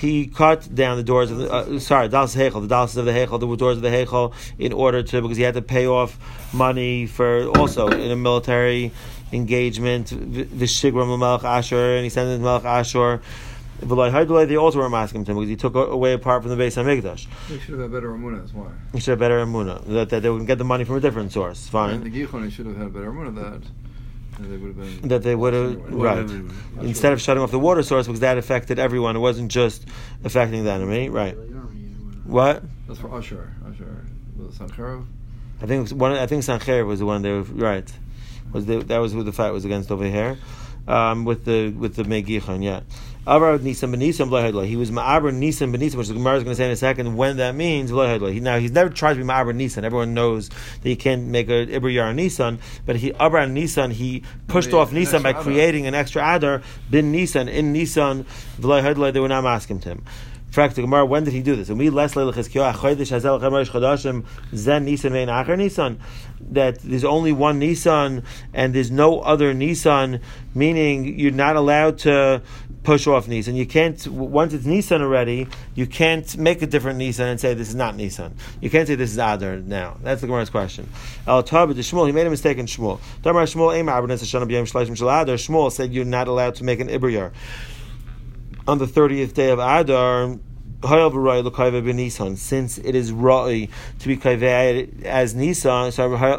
he 0.00 0.26
cut 0.28 0.74
down 0.74 0.96
the 0.96 1.02
doors 1.02 1.30
of 1.30 1.38
the, 1.38 1.52
uh, 1.52 1.78
sorry, 1.78 2.08
Dalas 2.08 2.34
Hechel, 2.34 2.66
the 2.66 2.74
Dalas 2.74 2.96
of 2.96 3.04
the 3.04 3.12
Hechel, 3.12 3.38
the 3.38 3.56
doors 3.56 3.76
of 3.76 3.82
the 3.82 3.90
Hechel, 3.90 4.32
in 4.58 4.72
order 4.72 5.02
to, 5.02 5.20
because 5.20 5.36
he 5.36 5.42
had 5.42 5.54
to 5.54 5.62
pay 5.62 5.86
off 5.86 6.18
money 6.54 7.06
for 7.06 7.48
also 7.58 7.88
in 7.88 8.10
a 8.10 8.16
military 8.16 8.92
engagement, 9.32 10.08
the 10.08 10.64
Shigram 10.64 11.12
and 11.96 12.04
he 12.04 12.08
sent 12.08 12.30
it 12.30 12.38
to 12.38 12.42
Melech 12.42 12.64
Ashur. 12.64 13.20
They 13.80 14.56
also 14.56 14.78
were 14.78 14.90
masking 14.90 15.24
to 15.24 15.30
him 15.32 15.38
because 15.38 15.48
he 15.48 15.56
took 15.56 15.74
away 15.74 16.12
a 16.12 16.18
part 16.18 16.42
from 16.42 16.50
the 16.50 16.56
base 16.56 16.76
of 16.76 16.86
Mikdash. 16.86 17.26
He 17.48 17.58
should 17.58 17.70
have 17.74 17.80
had 17.80 17.92
better 17.92 18.10
Amunah, 18.10 18.40
that's 18.40 18.54
why. 18.54 18.68
He 18.92 19.00
should 19.00 19.12
have 19.12 19.18
better 19.18 19.44
Amunah. 19.44 19.84
That, 19.86 20.10
that 20.10 20.22
they 20.22 20.30
would 20.30 20.46
get 20.46 20.58
the 20.58 20.64
money 20.64 20.84
from 20.84 20.96
a 20.96 21.00
different 21.00 21.32
source. 21.32 21.72
And 21.72 22.04
the 22.04 22.10
Fine. 22.10 22.12
Gichon, 22.12 22.50
should 22.50 22.66
have 22.66 22.76
had 22.76 22.92
better 22.92 23.10
Amunah 23.10 23.34
that. 23.36 23.68
and 24.38 24.52
They 24.52 24.56
would 24.56 24.76
have 24.76 25.00
been. 25.00 25.08
That 25.08 25.22
they 25.22 25.34
would 25.34 25.54
have, 25.54 25.92
right. 25.92 26.18
Anyway. 26.18 26.54
Instead 26.82 27.12
of 27.12 27.20
shutting 27.20 27.42
off 27.42 27.50
the 27.50 27.58
water 27.58 27.82
source 27.82 28.06
because 28.06 28.20
that 28.20 28.38
affected 28.38 28.78
everyone. 28.78 29.16
It 29.16 29.20
wasn't 29.20 29.50
just 29.50 29.86
affecting 30.24 30.64
the 30.64 30.70
enemy. 30.70 31.08
Right. 31.08 31.36
What? 32.24 32.62
That's 32.86 33.00
for 33.00 33.12
Usher. 33.14 33.52
Usher. 33.68 34.04
Was 34.36 34.60
it 34.60 34.62
Sancherov? 34.62 35.06
I 35.62 35.66
think 35.66 35.90
one. 35.90 36.12
I 36.12 36.26
think 36.26 36.44
Sancher 36.44 36.86
was 36.86 37.00
the 37.00 37.06
one 37.06 37.22
they 37.22 37.32
were 37.32 37.42
right. 37.42 37.90
Was 38.52 38.66
the, 38.66 38.78
that 38.84 38.98
was 38.98 39.12
who 39.12 39.22
the 39.22 39.32
fight 39.32 39.50
was 39.52 39.64
against 39.64 39.90
over 39.90 40.04
here, 40.04 40.38
um, 40.88 41.24
with 41.24 41.44
the 41.44 41.70
with 41.70 41.96
the 41.96 42.04
Megichon. 42.04 42.62
Yeah, 42.64 42.80
Abar 43.26 43.60
Nisan 43.60 43.92
Benisan 43.92 44.30
B'Lahadla. 44.30 44.66
He 44.66 44.76
was 44.76 44.90
Ma'aber 44.90 45.32
Nisan 45.34 45.72
Benisan, 45.72 45.96
which 45.96 46.08
the 46.08 46.14
Gemara 46.14 46.38
is 46.38 46.44
going 46.44 46.52
to 46.52 46.56
say 46.56 46.64
in 46.64 46.70
a 46.70 46.76
second 46.76 47.16
when 47.16 47.36
that 47.36 47.54
means 47.54 47.90
B'Lahadla. 47.90 48.32
He, 48.32 48.40
now 48.40 48.58
he's 48.58 48.70
never 48.70 48.88
tried 48.88 49.14
to 49.14 49.20
be 49.20 49.26
Ma'aber 49.26 49.54
Nisan. 49.54 49.84
Everyone 49.84 50.14
knows 50.14 50.48
that 50.48 50.88
he 50.88 50.96
can't 50.96 51.26
make 51.26 51.48
a 51.48 51.66
Ibr 51.66 51.92
Yar 51.92 52.14
Nisan, 52.14 52.58
but 52.86 52.96
he 52.96 53.10
Abar 53.12 53.50
Nisan 53.50 53.90
he 53.90 54.22
pushed 54.48 54.70
Yeah, 54.70 54.78
off 54.78 54.90
an 54.90 54.96
Nisan 54.96 55.22
by 55.22 55.34
creating 55.34 55.86
an 55.86 55.94
extra 55.94 56.22
Adar 56.34 56.62
bin 56.90 57.12
Nisan 57.12 57.48
in 57.48 57.72
Nisan 57.72 58.24
B'Lahadla. 58.58 59.12
They 59.12 59.20
were 59.20 59.28
not 59.28 59.44
asking 59.44 59.80
him. 59.80 60.02
Fact 60.50 60.74
the 60.74 60.82
Gemara, 60.82 61.06
when 61.06 61.22
did 61.22 61.32
he 61.32 61.42
do 61.42 61.54
this? 61.54 61.68
And 61.68 61.78
we 61.78 61.90
less 61.90 62.14
leil 62.14 62.32
chizkiyo 62.32 62.72
achoydish 62.72 63.10
hazel 63.10 63.38
chemesh 63.38 63.70
chodashim 63.70 64.26
zen 64.52 64.84
nisan 64.84 65.12
vein 65.12 65.28
acher 65.28 65.56
nisan. 65.56 66.00
That 66.40 66.80
there's 66.80 67.04
only 67.04 67.30
one 67.30 67.60
Nisan 67.60 68.24
and 68.52 68.74
there's 68.74 68.90
no 68.90 69.20
other 69.20 69.54
Nisan, 69.54 70.20
meaning 70.52 71.20
you're 71.20 71.30
not 71.30 71.54
allowed 71.54 71.98
to 71.98 72.42
push 72.82 73.06
off 73.06 73.28
Nisan. 73.28 73.54
You 73.56 73.66
can't 73.66 74.06
once 74.08 74.52
it's 74.52 74.64
Nissan 74.64 75.00
already, 75.00 75.48
you 75.74 75.86
can't 75.86 76.36
make 76.36 76.62
a 76.62 76.66
different 76.66 76.98
Nissan 76.98 77.30
and 77.30 77.40
say 77.40 77.54
this 77.54 77.68
is 77.68 77.74
not 77.74 77.94
Nissan. 77.94 78.32
You 78.60 78.70
can't 78.70 78.86
say 78.88 78.94
this 78.94 79.10
is 79.10 79.18
Adar 79.18 79.56
now. 79.56 79.96
That's 80.02 80.20
the 80.20 80.26
Gemara's 80.26 80.50
question. 80.50 80.88
El 81.26 81.42
Tabit 81.42 81.76
the 81.76 81.82
Shmuel, 81.82 82.06
he 82.06 82.12
made 82.12 82.26
a 82.26 82.30
mistake 82.30 82.58
in 82.58 82.66
Shmuel. 82.66 83.00
Damar 83.22 83.44
Shmuel 83.44 83.78
Eim 83.78 83.86
Abranes 83.86 84.22
Hashanah 84.22 84.48
B'Yom 84.48 84.70
Shleishim 84.70 84.96
Shel 84.96 85.10
Adar. 85.10 85.36
Shmuel 85.36 85.70
said 85.70 85.92
you're 85.92 86.04
not 86.04 86.28
allowed 86.28 86.54
to 86.56 86.64
make 86.64 86.80
an 86.80 86.88
Ibriyar 86.88 87.32
on 88.66 88.78
the 88.78 88.86
30th 88.86 89.34
day 89.34 89.50
of 89.50 89.58
Adar, 89.58 90.38
Since 90.82 92.78
it 92.78 92.94
is 92.94 93.12
Ra'i 93.12 93.68
to 93.98 94.08
be 94.08 94.16
Kaiveh 94.16 95.04
as 95.04 95.34
Nisan, 95.34 95.92
so 95.92 96.08
because 96.08 96.38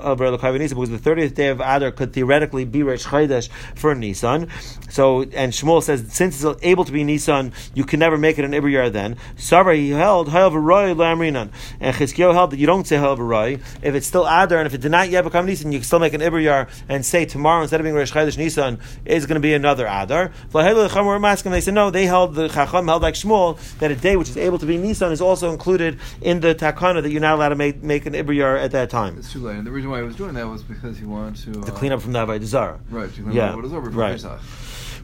the 0.89 0.99
30th 0.99 1.35
day 1.35 1.49
of 1.49 1.59
Adar 1.59 1.91
could 1.91 2.11
theoretically 2.11 2.65
be 2.65 2.79
Reish 2.79 3.05
Chodesh 3.05 3.49
for 3.75 3.93
Nisan. 3.93 4.49
So, 4.89 5.21
and 5.21 5.53
Shmuel 5.53 5.83
says, 5.83 6.11
since 6.11 6.43
it's 6.43 6.59
able 6.63 6.85
to 6.85 6.91
be 6.91 7.03
Nisan, 7.03 7.53
you 7.75 7.83
can 7.83 7.99
never 7.99 8.17
make 8.17 8.39
it 8.39 8.45
an 8.45 8.51
Ibriyar 8.51 8.91
then. 8.91 9.15
Sarah, 9.37 9.75
he 9.75 9.91
held 9.91 10.29
Hayal 10.29 10.51
B'Rai 10.51 10.97
L'Amrinan. 10.97 11.51
And 11.79 11.95
Chizkiyo 11.95 12.33
held 12.33 12.49
that 12.51 12.57
you 12.57 12.65
don't 12.65 12.87
say. 12.87 12.97
If 12.97 13.95
it's 13.95 14.07
still 14.07 14.25
Adar, 14.25 14.57
and 14.57 14.65
if 14.65 14.73
it 14.73 14.81
did 14.81 14.89
not 14.89 15.09
yet 15.09 15.23
become 15.23 15.45
Nisan, 15.45 15.71
you 15.71 15.77
can 15.79 15.85
still 15.85 15.99
make 15.99 16.13
an 16.13 16.21
Ibriyar 16.21 16.67
and 16.89 17.05
say 17.05 17.25
tomorrow, 17.25 17.61
instead 17.61 17.79
of 17.79 17.83
being 17.83 17.95
Reish 17.95 18.11
Chodesh 18.11 18.37
Nisan, 18.37 18.79
is 19.05 19.27
going 19.27 19.35
to 19.35 19.39
be 19.39 19.53
another 19.53 19.85
Adar. 19.85 20.31
They 20.51 21.61
said, 21.61 21.73
no, 21.75 21.91
they 21.91 22.07
held, 22.07 22.33
the 22.33 22.47
Chacham 22.49 22.87
held 22.87 23.03
like 23.03 23.13
Shmuel, 23.13 23.59
that 23.77 23.91
a 23.91 23.95
day 23.95 24.15
which 24.17 24.30
is 24.31 24.37
able 24.37 24.59
to 24.59 24.65
be 24.65 24.77
Nisan 24.77 25.11
is 25.11 25.21
also 25.21 25.51
included 25.51 25.99
in 26.21 26.39
the 26.39 26.55
takana 26.55 27.01
that 27.01 27.11
you're 27.11 27.21
not 27.21 27.35
allowed 27.35 27.49
to 27.49 27.55
make, 27.55 27.83
make 27.83 28.05
an 28.05 28.13
Ibriyar 28.13 28.61
at 28.61 28.71
that 28.71 28.89
time. 28.89 29.17
It's 29.17 29.31
too 29.31 29.39
late. 29.39 29.57
And 29.57 29.67
the 29.67 29.71
reason 29.71 29.89
why 29.91 29.99
he 29.99 30.05
was 30.05 30.15
doing 30.15 30.33
that 30.35 30.47
was 30.47 30.63
because 30.63 30.97
he 30.97 31.05
wanted 31.05 31.53
to. 31.53 31.61
Uh, 31.61 31.65
To 31.65 31.71
clean 31.71 31.91
up 31.91 32.01
from 32.01 32.13
the 32.13 32.25
Avodah 32.25 32.43
Zarah. 32.43 32.79
Right, 32.89 33.13
to 33.13 33.21
clean 33.21 33.35
Yeah, 33.35 33.49
up 33.51 33.55
what 33.57 33.65
is 33.65 33.73
over 33.73 33.91
for 33.91 33.97
right. 33.97 34.23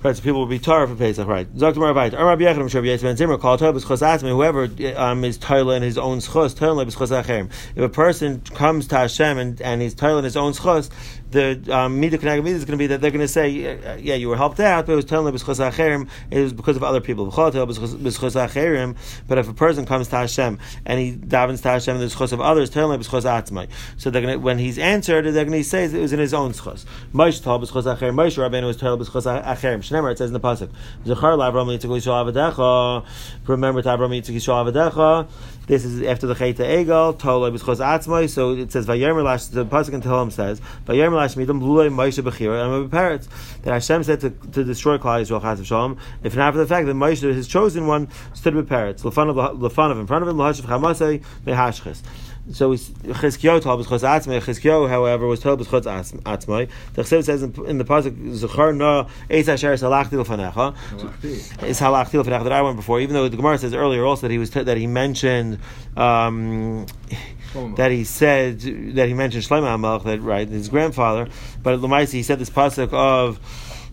Right, 0.04 0.16
so 0.16 0.22
people 0.22 0.40
will 0.40 0.46
be 0.46 0.60
tar 0.60 0.86
for 0.86 0.94
Pesach, 0.96 1.28
right? 1.28 1.52
Zok 1.56 1.74
Gemara 1.74 1.94
Vayit. 1.96 2.14
Amar 2.14 2.38
Yechon, 2.38 2.72
Rabbi 2.72 2.86
Yisrael 2.88 3.02
Ben 3.02 3.18
Zimmer, 3.18 3.40
called 3.40 3.60
Tobis 3.62 3.84
Chos 3.84 4.02
Atzmi, 4.02 4.30
whoever 4.30 4.66
um, 4.96 5.24
is 5.24 5.40
Toila 5.40 5.76
in 5.78 5.82
his 5.82 5.98
own 5.98 6.20
schos, 6.20 6.54
Toila 6.54 6.86
is 6.88 6.96
Chos 6.96 7.10
Acherim. 7.10 7.50
If 7.76 7.84
a 7.84 7.90
person 7.90 8.42
comes 8.42 8.88
to 8.90 8.96
Hashem 8.96 9.40
and, 9.40 9.60
and 9.60 9.82
he's 9.82 9.96
Toila 9.96 10.20
in 10.20 10.24
his 10.24 10.38
own 10.38 10.54
schos, 10.54 10.92
the 11.32 11.76
um, 11.76 12.00
Mida 12.00 12.18
Kenagah 12.18 12.46
is 12.48 12.66
going 12.66 12.78
to 12.78 12.78
be 12.78 12.88
that 12.88 13.02
they're 13.02 13.12
going 13.12 13.22
to 13.22 13.28
say, 13.28 13.50
yeah, 14.00 14.16
you 14.16 14.30
were 14.30 14.38
helped 14.38 14.60
out, 14.60 14.86
but 14.86 14.94
it 14.94 14.96
was 14.96 15.06
Acherim, 15.06 16.08
it 16.32 16.42
was 16.42 16.54
because 16.54 16.78
of 16.78 16.84
other 16.84 17.02
people. 17.02 17.26
But 17.28 19.38
if 19.38 19.50
a 19.50 19.54
person 19.54 19.86
comes 19.86 20.08
to 20.08 20.16
Hashem 20.16 20.60
and 20.86 21.00
he 21.00 21.14
davens 21.14 21.62
to 21.64 21.70
Hashem 21.70 21.98
and 21.98 22.04
the 22.04 22.14
schos 22.14 22.32
of 22.32 22.42
others, 22.42 22.72
Atzmai. 22.72 23.70
So 23.98 24.10
they're 24.10 24.22
going 24.22 24.36
to, 24.36 24.40
when 24.40 24.58
he's 24.58 24.78
answered, 24.78 25.26
they're 25.26 25.46
going 25.46 25.52
to 25.52 25.64
say 25.64 25.86
it 25.86 25.94
was 25.94 26.14
in 26.14 26.20
his 26.20 26.34
own 26.34 26.54
schos. 26.54 26.86
Moshe 27.14 27.42
Toila 27.42 27.64
B'schos 27.64 27.84
Acherim, 27.84 28.16
Moshe 28.16 28.38
Rabbeinu 28.38 28.68
was 28.68 28.78
Toila 28.78 29.00
B'schos 29.00 29.44
Acherim. 29.44 29.80
Shnemer, 29.80 30.12
it 30.12 30.18
says 30.18 30.30
in 30.30 30.34
the 30.34 30.40
Pasuk, 30.40 30.70
Zechar 31.06 31.38
Lavram 31.38 31.68
Yitzchak 31.68 31.90
Yisrael 31.90 32.32
Avadecha. 32.32 33.06
Remember 33.48 33.82
to 33.82 33.90
Avram 33.90 34.18
Yitzchak 34.18 34.72
Avadecha. 34.72 35.28
This 35.68 35.84
is 35.84 36.02
after 36.02 36.28
the 36.28 36.34
Chayta 36.34 36.60
Egel. 36.60 37.20
Toloi 37.20 37.54
B'schos 37.54 37.80
Atzmai. 37.80 38.30
So 38.30 38.52
it 38.52 38.72
says 38.72 38.88
Vayomer 38.88 39.22
Lash. 39.22 39.48
The 39.48 39.66
pasuk 39.66 39.94
in 39.94 40.02
Tehillim 40.02 40.32
says 40.32 40.62
Vayomer 40.86 41.18
Lash 41.18 41.36
Midam 41.36 41.62
Lulei 41.62 41.90
Moshe 41.90 42.24
Bechira 42.24 42.82
and 42.82 42.90
Peretz 42.90 43.28
that 43.64 43.74
Hashem 43.74 44.04
said 44.04 44.22
to, 44.22 44.30
to 44.30 44.64
destroy 44.64 44.98
Klal 44.98 45.22
Yisrael 45.22 45.42
Chas 45.42 45.68
Shalom. 45.68 45.98
If 46.24 46.38
not 46.38 46.54
for 46.54 46.60
the 46.60 46.68
fact 46.68 46.88
that 46.88 46.94
Moshe, 46.94 47.22
his 47.22 47.50
chosen 47.50 47.86
one, 47.86 48.08
stood 48.34 48.56
with 48.56 48.70
Peretz. 48.70 49.02
Lefanav 49.02 50.00
in 50.00 50.08
front 50.08 50.24
of 50.24 50.30
him. 50.30 50.38
Lahashav 50.38 50.62
Chamasei 50.62 51.22
Mehashches. 51.46 52.02
So 52.52 52.72
Chizkiyo 52.72 53.62
told 53.62 53.86
B'schos 53.86 54.04
Atzmai. 54.04 54.42
Chizkiyo, 54.42 54.88
however, 54.90 55.28
was 55.28 55.40
told 55.40 55.60
B'schos 55.60 55.84
Atzmai. 56.22 56.70
The 56.94 57.02
Chesiv 57.02 57.24
says 57.26 57.44
in, 57.44 57.54
in 57.66 57.78
the 57.78 57.86
pasuk 57.86 58.16
Zechar 58.38 58.76
Na 58.76 59.08
Eis 59.30 59.48
Asher 59.48 59.74
Salachti 59.74 60.14
L'fanecha. 60.14 60.76
Is 61.64 61.80
halachti 61.80 62.14
l'fnech 62.14 62.44
that 62.44 62.52
I 62.52 62.62
went 62.62 62.76
before. 62.76 63.00
Even 63.00 63.14
though 63.14 63.28
the 63.28 63.38
Gemara 63.38 63.58
says 63.58 63.74
earlier 63.74 64.06
also 64.06 64.22
that 64.24 64.32
he 64.32 64.38
was 64.38 64.50
t- 64.50 64.64
that 64.64 64.78
he 64.78 64.88
mentioned 64.88 65.60
um, 65.96 66.86
that 67.76 67.92
he 67.92 68.04
said 68.04 68.60
that 68.60 69.08
he 69.08 69.14
mentioned 69.14 69.44
Shlomo 69.44 69.68
Hamelach 69.68 70.04
that 70.06 70.22
right 70.22 70.48
his 70.48 70.70
grandfather, 70.70 71.28
but 71.64 71.74
at 71.74 71.80
Lamaisi 71.80 72.14
he 72.14 72.24
said 72.24 72.40
this 72.40 72.50
pasuk 72.50 72.94
of 72.94 73.40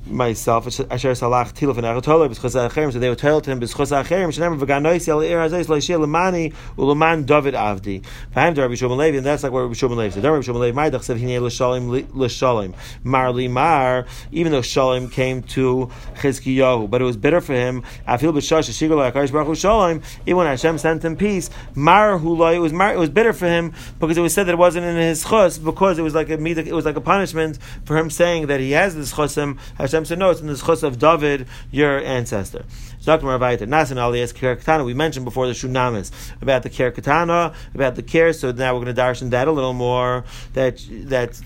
myself, 0.06 0.66
Asher 0.66 1.12
Salach 1.12 1.52
Tilaf 1.54 1.78
and 1.78 1.86
Achatola, 1.86 2.28
B'schos 2.28 2.68
Acherim, 2.68 2.92
so 2.92 2.98
they 2.98 3.08
would 3.08 3.18
tell 3.18 3.40
to 3.40 3.50
him, 3.50 3.60
B'schos 3.60 3.90
Acherim, 3.90 4.28
Shenem 4.28 4.60
V'ganois 4.60 5.06
Yal 5.06 5.20
Ir 5.20 5.38
Hazais, 5.38 5.68
L'Yishir 5.68 5.98
Lemani, 5.98 6.52
Uleman 6.76 7.24
David 7.24 7.54
Avdi. 7.54 8.04
V'haim 8.34 8.56
Rabbi 8.56 8.94
Levi, 8.94 9.16
and 9.16 9.26
that's 9.26 9.42
like 9.42 9.52
what 9.52 9.62
Rabbi 9.62 9.74
Shimon 9.74 9.96
Levi 9.96 10.14
said. 10.14 10.24
Rabbi 10.24 10.42
Shimon 10.42 10.60
Levi, 10.60 10.76
Ma'idach 10.76 11.02
said, 11.02 11.16
Hinei 11.16 11.40
L'Shalim, 11.40 12.06
L'Shalim. 12.14 12.74
Mar 13.02 13.32
Mar, 13.32 14.06
even 14.32 14.52
though 14.52 14.60
Shalim 14.60 15.10
came 15.10 15.42
to 15.42 15.90
Chizkiyahu, 16.16 16.90
but 16.90 17.00
it 17.00 17.04
was 17.04 17.16
bitter 17.16 17.40
for 17.40 17.54
him, 17.54 17.82
Afil 18.06 18.32
B'Shash, 18.32 18.68
Shigur 18.70 18.96
L'Akash 18.96 19.32
Baruch 19.32 19.46
Hu 19.46 19.52
Shalim, 19.54 20.02
even 20.26 20.36
when 20.36 20.46
Hashem 20.46 20.78
sent 20.78 21.04
him 21.04 21.16
peace, 21.16 21.50
Mar 21.74 22.14
it 22.14 22.58
was 22.58 22.72
Mar, 22.72 22.92
it 22.92 22.98
was 22.98 23.10
bitter 23.10 23.32
for 23.32 23.46
him, 23.46 23.72
because 24.00 24.18
it 24.18 24.20
was 24.20 24.34
said 24.34 24.44
that 24.44 24.52
it 24.52 24.58
wasn't 24.58 24.84
in 24.84 24.96
his 24.96 25.24
chus, 25.24 25.58
because 25.58 25.98
it 25.98 26.02
was 26.02 26.14
like 26.14 26.28
a, 26.28 26.34
it 26.34 26.72
was 26.72 26.84
like 26.84 26.96
a 26.96 27.00
punishment 27.00 27.58
for 27.84 27.96
him 27.96 28.10
saying 28.10 28.48
that 28.48 28.60
he 28.60 28.72
has 28.72 28.94
this 28.94 29.12
chusim, 29.12 29.58
Hashem 29.76 29.93
said, 30.02 30.18
no, 30.18 30.30
it's 30.30 30.40
in 30.40 30.46
the 30.46 30.56
chus 30.56 30.82
of 30.82 30.98
David, 30.98 31.46
your 31.70 31.98
ancestor. 31.98 32.64
Dr. 33.04 33.26
Marvaita, 33.26 33.60
Nasan 33.60 33.96
Aliyas 33.96 34.34
Ker 34.34 34.56
Katana, 34.56 34.82
we 34.82 34.94
mentioned 34.94 35.24
before 35.26 35.46
the 35.46 35.52
Shunamis 35.52 36.10
about 36.40 36.62
the 36.62 36.70
Ker 36.70 36.90
Katana, 36.90 37.54
about 37.74 37.96
the 37.96 38.02
Ker, 38.02 38.32
so 38.32 38.50
now 38.50 38.74
we're 38.74 38.82
going 38.82 38.94
to 38.94 39.00
darshan 39.00 39.30
that 39.30 39.46
a 39.46 39.52
little 39.52 39.74
more, 39.74 40.24
that, 40.54 40.82
that, 40.90 41.38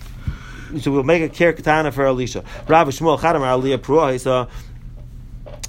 so 0.79 0.91
we'll 0.91 1.03
make 1.03 1.21
a 1.21 1.27
Ker 1.27 1.51
Katana 1.51 1.91
for 1.91 2.05
Elisha. 2.05 2.45
Rav 2.67 2.87
Shmuel 2.87 3.19
Chadam 3.19 3.41
Aliyah 3.41 3.77
Pruah, 3.77 4.49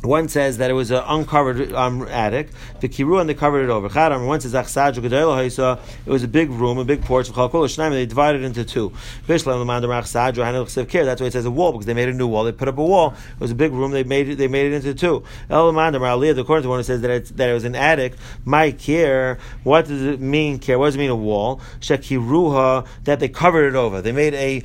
one 0.03 0.29
says 0.29 0.59
that 0.59 0.71
it 0.71 0.75
was 0.75 0.91
an 0.91 1.03
uncovered 1.07 1.73
um, 1.75 2.03
attic. 2.09 2.49
The 2.81 2.89
kiru 2.89 3.19
and 3.19 3.29
they 3.29 3.35
covered 3.35 3.65
it 3.65 3.71
over. 3.71 3.89
Chadam. 3.89 4.27
One 4.27 4.41
says 4.41 4.55
it 4.55 6.11
was 6.11 6.23
a 6.23 6.29
big 6.29 6.51
room, 6.51 6.79
a 6.79 6.85
big 6.85 7.03
porch. 7.03 7.29
They 7.29 8.07
divided 8.07 8.41
it 8.41 8.45
into 8.45 8.65
two. 8.65 8.93
That's 9.27 9.45
why 9.45 9.57
it 11.27 11.33
says 11.33 11.45
a 11.45 11.51
wall 11.51 11.73
because 11.73 11.87
they 11.87 11.95
made 11.95 12.09
a 12.09 12.15
new 12.15 12.27
wall. 12.27 12.45
They 12.45 12.53
put 12.53 12.69
up 12.69 12.79
a 12.79 12.85
wall. 12.85 13.15
It 13.35 13.41
was 13.41 13.51
a 13.51 13.55
big 13.55 13.73
room. 13.73 13.91
They 13.91 14.05
made 14.05 14.31
it. 14.31 14.37
They 14.37 14.49
made 14.49 14.73
it 14.73 14.77
into 14.77 14.95
two. 14.95 15.23
According 15.51 15.93
to 15.93 16.69
one 16.69 16.79
who 16.79 16.83
says 16.83 17.03
that, 17.03 17.11
it's, 17.11 17.31
that 17.33 17.51
it 17.51 17.53
was 17.53 17.65
an 17.65 17.75
attic. 17.75 18.15
My 18.45 18.71
care. 18.71 19.39
What 19.65 19.87
does 19.87 20.03
it 20.03 20.21
mean? 20.21 20.59
Care. 20.61 20.79
What 20.79 20.87
does 20.87 20.95
it 20.95 20.99
mean? 20.99 21.11
A 21.11 21.17
wall. 21.17 21.61
Shekiruha 21.81 22.87
that 23.05 23.21
they 23.21 23.29
covered 23.29 23.67
it 23.67 23.75
over. 23.75 24.01
They 24.01 24.13
made 24.13 24.33
a 24.35 24.63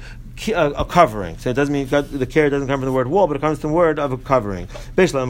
a, 0.47 0.53
uh, 0.53 0.69
a, 0.77 0.85
covering. 0.85 1.37
So 1.37 1.49
it 1.49 1.53
doesn't 1.53 1.73
mean 1.73 1.87
the 1.87 2.27
care 2.29 2.49
doesn't 2.49 2.67
come 2.67 2.79
from 2.79 2.85
the 2.85 2.93
word 2.93 3.07
wall, 3.07 3.27
but 3.27 3.37
it 3.37 3.41
comes 3.41 3.59
from 3.59 3.71
the 3.71 3.75
word 3.75 3.99
of 3.99 4.11
a 4.11 4.17
covering. 4.17 4.67
Bishlam 4.95 5.29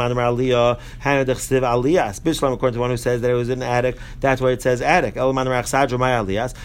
aliyas. 1.61 2.19
Bishlam, 2.21 2.53
according 2.53 2.73
to 2.73 2.79
one 2.79 2.89
who 2.89 2.97
says 2.97 3.21
that 3.21 3.29
it 3.31 3.35
was 3.35 3.49
an 3.49 3.63
attic, 3.63 3.97
that's 4.19 4.41
why 4.41 4.51
it 4.51 4.61
says 4.61 4.81
attic. 4.81 5.13
This 5.13 5.23
word 5.23 5.39
aliyas 5.39 6.55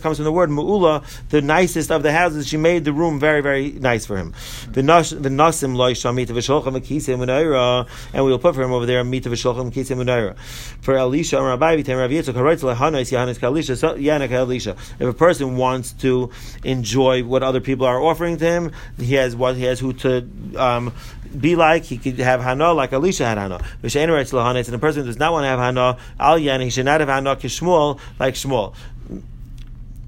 comes 0.00 0.18
from 0.18 0.24
the 0.24 0.32
word 0.32 0.50
mu'ula, 0.50 1.04
the 1.28 1.42
nicest 1.42 1.90
of 1.90 2.02
the 2.02 2.12
houses. 2.12 2.48
She 2.48 2.56
made 2.56 2.84
the 2.84 2.92
room 2.92 3.20
very, 3.20 3.40
very 3.40 3.72
nice 3.72 4.06
for 4.06 4.16
him. 4.16 4.34
Loy 4.74 5.94
shamita 5.94 6.30
and 8.12 8.24
we 8.24 8.30
will 8.30 8.38
put 8.38 8.54
for 8.54 8.62
him 8.62 8.72
over 8.72 8.86
there 8.86 9.02
mita 9.04 9.28
v'sholchem 9.28 9.72
akisim 9.72 10.02
unaira. 10.04 10.36
For 10.80 10.96
Elisha, 10.96 11.42
Rabbi 11.42 11.76
Vitam 11.76 11.98
Rav 11.98 12.10
Yitzchak, 12.10 12.34
haroitz 12.34 12.62
lehanos 12.62 14.32
Elisha. 14.32 14.76
If 14.98 15.00
a 15.00 15.12
person 15.12 15.56
wants 15.56 15.92
to 15.92 16.30
in 16.64 16.79
enjoy 16.80 17.22
what 17.24 17.42
other 17.42 17.60
people 17.60 17.86
are 17.86 18.00
offering 18.00 18.36
to 18.38 18.44
him. 18.44 18.72
He 18.98 19.14
has 19.14 19.36
what 19.36 19.56
he 19.56 19.64
has 19.64 19.78
who 19.78 19.92
to 20.04 20.28
um, 20.56 20.92
be 21.38 21.54
like. 21.56 21.84
He 21.84 21.98
could 21.98 22.18
have 22.18 22.40
hana 22.40 22.72
like 22.72 22.92
Elisha 22.92 23.26
had 23.26 23.38
hana. 23.38 23.60
And 23.82 23.94
a 23.94 24.78
person 24.78 25.02
who 25.02 25.06
does 25.06 25.18
not 25.18 25.32
want 25.32 25.44
to 25.44 25.48
have 25.48 25.58
hana, 25.58 25.98
al 26.18 26.38
yan, 26.38 26.60
he 26.60 26.70
should 26.70 26.86
not 26.86 27.00
have 27.00 27.08
hana 27.08 27.36
kishmuel 27.36 28.00
like 28.18 28.34
Shmuel 28.34 28.74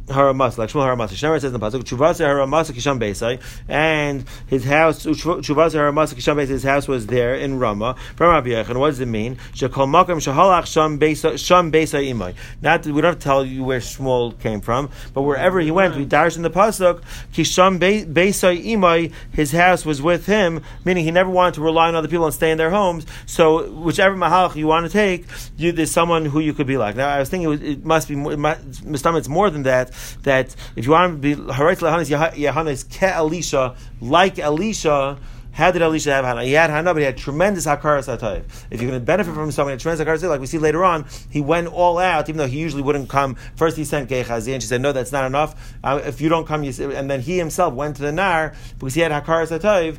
haramas, 0.07 0.59
like 0.59 0.71
Shmuel 0.71 0.87
haramas. 0.87 1.09
Shnemer 1.09 1.41
says 1.41 1.53
in 1.53 1.53
the 1.53 1.59
pasuk, 1.59 1.83
Chuvasa 1.83 2.27
haramas 2.27 2.71
kisham 2.71 2.99
beisai, 2.99 3.41
and 3.69 4.25
his 4.47 4.65
house, 4.65 5.05
Chuvasa 5.05 5.75
haramas 5.75 6.15
kisham 6.15 6.37
beisai, 6.37 6.49
his 6.49 6.63
house 6.63 6.89
was 6.89 7.07
there 7.07 7.35
in 7.35 7.59
Rama. 7.59 7.95
From 8.17 8.31
Rabbi 8.31 8.51
Yechon, 8.51 8.77
what 8.77 8.89
does 8.89 9.01
it 9.01 9.07
mean? 9.07 9.37
Shekol 9.55 9.89
makam 9.89 10.19
shahalach 10.19 10.67
sham 10.67 10.99
beisai 10.99 12.13
imai. 12.13 12.35
Not 12.61 12.87
we 12.87 12.93
don't 13.01 13.05
have 13.05 13.19
to 13.19 13.21
tell 13.21 13.45
you 13.45 13.65
where 13.65 13.81
Shmuel 13.81 14.39
came 14.41 14.61
from, 14.61 14.91
but 15.15 15.23
wherever 15.23 15.61
he 15.61 15.71
went, 15.71 15.97
we 15.97 16.05
dash 16.05 16.37
in 16.37 16.43
the 16.43 16.51
pasuk, 16.51 17.03
kisham 17.33 17.79
beisai 17.79 18.65
imai, 18.65 19.13
his 19.33 19.53
house 19.53 19.85
was 19.85 20.03
with 20.03 20.27
him, 20.27 20.63
meaning 20.85 21.05
he 21.05 21.11
never 21.11 21.31
wanted 21.31 21.55
to 21.55 21.61
rely 21.61 21.89
on 21.89 21.95
other 21.95 22.09
people 22.09 22.25
and 22.25 22.35
stay 22.35 22.51
in 22.51 22.59
their 22.59 22.71
homes. 22.71 23.07
So 23.27 23.71
whichever 23.71 24.17
mahalach 24.17 24.57
you 24.57 24.67
want 24.67 24.87
to 24.87 24.93
take, 24.93 25.27
you, 25.57 25.73
there's 25.73 25.91
someone 25.93 26.25
who 26.25 26.41
you 26.41 26.53
could 26.53 26.67
be 26.67 26.77
like. 26.77 26.97
Now 26.97 27.09
I 27.09 27.21
was 27.21 27.29
thinking 27.29 27.47
it, 27.47 27.51
was, 27.51 27.63
it 27.63 27.85
must 27.85 28.09
be, 28.09 28.15
it 28.15 28.39
must, 28.39 28.63
it's 28.83 29.29
more 29.29 29.51
than 29.51 29.63
that 29.65 29.92
that 30.23 30.55
if 30.77 30.85
you 30.87 30.93
want 30.93 31.15
to 31.15 31.19
be 31.19 31.35
Haretz 31.35 31.81
Lehanis 31.81 32.33
Yehanis 32.33 32.89
Ke 32.89 33.15
Elisha, 33.15 33.75
like 34.01 34.39
Elisha, 34.39 35.19
how 35.53 35.71
did 35.71 35.83
Elisha 35.83 36.11
have 36.13 36.25
Hana? 36.25 36.45
He 36.45 36.53
had 36.53 36.71
Hana, 36.71 36.95
but 36.95 37.01
he 37.01 37.05
had 37.05 37.19
tremendous 37.19 37.67
Hakaras 37.67 38.09
Hatayv. 38.09 38.45
If 38.71 38.81
you're 38.81 38.91
going 38.91 39.01
to 39.01 39.05
benefit 39.05 39.35
from 39.35 39.51
someone, 39.53 39.77
tremendous 39.77 40.07
Hakaras 40.07 40.27
like 40.27 40.41
we 40.41 40.47
see 40.47 40.57
later 40.57 40.83
on, 40.83 41.05
he 41.29 41.43
went 41.43 41.69
all 41.69 41.99
out, 41.99 42.29
even 42.31 42.39
though 42.39 42.47
he 42.47 42.59
usually 42.59 42.83
wouldn't 42.83 43.11
come. 43.11 43.37
First 43.55 43.77
he 43.77 43.85
sent 43.85 44.09
Gechazi, 44.09 44.55
and 44.55 44.63
she 44.63 44.69
said, 44.69 44.81
no, 44.81 44.93
that's 44.93 45.13
not 45.13 45.27
enough. 45.27 45.77
Uh, 45.85 46.01
if 46.05 46.23
you 46.23 46.31
don't 46.31 46.47
come, 46.47 46.65
you 46.65 46.73
and 46.93 47.11
then 47.11 47.21
he 47.21 47.37
himself 47.37 47.75
went 47.75 47.97
to 47.97 48.03
the 48.03 48.13
Nar, 48.13 48.55
because 48.79 48.95
he 48.95 49.03
had 49.03 49.13
Hakaras 49.13 49.57
Hatayv. 49.57 49.99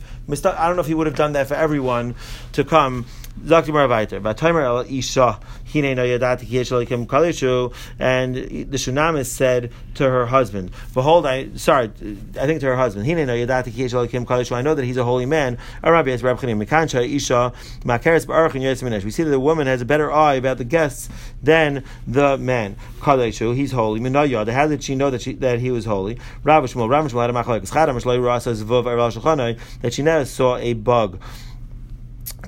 I 0.57 0.67
don't 0.67 0.75
know 0.75 0.81
if 0.81 0.87
he 0.87 0.95
would 0.95 1.07
have 1.07 1.15
done 1.15 1.33
that 1.33 1.47
for 1.47 1.53
everyone 1.53 2.15
to 2.53 2.63
come 2.63 3.05
Zakti 3.41 3.69
Maravaiter, 3.69 4.21
Vataimer 4.21 4.63
El 4.63 4.79
Isha, 4.81 5.39
Hine 5.65 5.95
no 5.95 6.03
Yadati 6.03 6.45
Kieshalikim 6.45 7.07
Kalishu, 7.07 7.73
and 7.99 8.35
the 8.35 8.77
Shunamis 8.77 9.25
said 9.25 9.71
to 9.95 10.03
her 10.03 10.27
husband, 10.27 10.71
Behold, 10.93 11.25
I, 11.25 11.49
sorry, 11.55 11.91
I 12.39 12.45
think 12.45 12.61
to 12.61 12.67
her 12.67 12.75
husband, 12.75 13.05
Hine 13.05 13.25
no 13.25 13.33
Yadati 13.33 13.71
Kieshalikim 13.71 14.25
Kalishu, 14.25 14.55
I 14.55 14.61
know 14.61 14.75
that 14.75 14.85
he's 14.85 14.97
a 14.97 15.03
holy 15.03 15.25
man. 15.25 15.57
Arabi 15.83 16.11
es 16.11 16.21
Rab 16.21 16.37
Chanim, 16.37 16.63
Mekancha 16.63 17.03
Isha, 17.03 17.51
Makeres 17.81 18.25
Barach 18.25 18.53
and 18.53 18.63
Yesiminesh. 18.63 19.03
We 19.03 19.11
see 19.11 19.23
that 19.23 19.31
the 19.31 19.39
woman 19.39 19.67
has 19.67 19.81
a 19.81 19.85
better 19.85 20.11
eye 20.11 20.35
about 20.35 20.57
the 20.57 20.63
guests 20.63 21.09
than 21.41 21.83
the 22.07 22.37
man. 22.37 22.77
Kalishu, 22.99 23.55
he's 23.55 23.71
holy. 23.71 23.99
Minayad, 23.99 24.47
how 24.53 24.67
did 24.67 24.83
she 24.83 24.95
know 24.95 25.09
that 25.09 25.21
she, 25.21 25.33
that 25.33 25.59
he 25.59 25.71
was 25.71 25.85
holy? 25.85 26.19
Rav 26.43 26.63
Shmuel, 26.65 26.89
Rav 26.89 27.11
Shmuel 27.11 27.21
had 27.21 27.29
a 27.29 27.33
machlekes. 27.33 27.71
Chadam 27.71 27.99
Shloi 28.01 28.23
Rasa 28.23 28.51
Zvav 28.51 28.85
Eral 28.85 29.11
Shulchanai, 29.11 29.59
that 29.81 29.93
she 29.93 30.03
never 30.03 30.23
saw 30.23 30.55
a 30.57 30.73
bug 30.73 31.19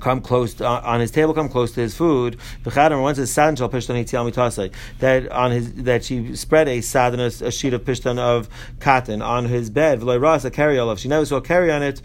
come 0.00 0.20
close 0.20 0.54
to, 0.54 0.68
uh, 0.68 0.80
on 0.84 1.00
his 1.00 1.10
table, 1.10 1.34
come 1.34 1.48
close 1.48 1.72
to 1.72 1.80
his 1.80 1.96
food. 1.96 2.38
V'chadam 2.64 3.02
once 3.02 3.18
his 3.18 3.30
sadin 3.30 3.56
shall 3.56 3.68
pishtan 3.68 4.02
etial 4.02 4.30
mitasei 4.30 4.72
that 4.98 5.30
on 5.32 5.50
his 5.50 5.72
that 5.84 6.04
she 6.04 6.36
spread 6.36 6.68
a 6.68 6.80
sadin 6.80 7.20
a, 7.20 7.46
a 7.46 7.50
sheet 7.50 7.74
of 7.74 7.82
pishtan 7.84 8.18
of 8.18 8.48
cotton 8.80 9.22
on 9.22 9.46
his 9.46 9.70
bed. 9.70 10.00
V'loy 10.00 10.20
ras 10.20 10.44
a 10.44 10.50
carry 10.50 10.78
of 10.78 11.00
she 11.00 11.08
never 11.08 11.26
saw 11.26 11.40
carry 11.40 11.70
on 11.70 11.82
it. 11.82 12.00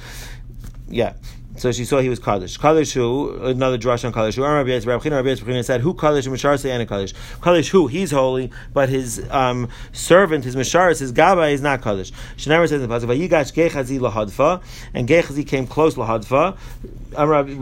Yeah. 0.87 1.13
So 1.61 1.71
she 1.71 1.85
saw 1.85 1.99
he 1.99 2.09
was 2.09 2.17
Kaddish. 2.17 2.57
Kaddish 2.57 2.93
who, 2.93 3.37
another 3.43 3.77
drush 3.77 4.03
on 4.03 4.11
Kaddish 4.11 4.33
who, 4.33 4.43
Rabbi 4.43 4.79
Rabbi 4.79 5.61
said, 5.61 5.81
who 5.81 5.93
Kaddish 5.93 6.25
and 6.25 6.35
Mishar 6.35 6.59
say 6.59 6.71
and 6.71 6.89
Kaddish. 6.89 7.13
Kaddish 7.39 7.69
who, 7.69 7.85
he's 7.85 8.09
holy, 8.09 8.49
but 8.73 8.89
his 8.89 9.23
um, 9.29 9.69
servant, 9.91 10.43
his 10.43 10.55
Mishar, 10.55 10.99
his 10.99 11.11
Gaba 11.11 11.43
is 11.43 11.61
not 11.61 11.83
Kaddish. 11.83 12.11
She 12.35 12.49
never 12.49 12.65
says 12.65 12.81
in 12.81 12.89
the 12.89 12.95
Pasuk, 12.95 13.15
Vayigash 13.15 13.53
Gechazi 13.53 13.99
lahadfa, 13.99 14.63
and 14.95 15.07
Gechazi 15.07 15.45
came 15.45 15.67
close 15.67 15.93
lahadfa, 15.93 16.57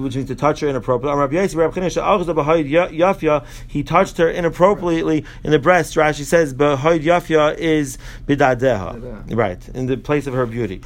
which 0.02 0.16
means 0.16 0.30
to 0.30 0.36
touch 0.36 0.62
her 0.62 0.70
inappropriately. 0.70 1.20
He 3.68 3.84
touched 3.84 4.18
her 4.18 4.30
inappropriately 4.30 5.26
in 5.44 5.52
the 5.52 5.60
breast. 5.60 5.96
Rashi 5.96 6.24
says, 6.24 6.54
Bahayd 6.54 7.04
Yafya 7.04 7.58
is 7.58 7.98
bidadeha. 8.26 9.36
Right, 9.36 9.68
in 9.76 9.88
the 9.88 9.98
place 9.98 10.26
of 10.26 10.34
her 10.36 10.46
beauty. 10.46 10.82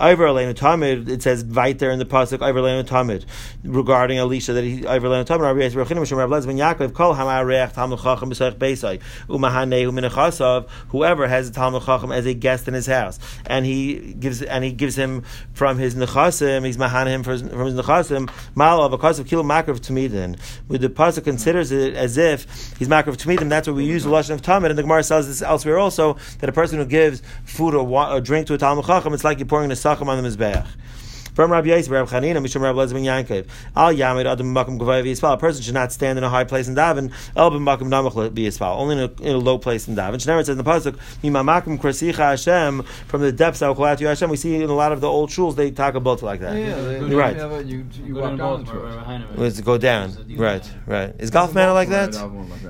Iver 0.00 0.26
Elenu 0.26 0.54
Tamid, 0.54 1.08
it 1.08 1.22
says 1.22 1.44
right 1.44 1.78
there 1.78 1.90
in 1.90 1.98
the 1.98 2.04
pasuk 2.04 2.40
Iver 2.42 2.60
Elenu 2.60 2.84
Tamid 2.84 3.24
regarding 3.64 4.18
Elisha 4.18 4.52
that 4.52 4.64
he 4.64 4.86
Iver 4.86 5.08
Elenu 5.08 5.26
Tamid 5.26 5.40
Rabbi 5.40 5.60
Yisrael 5.60 5.86
Chinim 5.86 6.06
Shem 6.06 6.18
Rabbi 6.18 6.40
Ben 6.40 6.56
Yaakov 6.56 6.94
Kol 6.94 7.14
Hamareach 7.14 7.72
Talmud 7.72 7.98
Chacham 8.00 8.30
B'Seich 8.30 8.54
Beisai 8.54 9.00
Umahanei 9.28 9.84
Uminachasav 9.86 10.68
whoever 10.88 11.26
has 11.26 11.48
a 11.48 11.52
Talmud 11.52 11.82
Chacham 11.82 12.12
as 12.12 12.26
a 12.26 12.34
guest 12.34 12.68
in 12.68 12.74
his 12.74 12.86
house 12.86 13.18
and 13.46 13.66
he 13.66 14.14
gives 14.14 14.42
and 14.42 14.64
he 14.64 14.72
gives 14.72 14.96
him 14.96 15.22
from 15.52 15.78
his 15.78 15.94
nechasim 15.94 16.64
he's 16.64 16.76
mahana 16.76 17.08
him 17.08 17.22
from 17.22 17.32
his, 17.32 17.42
from 17.42 17.66
his 17.66 17.74
nechasim 17.74 18.30
mal 18.54 18.82
of 18.82 18.92
a 18.92 18.98
kilo 19.24 19.42
makrav 19.42 19.80
tamidin 19.80 20.38
with 20.68 20.80
the 20.80 20.88
pasuk 20.88 21.24
considers 21.24 21.72
it 21.72 21.94
as 21.94 22.16
if 22.16 22.44
he's 22.78 22.88
makrav 22.88 23.16
tamidin 23.16 23.48
that's 23.48 23.66
what 23.66 23.76
we 23.76 23.84
use 23.84 24.04
the 24.04 24.10
lashon 24.10 24.30
of 24.30 24.42
tamid 24.42 24.70
and 24.70 24.78
the 24.78 24.82
Gemara 24.82 25.02
says 25.02 25.26
this 25.26 25.42
elsewhere 25.42 25.78
also 25.78 26.16
that 26.38 26.48
a 26.48 26.52
person 26.52 26.78
who 26.78 26.84
gives 26.84 27.22
food 27.44 27.74
or, 27.74 27.84
wa- 27.84 28.14
or 28.14 28.20
drink 28.20 28.46
to 28.46 28.54
a 28.54 28.58
Talmud 28.58 28.84
Chacham 28.84 29.12
it's 29.12 29.24
like 29.24 29.38
you're 29.38 29.46
pouring 29.46 29.70
a 29.70 29.76
Sacham 29.88 30.10
on 30.10 30.22
the 30.22 30.28
Mizbeach. 30.28 30.66
From 31.32 31.50
Rabbi 31.52 31.68
Yisrael, 31.68 32.10
Rabbi 32.10 32.10
Chanina, 32.10 32.44
Mishum 32.44 32.60
Rabbi 32.60 32.78
Lezvin 32.78 33.04
Yankov. 33.04 33.46
Al 33.74 33.94
Yamid 33.94 34.26
Adam 34.26 34.52
Makom 34.52 34.78
Gavai 34.78 35.02
V'Yisfal. 35.04 35.32
A 35.32 35.36
person 35.38 35.62
should 35.62 35.72
not 35.72 35.92
stand 35.92 36.18
in 36.18 36.24
a 36.24 36.28
high 36.28 36.44
place 36.44 36.68
in 36.68 36.74
Davin. 36.74 37.10
El 37.36 37.52
B'Makom 37.52 37.82
Namach 37.82 38.12
V'Yisfal. 38.32 38.76
Only 38.76 38.96
in 38.96 39.02
a, 39.02 39.22
in 39.22 39.36
a 39.36 39.38
low 39.38 39.56
place 39.56 39.88
in 39.88 39.94
Davin. 39.94 40.16
Shnemer 40.16 40.44
says 40.44 40.50
in 40.50 40.58
the 40.58 40.64
pasuk, 40.64 40.98
Mimamakom 41.22 41.78
Krasicha 41.78 42.16
Hashem. 42.16 42.82
From 42.82 43.20
the 43.22 43.32
depths 43.32 43.62
of 43.62 43.78
Cholat 43.78 44.00
Hashem. 44.00 44.28
We 44.28 44.36
see 44.36 44.56
in 44.56 44.68
a 44.68 44.74
lot 44.74 44.92
of 44.92 45.00
the 45.00 45.06
old 45.08 45.30
shuls 45.30 45.54
they 45.54 45.70
talk 45.70 45.94
about 45.94 46.22
like 46.22 46.40
that. 46.40 46.54
Yeah, 46.54 46.74
they, 46.74 46.98
You're 47.06 47.18
right. 47.18 47.36
Yeah, 47.36 47.60
you, 47.60 47.86
you 48.04 48.16
walk 48.16 48.36
down 48.36 48.64
the 48.64 49.26
Let's 49.36 49.60
go 49.60 49.78
down. 49.78 50.12
Right, 50.36 50.68
right. 50.86 51.14
Is 51.18 51.30
golf 51.30 51.54
manna 51.54 51.72
like 51.72 51.88
that? 51.90 52.14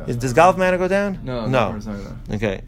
Is, 0.07 0.19
does 0.19 0.35
golf 0.35 0.59
manna 0.59 0.79
go 0.79 0.89
down? 0.89 1.21
No, 1.25 1.47
no. 1.47 1.79
no. 1.79 2.17
Okay. 2.33 2.61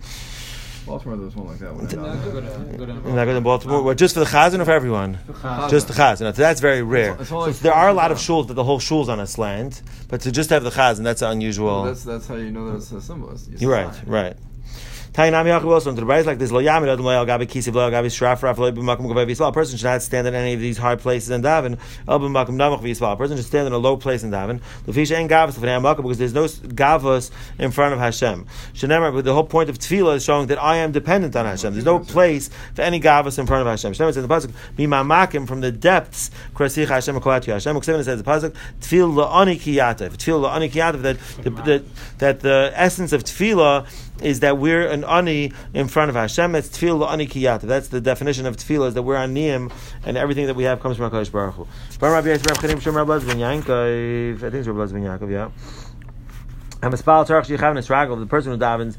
Baltimore, 0.86 1.16
there 1.16 1.26
was 1.26 1.36
one 1.36 1.46
like 1.48 1.58
that. 1.58 1.74
When 1.74 1.86
I 1.86 1.92
No, 1.92 2.30
go 2.30 2.40
to- 2.40 2.76
go 2.78 2.86
to- 2.86 2.92
And 2.92 3.20
I 3.20 3.24
go 3.24 3.40
Baltimore. 3.40 3.82
Well, 3.82 3.94
just 3.94 4.14
for 4.14 4.20
the 4.20 4.26
chazan 4.26 4.60
or 4.60 4.64
for 4.64 4.70
everyone? 4.72 5.18
Just 5.68 5.88
the 5.88 5.94
chazan. 5.94 6.18
So 6.18 6.32
that's 6.32 6.60
very 6.60 6.82
rare. 6.82 7.16
it's 7.20 7.28
So 7.28 7.50
there 7.52 7.74
are 7.74 7.88
a 7.88 7.92
lot 7.92 8.10
of 8.10 8.18
shuls 8.18 8.48
that 8.48 8.54
the 8.54 8.64
whole 8.64 8.78
shul's 8.78 9.08
on 9.08 9.20
a 9.20 9.26
slant, 9.26 9.82
but 10.08 10.20
to 10.22 10.32
just 10.32 10.50
have 10.50 10.64
the 10.64 10.70
chazan, 10.70 11.04
that's 11.04 11.22
unusual. 11.22 11.66
Well, 11.66 11.84
that's 11.84 12.04
that's 12.04 12.26
how 12.26 12.36
you 12.36 12.50
know 12.50 12.70
that 12.70 12.76
it's 12.76 12.92
a 12.92 13.00
symbol. 13.00 13.28
It's- 13.28 13.48
it's 13.52 13.60
You're 13.62 13.72
right, 13.72 13.92
right. 14.06 14.36
Tainam 15.20 15.44
Yaakov 15.44 15.70
also 15.70 15.90
to 15.90 16.00
the 16.00 16.06
right 16.06 16.24
like 16.24 16.38
this. 16.38 16.50
Lo 16.50 16.62
Yamid 16.62 16.90
Adam 16.90 17.04
Lo 17.04 17.12
Yal 17.12 17.26
Gabi 17.26 17.42
Kisiv 17.42 17.74
Lo 17.74 17.86
Yal 17.86 18.02
Gabi 18.02 18.10
Shraf 18.10 18.42
Raf 18.42 18.56
Lo 18.56 18.72
B'Makom 18.72 19.00
Gavay 19.00 19.26
V'Yisrael. 19.26 19.48
A 19.48 19.52
person 19.52 19.76
should 19.76 19.84
not 19.84 20.00
stand 20.00 20.26
in 20.26 20.34
any 20.34 20.54
of 20.54 20.60
these 20.60 20.78
high 20.78 20.96
places 20.96 21.28
and 21.28 21.44
daven. 21.44 21.78
El 22.08 22.20
B'Makom 22.20 22.56
Namach 22.56 22.80
V'Yisrael. 22.80 23.12
A 23.12 23.16
person 23.16 23.36
should 23.36 23.44
stand 23.44 23.66
in 23.66 23.74
a 23.74 23.76
low 23.76 23.98
place 23.98 24.22
and 24.22 24.32
daven. 24.32 24.62
Lefisha 24.86 25.18
ain't 25.18 25.30
Gavos 25.30 25.58
L'Fnei 25.58 25.78
HaMakom 25.78 26.04
because 26.04 26.16
there's 26.16 26.32
no 26.32 26.44
Gavos 26.46 27.30
in 27.58 27.70
front 27.70 27.92
of 27.92 28.00
Hashem. 28.00 28.46
Shenemar, 28.72 29.12
but 29.12 29.26
the 29.26 29.34
whole 29.34 29.44
point 29.44 29.68
of 29.68 29.78
Tefillah 29.78 30.16
is 30.16 30.24
showing 30.24 30.46
that 30.46 30.56
I 30.62 30.76
am 30.76 30.90
dependent 30.90 31.36
on 31.36 31.44
Hashem. 31.44 31.74
There's 31.74 31.84
no 31.84 31.98
place 31.98 32.48
for 32.74 32.80
any 32.80 32.98
Gavos 32.98 33.38
in 33.38 33.46
front 33.46 33.60
of 33.60 33.66
Hashem. 33.66 33.92
Shenemar 33.92 34.14
says 34.14 34.16
in 34.16 34.26
the 34.26 34.28
pasuk, 34.34 34.52
Mimamakim 34.78 35.46
from 35.46 35.60
the 35.60 35.70
depths. 35.70 36.30
Krasich 36.54 36.88
Hashem 36.88 37.20
Akolat 37.20 37.44
Hashem. 37.44 37.76
Uksevin 37.76 38.04
says 38.04 38.08
in 38.08 38.18
the 38.18 38.24
pasuk, 38.24 38.54
Tefillah 38.80 39.30
La'ani 39.30 39.60
Kiyatev. 39.60 40.16
Tefillah 40.16 40.50
La'ani 40.50 40.70
Kiyatev. 40.70 41.02
That 41.02 41.64
the, 41.66 41.84
that 42.16 42.40
the 42.40 42.72
essence 42.74 43.12
of 43.12 43.22
Tefillah 43.22 43.86
is 44.22 44.40
that 44.40 44.58
we're 44.58 44.86
an 44.86 45.04
ani 45.04 45.52
in 45.74 45.88
front 45.88 46.10
of 46.10 46.16
Hashem. 46.16 46.54
It's 46.54 46.68
tefillah 46.68 47.10
ani 47.10 47.26
kiyat. 47.26 47.60
That's 47.60 47.88
the 47.88 48.00
definition 48.00 48.46
of 48.46 48.56
tefillah 48.56 48.88
is 48.88 48.94
that 48.94 49.02
we're 49.02 49.16
aniyim 49.16 49.72
and 50.04 50.16
everything 50.16 50.46
that 50.46 50.56
we 50.56 50.64
have 50.64 50.80
comes 50.80 50.96
from 50.96 51.10
Hakadosh 51.10 51.30
Baruch 51.30 51.54
Hu. 51.54 51.66
I 52.02 52.22
think 52.22 52.36
it's 52.36 52.46
Rabbi 52.46 53.18
Yaakov. 54.78 55.30
Yeah. 55.30 55.50
The 56.82 58.26
person 58.26 58.52
who 58.52 58.58
davens 58.58 58.96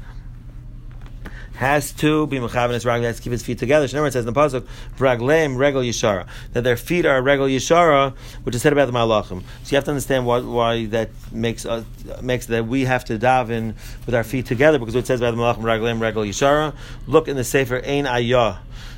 has 1.62 1.92
to 1.92 2.26
be 2.26 2.38
mechav 2.38 2.70
nisragel. 2.70 3.04
Has 3.04 3.18
to 3.18 3.22
keep 3.22 3.30
his 3.30 3.44
feet 3.44 3.56
together. 3.56 3.86
Shneimar 3.86 4.10
says 4.10 4.26
in 4.26 4.34
the 4.34 4.40
pasuk 4.40 4.66
vragleim 4.98 5.56
regel 5.56 5.80
yishara 5.80 6.26
that 6.54 6.64
their 6.64 6.76
feet 6.76 7.06
are 7.06 7.22
regel 7.22 7.46
yishara, 7.46 8.16
which 8.42 8.56
is 8.56 8.62
said 8.62 8.72
about 8.72 8.86
the 8.86 8.92
malachim. 8.92 9.42
So 9.62 9.70
you 9.70 9.76
have 9.76 9.84
to 9.84 9.92
understand 9.92 10.26
why, 10.26 10.40
why 10.40 10.86
that 10.86 11.10
makes 11.30 11.64
us 11.64 11.84
makes 12.20 12.46
that 12.46 12.66
we 12.66 12.84
have 12.86 13.04
to 13.04 13.16
daven 13.16 13.74
with 14.06 14.14
our 14.16 14.24
feet 14.24 14.46
together 14.46 14.80
because 14.80 14.96
it 14.96 15.06
says 15.06 15.20
about 15.20 15.36
the 15.36 15.40
malachim 15.40 15.62
ragleim 15.62 16.00
regel 16.00 16.24
yishara. 16.24 16.74
Look 17.06 17.28
in 17.28 17.36
the 17.36 17.44
sefer 17.44 17.76
ein 17.76 18.08
ayah, 18.08 18.56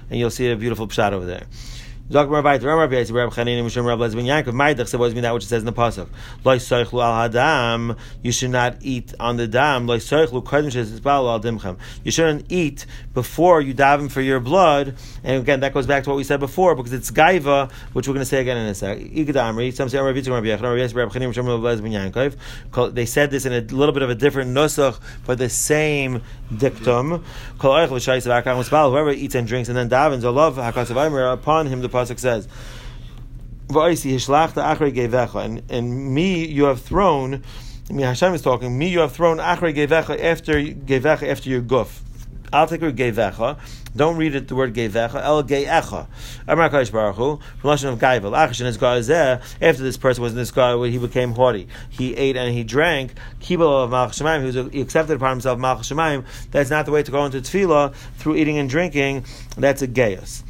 and 0.08 0.18
you'll 0.18 0.30
see 0.30 0.50
a 0.50 0.56
beautiful 0.56 0.88
pshat 0.88 1.12
over 1.12 1.26
there. 1.26 1.44
Was 2.10 2.26
mean 2.26 2.42
that 5.22 5.32
which 5.32 5.44
it 5.44 5.46
says 5.46 5.62
in 5.62 5.66
the 5.66 5.72
pasuk. 5.72 6.06
Loi 6.44 6.58
soichlu 6.58 7.02
al 7.02 7.30
hadam. 7.30 7.96
You 8.22 8.30
should 8.30 8.50
not 8.50 8.76
eat 8.82 9.14
on 9.18 9.38
the 9.38 9.48
dam. 9.48 9.86
Loi 9.86 9.96
soichlu 9.96 10.44
al 10.44 11.40
dimchem. 11.40 11.78
You 12.02 12.12
shouldn't 12.12 12.52
eat 12.52 12.84
before 13.14 13.62
you 13.62 13.74
daven 13.74 14.10
for 14.10 14.20
your 14.20 14.38
blood. 14.38 14.96
And 15.22 15.40
again, 15.40 15.60
that 15.60 15.72
goes 15.72 15.86
back 15.86 16.04
to 16.04 16.10
what 16.10 16.16
we 16.16 16.24
said 16.24 16.40
before 16.40 16.74
because 16.74 16.92
it's 16.92 17.10
gaiva, 17.10 17.72
which 17.94 18.06
we're 18.06 18.12
going 18.12 18.20
to 18.20 18.28
say 18.28 18.42
again 18.42 18.58
in 18.58 18.66
a 18.66 18.74
sec. 18.74 18.98
Some 19.74 19.88
say 19.88 19.96
Mishum. 19.96 20.44
They 22.94 23.06
said 23.06 23.30
this 23.30 23.46
in 23.46 23.54
a 23.54 23.60
little 23.60 23.94
bit 23.94 24.02
of 24.02 24.10
a 24.10 24.14
different 24.14 24.50
nusach, 24.50 25.00
but 25.24 25.38
the 25.38 25.48
same 25.48 26.20
dictum. 26.54 27.24
Whoever 27.60 29.10
eats 29.10 29.34
and 29.34 29.48
drinks 29.48 29.70
and 29.70 29.78
then 29.78 29.88
davens, 29.88 30.22
or 30.22 30.32
love 30.32 30.58
upon 30.58 31.66
him 31.66 31.80
the 31.80 31.88
pasuk 31.88 31.94
says, 32.18 32.48
"V'oisi 33.68 34.14
hishlachta 34.14 34.62
achrei 34.62 34.94
gevecha," 34.94 35.44
and 35.44 35.62
and 35.70 36.14
me 36.14 36.46
you 36.46 36.64
have 36.64 36.80
thrown. 36.80 37.42
I 37.88 37.92
mean, 37.92 38.06
Hashem 38.06 38.34
is 38.34 38.42
talking. 38.42 38.78
Me 38.78 38.88
you 38.88 39.00
have 39.00 39.12
thrown 39.12 39.38
achrei 39.38 39.74
gevecha 39.74 40.22
after 40.22 40.54
gevecha 40.62 41.28
after 41.28 41.50
your 41.50 41.62
guf. 41.62 42.00
I'll 42.54 42.68
take 42.68 42.82
your 42.82 42.92
gevecha. 42.92 43.58
Don't 43.96 44.16
read 44.16 44.36
it 44.36 44.46
the 44.46 44.54
word 44.54 44.74
gevecha. 44.74 45.16
El 45.16 45.42
geecha. 45.42 46.06
Amar 46.46 46.70
Kadosh 46.70 46.92
Baruch 46.92 47.16
Hu 47.16 47.40
from 47.58 47.70
lashon 47.70 47.92
of 47.92 47.98
gaivel. 47.98 48.30
Achishin 48.30 48.66
is. 48.66 49.10
After 49.60 49.82
this 49.82 49.96
person 49.96 50.22
was 50.22 50.32
in 50.32 50.38
this 50.38 50.52
guy, 50.52 50.76
he 50.86 50.98
became 50.98 51.32
haughty. 51.32 51.66
He 51.90 52.14
ate 52.14 52.36
and 52.36 52.54
he 52.54 52.62
drank. 52.62 53.14
Kibel 53.40 53.84
of 53.84 53.90
Shemaim. 54.12 54.40
He, 54.40 54.56
was, 54.56 54.72
he 54.72 54.80
accepted 54.80 55.16
upon 55.16 55.30
himself 55.30 55.58
Shemaim. 55.58 56.24
That's 56.52 56.70
not 56.70 56.86
the 56.86 56.92
way 56.92 57.02
to 57.02 57.10
go 57.10 57.24
into 57.24 57.40
tefillah 57.40 57.92
through 58.18 58.36
eating 58.36 58.58
and 58.58 58.70
drinking. 58.70 59.24
That's 59.56 59.82
a 59.82 59.88
gaius. 59.88 60.43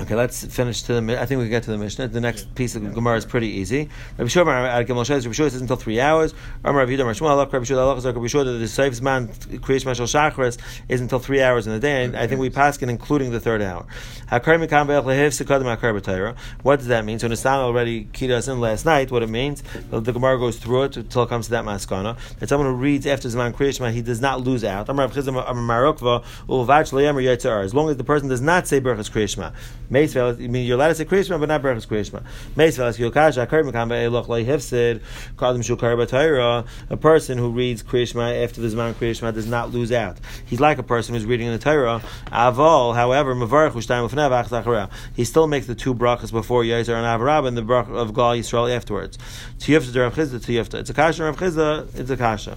Okay, 0.00 0.16
let's 0.16 0.44
finish 0.46 0.82
to 0.82 1.00
the. 1.00 1.20
I 1.20 1.24
think 1.24 1.38
we 1.38 1.44
can 1.44 1.50
get 1.50 1.62
to 1.62 1.70
the 1.70 1.78
Mishnah. 1.78 2.08
The 2.08 2.20
next 2.20 2.52
piece 2.56 2.74
of 2.74 2.94
Gemara 2.94 3.16
is 3.16 3.24
pretty 3.24 3.46
easy. 3.46 3.88
Rabbi 4.18 4.28
Shua 4.28 4.42
at 4.44 4.88
Gimel 4.88 5.06
Shai, 5.06 5.18
Rabbi 5.18 5.30
Shua 5.30 5.48
says 5.48 5.60
until 5.60 5.76
three 5.76 6.00
hours. 6.00 6.34
Rabbi 6.64 6.90
Yehuda, 6.90 6.98
Rabbi 7.06 7.12
Shmuel, 7.12 7.52
Rabbi 7.52 7.64
Shua, 7.64 7.94
Rabbi 7.94 8.26
Shua, 8.26 8.42
that 8.42 8.52
the 8.52 8.66
Seif's 8.66 9.00
man 9.00 9.28
creation 9.62 9.88
Mashal 9.88 10.08
Shachris 10.08 10.58
is 10.88 11.00
until 11.00 11.20
three 11.20 11.40
hours 11.40 11.68
in 11.68 11.72
the 11.72 11.78
day, 11.78 12.04
and 12.04 12.16
I 12.16 12.26
think 12.26 12.40
we 12.40 12.50
pass 12.50 12.82
it 12.82 12.88
including 12.88 13.30
the 13.30 13.38
third 13.38 13.62
hour. 13.62 13.86
Hakar 14.32 14.58
mikam 14.58 14.88
be'ech 14.88 15.32
sekadim 15.32 15.76
hakar 15.76 15.96
b'tayra. 15.96 16.36
What 16.62 16.80
does 16.80 16.88
that 16.88 17.04
mean? 17.04 17.20
So 17.20 17.28
Nissan 17.28 17.58
already 17.58 18.08
keyed 18.12 18.32
us 18.32 18.48
in 18.48 18.58
last 18.58 18.84
night. 18.84 19.12
What 19.12 19.22
it 19.22 19.28
means? 19.28 19.62
The, 19.90 20.00
Gemara 20.00 20.38
goes 20.40 20.58
through 20.58 20.84
it 20.84 20.96
until 20.96 21.22
it 21.22 21.28
comes 21.28 21.46
to 21.46 21.52
that 21.52 21.64
maskana. 21.64 22.18
That 22.40 22.48
someone 22.48 22.68
who 22.68 22.74
reads 22.74 23.06
after 23.06 23.28
Zman 23.28 23.52
Kriyashma, 23.52 23.92
he 23.92 24.02
does 24.02 24.20
not 24.20 24.40
lose 24.40 24.64
out. 24.64 24.88
Rabbi 24.88 25.14
Chizam, 25.14 25.40
Amar 25.48 25.94
Marokva, 25.94 26.24
Ulvach 26.48 26.92
le'emer 26.92 27.22
yitzar. 27.22 27.62
As 27.62 27.72
long 27.72 27.88
as 27.90 27.96
the 27.96 28.04
person 28.04 28.28
does 28.28 28.40
not 28.40 28.66
say 28.66 28.80
Berachas 28.80 29.08
Kriyashma. 29.08 29.54
Meisvel, 29.90 30.42
I 30.42 30.46
mean, 30.48 30.66
you're 30.66 30.76
allowed 30.76 30.88
to 30.88 30.94
say 30.94 31.04
Kriyashma, 31.04 31.38
but 31.38 31.48
not 31.48 31.62
Berachas 31.62 31.86
Kriyashma. 31.86 32.22
Meisvel, 32.56 32.84
as 32.84 32.98
Yokash, 32.98 33.46
Hakar 33.46 33.62
mikam 33.62 33.88
be'eloch 33.88 34.26
lehivsid, 34.26 35.00
kadim 35.36 35.62
shukar 35.62 35.96
b'tayra. 35.96 36.66
A 36.90 36.96
person 36.96 37.38
who 37.38 37.50
reads 37.50 37.82
Kriyashma 37.82 38.42
after 38.42 38.60
the 38.60 38.68
Zman 38.68 38.94
Kriyashma 38.94 39.34
does 39.34 39.46
not 39.46 39.70
lose 39.72 39.92
out. 39.92 40.18
He's 40.46 40.60
like 40.60 40.78
a 40.78 40.82
person 40.82 41.14
who's 41.14 41.26
reading 41.26 41.50
the 41.50 41.58
Torah. 41.58 42.02
Aval, 42.28 42.94
however, 42.94 43.34
Mavarach 43.34 43.72
Ushtayim 43.72 44.08
Lefnev 44.08 44.30
Ach 44.30 44.48
Zacharah. 44.48 44.90
He 45.14 45.24
still 45.24 45.46
makes 45.46 45.66
the 45.66 45.74
two 45.74 45.94
brachas 45.94 46.32
before 46.32 46.62
Yezer 46.62 46.94
and 46.94 47.06
Avarab 47.06 47.46
and 47.46 47.56
the 47.56 47.62
brach 47.62 47.88
of 47.88 48.14
Gal 48.14 48.32
Yisrael 48.32 48.74
afterwards. 48.74 49.18
Tiyufta 49.58 50.00
Rav 50.00 50.14
Chizda, 50.14 50.40
Tiyufta. 50.40 50.80
It's 50.80 50.90
a 50.90 50.94
kasha, 50.94 51.24
Rav 51.24 51.36
Chizda, 51.36 51.98
it's 51.98 52.10
a 52.10 52.16
kasha. 52.16 52.56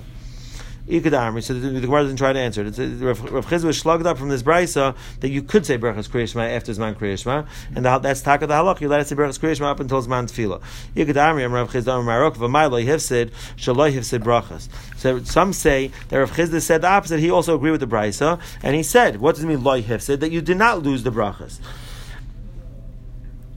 Ikadamri. 0.88 1.43
So 1.43 1.53
the, 1.53 1.69
the 1.69 1.81
Gemara 1.81 2.03
doesn't 2.03 2.17
try 2.17 2.33
to 2.33 2.39
answer 2.39 2.61
it. 2.61 2.67
It's, 2.67 2.79
uh, 2.79 3.05
Rav, 3.05 3.31
Rav 3.31 3.63
was 3.63 3.77
slugged 3.77 4.05
up 4.05 4.17
from 4.17 4.29
this 4.29 4.41
brisa 4.41 4.95
that 5.19 5.29
you 5.29 5.43
could 5.43 5.65
say 5.65 5.77
Berachas 5.77 6.09
Kriyashma 6.09 6.55
after 6.55 6.71
Zman 6.71 6.95
Kriyashma, 6.95 7.47
and 7.75 7.85
the, 7.85 7.99
that's 7.99 8.21
taka 8.21 8.47
the 8.47 8.53
halach. 8.53 8.79
You 8.79 8.88
let 8.88 9.01
us 9.01 9.09
say 9.09 9.15
Berachas 9.15 9.39
Kriyashma 9.39 9.65
up 9.65 9.79
until 9.79 10.01
Zman 10.01 10.31
Tefillah. 10.31 10.61
Am 10.97 11.51
Rav 11.51 11.69
Chizda 11.71 11.99
Am 11.99 12.05
Marok 12.05 12.35
V'Mailo 12.35 12.83
Hifsid 12.83 13.31
Shaloi 13.57 13.91
Hifsid 13.91 14.23
Brachas. 14.23 14.69
So 14.97 15.21
some 15.23 15.53
say 15.53 15.91
that 16.09 16.17
Rav 16.17 16.31
Chizda 16.31 16.61
said 16.61 16.81
the 16.81 16.88
opposite. 16.88 17.19
He 17.19 17.29
also 17.29 17.55
agreed 17.55 17.71
with 17.71 17.81
the 17.81 17.88
brisa, 17.88 18.39
and 18.63 18.75
he 18.75 18.83
said, 18.83 19.19
"What 19.19 19.35
does 19.35 19.43
it 19.43 19.47
mean 19.47 19.63
Loi 19.63 19.81
Hifsid? 19.81 20.19
That 20.21 20.31
you 20.31 20.41
did 20.41 20.57
not 20.57 20.83
lose 20.83 21.03
the 21.03 21.11
brachas." 21.11 21.59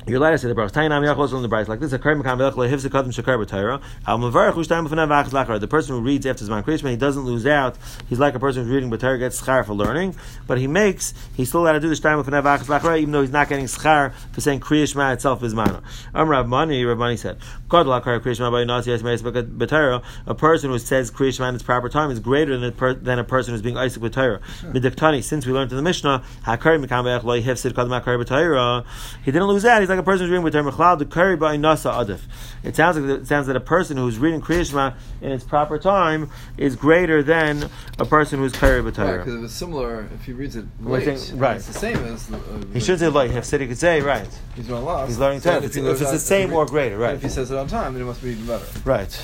You're 0.07 0.17
allowed 0.17 0.31
to 0.31 0.39
say 0.39 0.49
the 0.49 0.55
yachos 0.55 1.35
on 1.35 1.43
the 1.43 1.65
like 1.69 1.79
this. 1.79 1.93
A 1.93 1.99
karim 1.99 2.23
kam 2.23 2.39
velch 2.39 2.55
lehivs 2.55 2.89
kadim 2.89 3.13
shakar 3.13 3.45
b'tayra. 3.45 3.83
Al 4.07 4.19
mavarach 4.19 4.55
u'shtayim 4.55 4.89
b'fanav 4.89 5.09
v'achas 5.09 5.31
lachar. 5.31 5.61
The 5.61 5.69
person 5.69 5.95
who 5.95 6.01
reads 6.01 6.25
after 6.25 6.45
Zman 6.45 6.65
Kriyashma, 6.65 6.91
he 6.91 6.97
doesn't 6.97 7.25
lose 7.25 7.47
out. 7.47 7.77
He's 8.09 8.19
like 8.19 8.35
a 8.35 8.39
person 8.39 8.63
who's 8.63 8.73
reading 8.73 8.91
b'tayra 8.91 9.19
gets 9.19 9.41
schar 9.41 9.65
for 9.65 9.75
learning, 9.75 10.17
but 10.47 10.57
he 10.57 10.67
makes 10.67 11.13
he's 11.35 11.51
still 11.51 11.61
allowed 11.61 11.73
to 11.73 11.81
do 11.81 11.91
the 11.91 11.95
shtayim 11.95 12.25
b'fanav 12.25 12.43
v'achas 12.45 12.81
lachar, 12.81 12.99
even 12.99 13.13
though 13.13 13.21
he's 13.21 13.31
not 13.31 13.51
getting 13.51 13.67
schar 13.67 14.15
for 14.33 14.41
saying 14.41 14.61
Kriyashma 14.61 15.13
itself 15.13 15.43
is 15.43 15.55
mana. 15.55 15.83
Am 16.15 16.31
Rav 16.31 16.49
Mani, 16.49 16.83
Rav 16.83 16.97
Mani 16.97 17.19
said, 17.19 17.39
God 17.69 17.87
Kriyashma 17.87 18.51
by 18.51 18.65
nasi 18.65 18.91
yasmeis 18.91 19.23
b'tayra. 19.23 20.03
A 20.27 20.35
person 20.35 20.71
who 20.71 20.79
says 20.79 21.11
Kriyashma 21.11 21.51
in 21.51 21.55
its 21.57 21.63
proper 21.63 21.91
time 21.91 22.11
is 22.11 22.21
greater 22.21 22.57
than 22.57 22.71
a, 22.71 22.73
per, 22.73 22.95
than 22.95 23.19
a 23.19 23.25
person 23.25 23.53
who's 23.53 23.63
being 23.63 23.77
Isaac 23.77 24.03
b'tayra. 24.03 24.41
Midiktani, 24.63 25.23
since 25.23 25.45
we 25.47 25.53
learned 25.53 25.73
in 25.73 25.77
the 25.77 25.83
Mishnah, 25.83 26.25
hakarim 26.47 26.89
kam 26.89 27.05
velch 27.05 27.23
lehivs 27.23 27.71
kadim 27.71 28.01
hakar 28.01 28.23
b'tayra. 28.25 28.87
He 29.25 29.31
didn't 29.31 29.47
lose 29.47 29.67
out. 29.67 29.81
He's 29.83 29.90
like 29.91 29.99
a 29.99 30.03
person 30.03 30.27
who's 30.29 30.39
reading 30.43 30.47
b'tayra 30.63 30.99
the 30.99 31.05
curry 31.05 31.37
by 31.37 31.57
nasa 31.57 31.93
adif. 31.93 32.21
It 32.63 32.77
sounds 32.77 32.97
like 32.99 33.21
it 33.21 33.27
sounds 33.27 33.47
that 33.49 33.57
a 33.57 33.61
person 33.61 33.97
who's 33.97 34.19
reading 34.19 34.41
Kriyashma 34.41 34.95
in 35.21 35.33
its 35.33 35.45
proper 35.45 35.79
time 35.79 36.31
is 36.57 36.77
greater 36.77 37.23
than 37.23 37.69
a 37.99 38.05
person 38.05 38.39
who's 38.39 38.53
curry 38.53 38.81
Right, 38.81 38.95
b'tayra. 38.95 39.19
because 39.19 39.35
if 39.35 39.45
it's 39.45 39.53
similar, 39.55 40.09
if 40.15 40.25
he 40.25 40.33
reads 40.33 40.57
it 40.57 40.65
Well, 40.81 40.95
late, 41.01 41.19
think- 41.19 41.41
right. 41.41 41.57
it's 41.57 41.67
the 41.67 41.73
same 41.75 41.99
as. 41.99 42.31
Uh, 42.33 42.39
He 42.73 42.81
should 42.81 42.99
say 42.99 43.09
like 43.09 43.31
Hefsid. 43.31 43.61
He 43.61 43.67
could 43.67 43.79
say 43.79 44.01
right. 44.01 44.29
He's 44.55 44.67
doing 44.67 44.85
lost. 44.85 45.09
He's 45.09 45.19
learning 45.19 45.41
So 45.41 45.51
Torah. 45.51 45.63
If, 45.65 45.75
he 45.75 45.81
it's- 45.81 45.97
if 45.97 46.03
it's 46.03 46.11
the 46.13 46.19
same 46.19 46.53
or 46.53 46.65
greater, 46.67 46.97
right? 46.97 47.15
If 47.17 47.23
he 47.23 47.29
says 47.29 47.51
it 47.51 47.57
on 47.59 47.67
time, 47.67 47.93
then 47.95 48.03
it 48.03 48.07
must 48.07 48.23
be 48.23 48.31
even 48.31 48.47
better. 48.47 48.65
Right. 48.85 49.23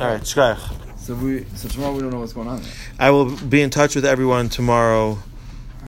All 0.00 0.08
right, 0.12 0.20
shkach. 0.22 0.58
So 0.98 1.14
we, 1.14 1.46
so 1.54 1.68
tomorrow 1.68 1.94
we 1.94 2.00
don't 2.00 2.10
know 2.10 2.20
what's 2.20 2.34
going 2.34 2.48
on. 2.48 2.60
There. 2.62 2.70
I 2.98 3.10
will 3.10 3.34
be 3.36 3.62
in 3.62 3.70
touch 3.70 3.94
with 3.96 4.04
everyone 4.04 4.48
tomorrow 4.50 5.18